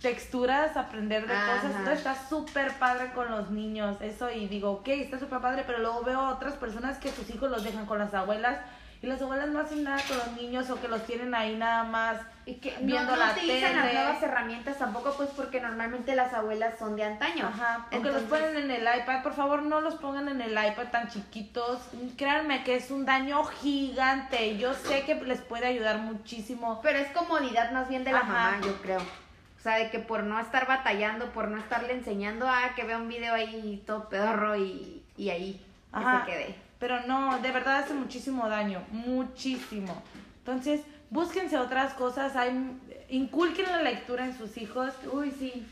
texturas, 0.00 0.76
aprender 0.76 1.26
de 1.26 1.34
Ajá. 1.34 1.54
cosas, 1.54 1.76
entonces 1.76 1.98
está 1.98 2.28
súper 2.28 2.72
padre 2.78 3.12
con 3.14 3.30
los 3.30 3.50
niños, 3.50 4.00
eso 4.00 4.30
y 4.30 4.46
digo, 4.46 4.70
ok, 4.70 4.88
está 4.88 5.18
súper 5.18 5.40
padre, 5.40 5.64
pero 5.66 5.78
luego 5.78 6.02
veo 6.04 6.20
a 6.20 6.34
otras 6.34 6.54
personas 6.54 6.98
que 6.98 7.10
sus 7.10 7.28
hijos 7.30 7.50
los 7.50 7.64
dejan 7.64 7.86
con 7.86 7.98
las 7.98 8.14
abuelas 8.14 8.58
y 9.00 9.06
las 9.06 9.22
abuelas 9.22 9.48
no 9.48 9.60
hacen 9.60 9.84
nada 9.84 10.02
con 10.08 10.18
los 10.18 10.32
niños 10.32 10.68
o 10.70 10.80
que 10.80 10.88
los 10.88 11.04
tienen 11.06 11.32
ahí 11.34 11.54
nada 11.54 11.84
más 11.84 12.16
Y 12.46 12.54
que 12.54 12.70
viendo 12.80 13.12
no, 13.12 13.16
no 13.16 13.16
la 13.16 13.32
utilizan 13.32 13.76
las 13.76 13.92
nuevas 13.92 14.22
herramientas 14.22 14.78
tampoco, 14.78 15.14
pues 15.16 15.28
porque 15.36 15.60
normalmente 15.60 16.16
las 16.16 16.32
abuelas 16.34 16.78
son 16.78 16.96
de 16.96 17.04
antaño. 17.04 17.46
Ajá, 17.46 17.86
o 17.92 18.02
que 18.02 18.10
los 18.10 18.22
ponen 18.24 18.56
en 18.56 18.70
el 18.70 18.82
iPad, 18.82 19.22
por 19.22 19.34
favor 19.34 19.62
no 19.62 19.80
los 19.80 19.94
pongan 19.96 20.28
en 20.28 20.40
el 20.40 20.52
iPad 20.52 20.88
tan 20.90 21.08
chiquitos. 21.08 21.80
Créanme 22.16 22.64
que 22.64 22.74
es 22.76 22.90
un 22.90 23.04
daño 23.04 23.44
gigante. 23.44 24.56
Yo 24.56 24.74
sé 24.74 25.02
que 25.04 25.14
les 25.14 25.40
puede 25.42 25.66
ayudar 25.66 25.98
muchísimo. 25.98 26.80
Pero 26.82 26.98
es 26.98 27.08
comodidad 27.12 27.70
más 27.72 27.88
bien 27.88 28.02
de 28.02 28.12
la 28.12 28.18
Ajá. 28.20 28.26
mamá, 28.32 28.58
yo 28.62 28.74
creo. 28.82 29.00
O 29.00 29.60
sea, 29.60 29.76
de 29.76 29.90
que 29.90 29.98
por 29.98 30.22
no 30.24 30.40
estar 30.40 30.66
batallando, 30.66 31.26
por 31.32 31.48
no 31.48 31.58
estarle 31.58 31.92
enseñando, 31.92 32.48
ah, 32.48 32.70
que 32.74 32.84
vea 32.84 32.96
un 32.96 33.08
video 33.08 33.34
ahí 33.34 33.82
todo 33.86 34.08
pedorro 34.08 34.56
y, 34.56 35.02
y 35.16 35.30
ahí 35.30 35.64
que 35.92 35.98
Ajá. 35.98 36.24
se 36.24 36.30
quede. 36.32 36.67
Pero 36.78 37.06
no, 37.06 37.38
de 37.40 37.50
verdad 37.50 37.78
hace 37.78 37.94
muchísimo 37.94 38.48
daño, 38.48 38.84
muchísimo. 38.90 40.02
Entonces, 40.38 40.82
búsquense 41.10 41.58
otras 41.58 41.94
cosas, 41.94 42.36
hay, 42.36 42.78
inculquen 43.08 43.66
la 43.66 43.82
lectura 43.82 44.24
en 44.24 44.36
sus 44.36 44.56
hijos 44.56 44.92
Uy, 45.12 45.32
sí. 45.32 45.66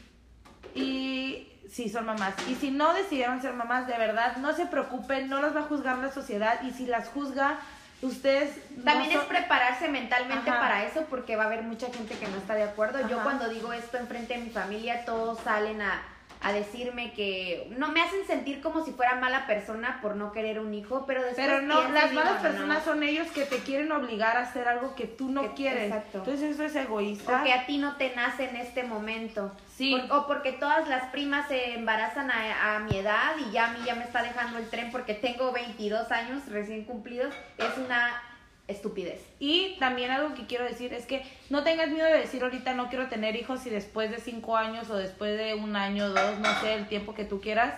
y 0.74 1.48
sí, 1.70 1.88
son 1.88 2.07
mamás. 2.07 2.34
Y 2.48 2.54
si 2.57 2.70
no 2.70 2.92
decidieron 2.92 3.40
ser 3.40 3.54
mamás, 3.54 3.86
de 3.86 3.96
verdad, 3.96 4.36
no 4.36 4.52
se 4.52 4.66
preocupen, 4.66 5.28
no 5.28 5.40
las 5.40 5.54
va 5.54 5.61
a 5.61 5.64
juzgar 5.64 5.98
la 5.98 6.12
sociedad 6.12 6.61
y 6.62 6.72
si 6.72 6.86
las 6.86 7.09
juzga, 7.09 7.59
ustedes... 8.02 8.57
no 8.76 8.84
También 8.84 9.12
es 9.12 9.24
prepararse 9.24 9.88
mentalmente 9.88 10.50
Ajá. 10.50 10.61
para 10.61 10.84
eso 10.84 11.07
porque 11.09 11.36
va 11.36 11.44
a 11.44 11.46
haber 11.46 11.62
mucha 11.62 11.86
gente 11.92 12.18
que 12.18 12.26
no 12.26 12.36
está 12.36 12.54
de 12.54 12.64
acuerdo. 12.64 13.09
Yo 13.09 13.22
cuando 13.22 13.48
digo 13.48 13.72
esto 13.72 13.96
enfrente 13.96 14.34
de 14.34 14.40
mi 14.40 14.50
familia, 14.50 15.04
todos 15.04 15.38
salen 15.40 15.82
a, 15.82 16.02
a 16.43 16.53
decirme 16.53 17.12
que 17.12 17.66
no 17.76 17.89
me 17.89 18.01
hacen 18.01 18.26
sentir 18.26 18.61
como 18.61 18.84
si 18.84 18.93
fuera 18.93 19.16
mala 19.16 19.47
persona 19.47 19.99
por 20.03 20.16
no 20.16 20.32
querer 20.32 20.61
un 20.61 20.72
hijo, 20.74 21.05
pero 21.07 21.22
después 21.22 21.47
Pero 21.47 21.62
no, 21.62 21.89
las 21.89 22.12
malas 22.12 22.37
no. 22.37 22.43
personas 22.43 22.84
son 22.84 23.03
ellos 23.03 23.26
que 23.32 23.45
te 23.45 23.59
quieren 23.59 23.91
obligar 23.93 24.37
a 24.37 24.41
hacer 24.43 24.68
algo 24.68 24.95
que 24.95 25.07
tú 25.07 25.28
no 25.30 25.43
Que- 25.43 25.55
quieres. 25.55 25.84
exacto. 25.84 26.18
Entonces 26.18 26.53
eso 26.55 26.64
es 26.64 26.76
egoísta. 26.76 27.41
o 27.41 27.45
que 27.45 27.53
a 27.53 27.66
ti 27.66 27.78
no 27.78 27.97
te 27.97 28.14
nace 28.14 28.49
en 28.49 28.57
este 28.57 28.82
momento. 28.82 29.51
Sí. 29.76 29.95
Por- 30.09 30.16
o 30.18 30.26
porque 30.26 30.53
todas 30.53 30.89
las 30.89 31.05
primas 31.11 31.49
se 31.49 31.74
embarazan 31.74 32.30
a, 32.30 32.76
a 32.76 32.78
mi 32.80 32.97
edad 32.97 33.32
y 33.39 33.51
ya 33.53 33.68
a 33.68 33.72
mí 33.72 33.78
ya 33.84 33.95
me 33.95 34.05
está 34.05 34.22
dejando 34.22 34.59
el 34.59 34.68
tren 34.70 34.91
porque 34.91 35.14
tengo 35.14 35.53
22 35.53 36.11
años 36.12 36.47
recién 36.49 36.84
cumplidos. 36.84 37.34
Es 37.59 37.76
una 37.78 38.22
estupidez. 38.69 39.21
Y 39.39 39.77
también 39.79 40.11
algo 40.11 40.35
que 40.35 40.47
quiero 40.47 40.64
decir 40.64 40.93
es 40.93 41.07
que 41.07 41.23
no 41.51 41.62
tengas 41.62 41.89
miedo 41.89 42.07
de 42.07 42.19
decir 42.19 42.43
ahorita 42.43 42.75
no 42.75 42.89
quiero 42.89 43.09
tener 43.09 43.37
hijos 43.37 43.64
y 43.67 43.71
después 43.71 44.11
de 44.11 44.19
cinco 44.19 44.57
años 44.57 44.91
o 44.91 44.97
después 44.97 45.37
de 45.39 45.55
un 45.55 45.77
año, 45.77 46.09
dos, 46.09 46.39
no 46.39 46.61
sé, 46.61 46.75
el 46.75 46.89
tiempo 46.89 47.14
que 47.14 47.25
tú 47.25 47.41
quieras, 47.41 47.75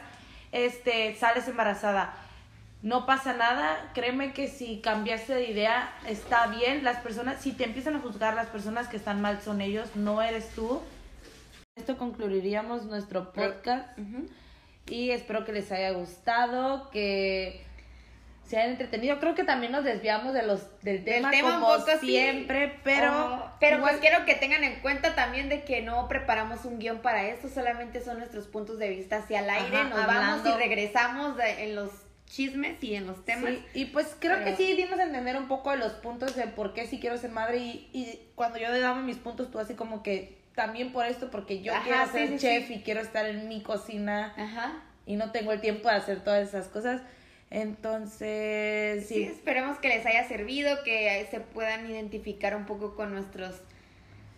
este, 0.52 1.14
sales 1.16 1.46
embarazada. 1.48 2.14
No 2.80 3.06
pasa 3.06 3.32
nada, 3.32 3.90
créeme 3.92 4.32
que 4.32 4.46
si 4.46 4.80
cambiaste 4.80 5.34
de 5.34 5.50
idea 5.50 5.92
está 6.06 6.46
bien. 6.46 6.84
Las 6.84 6.98
personas, 6.98 7.42
si 7.42 7.52
te 7.52 7.64
empiezan 7.64 7.96
a 7.96 8.00
juzgar, 8.00 8.34
las 8.34 8.46
personas 8.46 8.86
que 8.86 8.96
están 8.96 9.20
mal 9.20 9.42
son 9.42 9.60
ellos, 9.60 9.96
no 9.96 10.22
eres 10.22 10.50
tú. 10.54 10.80
Esto 11.74 11.98
concluiríamos 11.98 12.84
nuestro 12.84 13.32
podcast 13.32 13.86
y 14.86 15.10
espero 15.10 15.44
que 15.44 15.52
les 15.52 15.70
haya 15.70 15.90
gustado, 15.92 16.90
que 16.90 17.64
se 18.48 18.56
hayan 18.56 18.70
entretenido. 18.72 19.20
Creo 19.20 19.34
que 19.34 19.44
también 19.44 19.72
nos 19.72 19.84
desviamos 19.84 20.32
de 20.34 20.42
los 20.42 20.62
del 20.82 21.04
Del 21.04 21.04
tema, 21.04 21.30
tema 21.30 21.56
un 21.58 21.60
como 21.62 21.78
sí. 22.00 22.06
siempre, 22.06 22.78
pero 22.82 23.12
Oh, 23.12 23.50
pero 23.60 23.76
igual- 23.76 23.92
pues 23.98 24.00
quiero 24.00 24.24
que 24.24 24.34
tengan 24.34 24.64
en 24.64 24.80
cuenta 24.80 25.14
también 25.14 25.48
de 25.48 25.62
que 25.64 25.82
no 25.82 26.08
preparamos 26.08 26.64
un 26.64 26.78
guion 26.78 26.98
para 26.98 27.26
esto, 27.28 27.48
solamente 27.48 28.02
son 28.02 28.18
nuestros 28.18 28.46
puntos 28.46 28.78
de 28.78 28.88
vista 28.88 29.16
hacia 29.18 29.40
el 29.40 29.50
aire, 29.50 29.76
Ajá, 29.76 29.88
nos 29.90 30.06
vamos 30.06 30.46
y 30.46 30.50
regresamos 30.58 31.36
de- 31.36 31.64
en 31.64 31.74
los 31.74 31.90
chismes 32.26 32.82
y 32.82 32.94
en 32.94 33.06
los 33.06 33.24
temas. 33.24 33.50
Sí, 33.50 33.64
y 33.74 33.84
pues 33.86 34.14
creo 34.18 34.42
que 34.44 34.54
sí 34.56 34.74
dimos 34.74 34.98
a 34.98 35.04
entender 35.04 35.36
un 35.36 35.48
poco 35.48 35.70
de 35.70 35.78
los 35.78 35.92
puntos 35.94 36.34
de 36.36 36.46
por 36.46 36.74
qué 36.74 36.86
sí 36.86 37.00
quiero 37.00 37.16
ser 37.18 37.30
madre 37.30 37.56
y, 37.58 37.88
y 37.92 38.30
cuando 38.34 38.58
yo 38.58 38.70
daba 38.80 39.00
mis 39.00 39.16
puntos 39.16 39.50
tú 39.50 39.58
así 39.58 39.74
como 39.74 40.02
que 40.02 40.36
también 40.54 40.92
por 40.92 41.06
esto 41.06 41.30
porque 41.30 41.62
yo 41.62 41.72
Ajá, 41.74 41.84
quiero 41.84 42.04
sí, 42.06 42.12
ser 42.12 42.38
chef 42.38 42.70
y 42.70 42.82
quiero 42.82 43.00
estar 43.00 43.24
en 43.26 43.48
mi 43.48 43.62
cocina 43.62 44.34
Ajá. 44.36 44.82
y 45.06 45.16
no 45.16 45.30
tengo 45.32 45.52
el 45.52 45.60
tiempo 45.60 45.88
de 45.88 45.94
hacer 45.96 46.22
todas 46.24 46.46
esas 46.48 46.68
cosas. 46.68 47.00
Entonces, 47.50 49.06
Sí, 49.06 49.14
sí. 49.14 49.22
esperemos 49.24 49.78
que 49.78 49.88
les 49.88 50.04
haya 50.06 50.26
servido, 50.28 50.82
que 50.84 51.26
se 51.30 51.40
puedan 51.40 51.88
identificar 51.90 52.54
un 52.56 52.66
poco 52.66 52.94
con 52.96 53.12
nuestros 53.12 53.60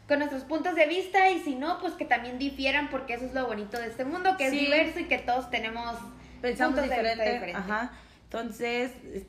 con 0.09 0.19
nuestros 0.19 0.43
puntos 0.43 0.75
de 0.75 0.87
vista 0.87 1.31
y 1.31 1.41
si 1.41 1.55
no, 1.55 1.79
pues 1.81 1.93
que 1.95 2.05
también 2.05 2.37
difieran 2.37 2.91
porque 2.91 3.15
eso 3.15 3.27
es 3.27 3.33
lo 3.33 3.47
bonito 3.47 3.79
de 3.79 3.87
este 3.87 4.05
mundo, 4.05 4.37
que 4.37 4.51
Sí. 4.51 4.57
es 4.57 4.63
diverso 4.63 4.99
y 4.99 5.05
que 5.05 5.19
todos 5.19 5.51
tenemos 5.51 5.97
pensamos 6.43 6.81
puntos 6.81 6.97
de 6.97 7.03
vista 7.05 7.23
diferente. 7.25 7.53
Ajá. 7.55 7.93
Entonces, 8.25 8.91
es- 9.15 9.23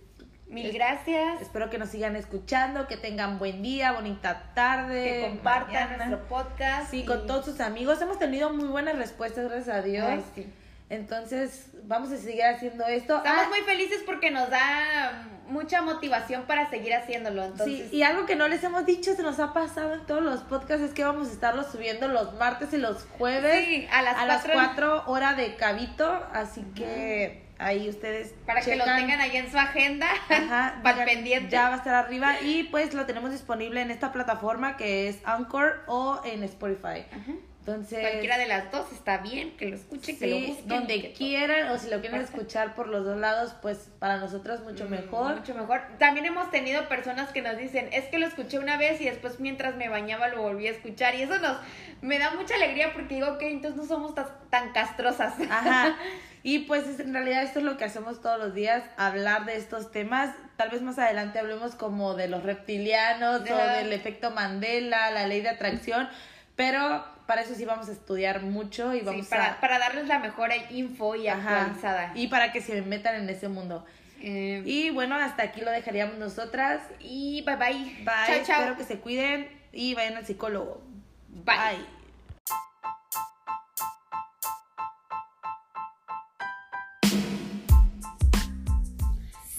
Mil 0.48 0.72
gracias. 0.74 1.40
espero 1.42 1.70
que 1.70 1.78
nos 1.78 1.90
sigan 1.90 2.16
escuchando, 2.16 2.88
que 2.88 2.98
tengan 2.98 3.38
buen 3.38 3.62
día, 3.62 3.92
bonita 3.92 4.52
tarde. 4.56 5.04
que 5.06 5.22
compartan 5.30 5.74
mañana. 5.92 6.06
nuestro 6.08 6.28
podcast. 6.28 6.90
Sí, 6.90 7.02
y- 7.02 7.06
con 7.06 7.28
todos 7.28 7.46
sus 7.46 7.60
amigos. 7.62 8.02
Hemos 8.02 8.18
tenido 8.18 8.52
muy 8.52 8.68
buenas 8.68 8.98
respuestas, 8.98 9.46
gracias 9.52 9.76
a 9.76 9.82
Dios. 9.84 10.08
Ay, 10.10 10.24
sí. 10.34 10.48
Entonces, 10.92 11.68
vamos 11.86 12.12
a 12.12 12.18
seguir 12.18 12.44
haciendo 12.44 12.86
esto. 12.86 13.16
Estamos 13.18 13.44
Ah, 13.46 13.50
muy 13.50 13.62
felices 13.62 14.04
porque 14.06 14.30
nos 14.30 14.50
da 14.50 15.26
mucha 15.48 15.82
motivación 15.82 16.44
para 16.44 16.70
seguir 16.70 16.94
haciéndolo. 16.94 17.46
Entonces, 17.46 17.89
Sí, 17.89 17.98
y 17.98 18.04
algo 18.04 18.26
que 18.26 18.36
no 18.36 18.48
les 18.50 18.62
hemos 18.64 18.86
dicho, 18.86 19.14
se 19.16 19.24
nos 19.24 19.39
ha 19.39 19.54
pasado 19.54 19.94
en 19.94 20.06
todos 20.06 20.22
los 20.22 20.42
podcasts, 20.42 20.84
es 20.84 20.94
que 20.94 21.04
vamos 21.06 21.30
a 21.30 21.32
estarlos 21.32 21.68
subiendo 21.72 22.08
los 22.10 22.34
martes 22.36 22.74
y 22.74 22.78
los 22.78 23.06
jueves 23.18 23.66
Sí, 23.66 23.88
a 23.92 24.02
las 24.02 24.18
a 24.18 24.26
las 24.26 24.42
cuatro- 24.44 25.04
4 25.04 25.12
horas 25.14 25.38
de 25.38 25.56
Cabito, 25.56 26.12
así 26.34 26.62
que 26.76 27.46
ahí 27.58 27.88
ustedes 27.89 28.34
para 28.46 28.60
que 28.62 28.76
lo 28.76 28.84
tengan 28.84 29.22
ahí 29.22 29.38
en 29.38 29.50
su 29.50 29.58
agenda, 29.58 30.08
Ajá, 30.30 30.80
para 30.84 31.06
pendiente. 31.06 31.50
Ya 31.52 31.70
va 31.70 31.76
a 31.76 31.78
estar 31.78 31.96
arriba 31.96 32.42
y 32.42 32.64
pues 32.64 32.94
lo 32.94 33.06
tenemos 33.06 33.32
disponible 33.32 33.82
en 33.82 33.92
esta 33.92 34.12
plataforma 34.12 34.76
que 34.78 35.08
es 35.08 35.20
Anchor 35.24 35.84
o 35.88 36.22
en 36.26 36.44
Spotify. 36.44 37.06
Ajá. 37.12 37.32
Entonces, 37.62 37.99
Cualquiera 37.99 38.39
de 38.39 38.47
las 38.47 38.72
dos 38.72 38.91
está 38.91 39.18
bien, 39.20 39.55
que 39.55 39.68
lo 39.68 39.76
escuchen, 39.76 40.18
que 40.18 40.26
lo 40.28 40.39
busquen. 40.47 40.68
donde 40.68 40.97
todo. 40.99 41.14
quieran 41.16 41.70
o 41.70 41.78
si 41.78 41.91
lo 41.91 42.01
quieren 42.01 42.20
escuchar 42.22 42.74
por 42.74 42.88
los 42.88 43.05
dos 43.05 43.18
lados, 43.18 43.53
pues 43.62 43.89
para 43.99 44.18
nosotros 44.18 44.62
mucho 44.62 44.86
Mm, 44.86 44.89
mejor. 44.89 45.36
Mucho 45.36 45.53
mejor. 45.53 45.82
También 45.99 46.26
hemos 46.26 46.49
tenido 46.49 46.88
personas 46.89 47.30
que 47.32 47.43
nos 47.43 47.57
dicen, 47.57 47.88
es 47.93 48.05
que 48.05 48.18
lo 48.18 48.26
escuché 48.26 48.57
una 48.57 48.78
vez 48.78 48.99
y 48.99 49.05
después 49.05 49.39
mientras 49.39 49.76
me 49.76 49.89
bañaba 49.89 50.28
lo 50.30 50.41
volví 50.41 50.68
a 50.68 50.72
escuchar. 50.72 51.14
Y 51.14 51.22
eso 51.22 51.38
nos 51.38 51.57
me 52.01 52.18
da 52.18 52.32
mucha 52.32 52.55
alegría 52.55 52.93
porque 52.93 53.14
digo, 53.16 53.28
ok, 53.28 53.41
entonces 53.43 53.78
no 53.80 53.86
somos 53.86 54.16
tan 54.49 54.72
castrosas. 54.74 55.34
Ajá. 55.51 55.95
Y 56.41 56.59
pues 56.66 56.88
es- 56.88 56.99
en 56.99 57.14
realidad 57.14 57.43
esto 57.43 57.59
es 57.59 57.66
lo 57.66 57.78
que 57.78 57.84
hacemos 57.86 58.22
todos 58.22 58.39
los 58.39 58.55
días, 58.55 58.84
hablar 58.97 59.45
de 59.45 59.55
estos 59.57 59.91
temas. 59.91 60.34
Tal 60.57 60.72
vez 60.72 60.82
más 60.82 60.97
adelante 60.97 61.38
hablemos 61.38 61.76
como 61.76 62.16
de 62.16 62.28
los 62.28 62.41
reptilianos 62.41 63.41
o 63.41 63.55
del 63.78 63.93
efecto 63.93 64.32
Mandela, 64.32 65.12
la 65.12 65.28
ley 65.28 65.41
de 65.41 65.49
atracción, 65.49 66.09
pero 66.55 67.05
para 67.32 67.44
eso 67.44 67.56
sí 67.56 67.64
vamos 67.64 67.88
a 67.88 67.94
estudiar 67.94 68.42
mucho 68.42 68.94
y 68.94 69.00
Sí, 69.00 69.06
vamos 69.06 69.28
para, 69.28 69.52
a... 69.54 69.60
para 69.62 69.80
darles 69.80 70.06
la 70.10 70.20
mejor 70.20 70.50
info 70.70 71.16
y 71.16 71.30
Ajá. 71.30 71.62
actualizada. 71.62 72.12
Y 72.14 72.28
para 72.28 72.52
que 72.52 72.60
se 72.60 72.82
metan 72.82 73.16
en 73.16 73.30
ese 73.30 73.48
mundo. 73.48 73.86
Eh, 74.20 74.62
Y 74.66 74.90
bueno, 74.90 75.16
hasta 75.16 75.44
aquí 75.44 75.62
lo 75.62 75.72
dejaríamos 75.72 76.18
nosotras. 76.18 76.82
y 77.00 77.42
bye 77.46 77.56
bye. 77.56 77.74
Bye, 77.74 78.04
Chao, 78.04 78.46
chao. 78.46 78.60
espero 78.60 78.76
que 78.76 78.84
se 78.84 79.00
cuiden 79.00 79.48
y 79.72 79.94
vayan 79.96 80.18
al 80.18 80.26
psicólogo. 80.26 80.84
Bye. 81.30 81.56
Bye. 81.56 81.86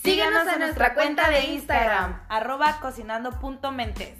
Síguenos 0.03 0.47
en 0.53 0.59
nuestra 0.61 0.95
cuenta 0.95 1.31
de 1.31 1.45
Instagram. 1.47 2.23
Arroba 2.29 2.79
cocinando.mentes. 2.81 4.18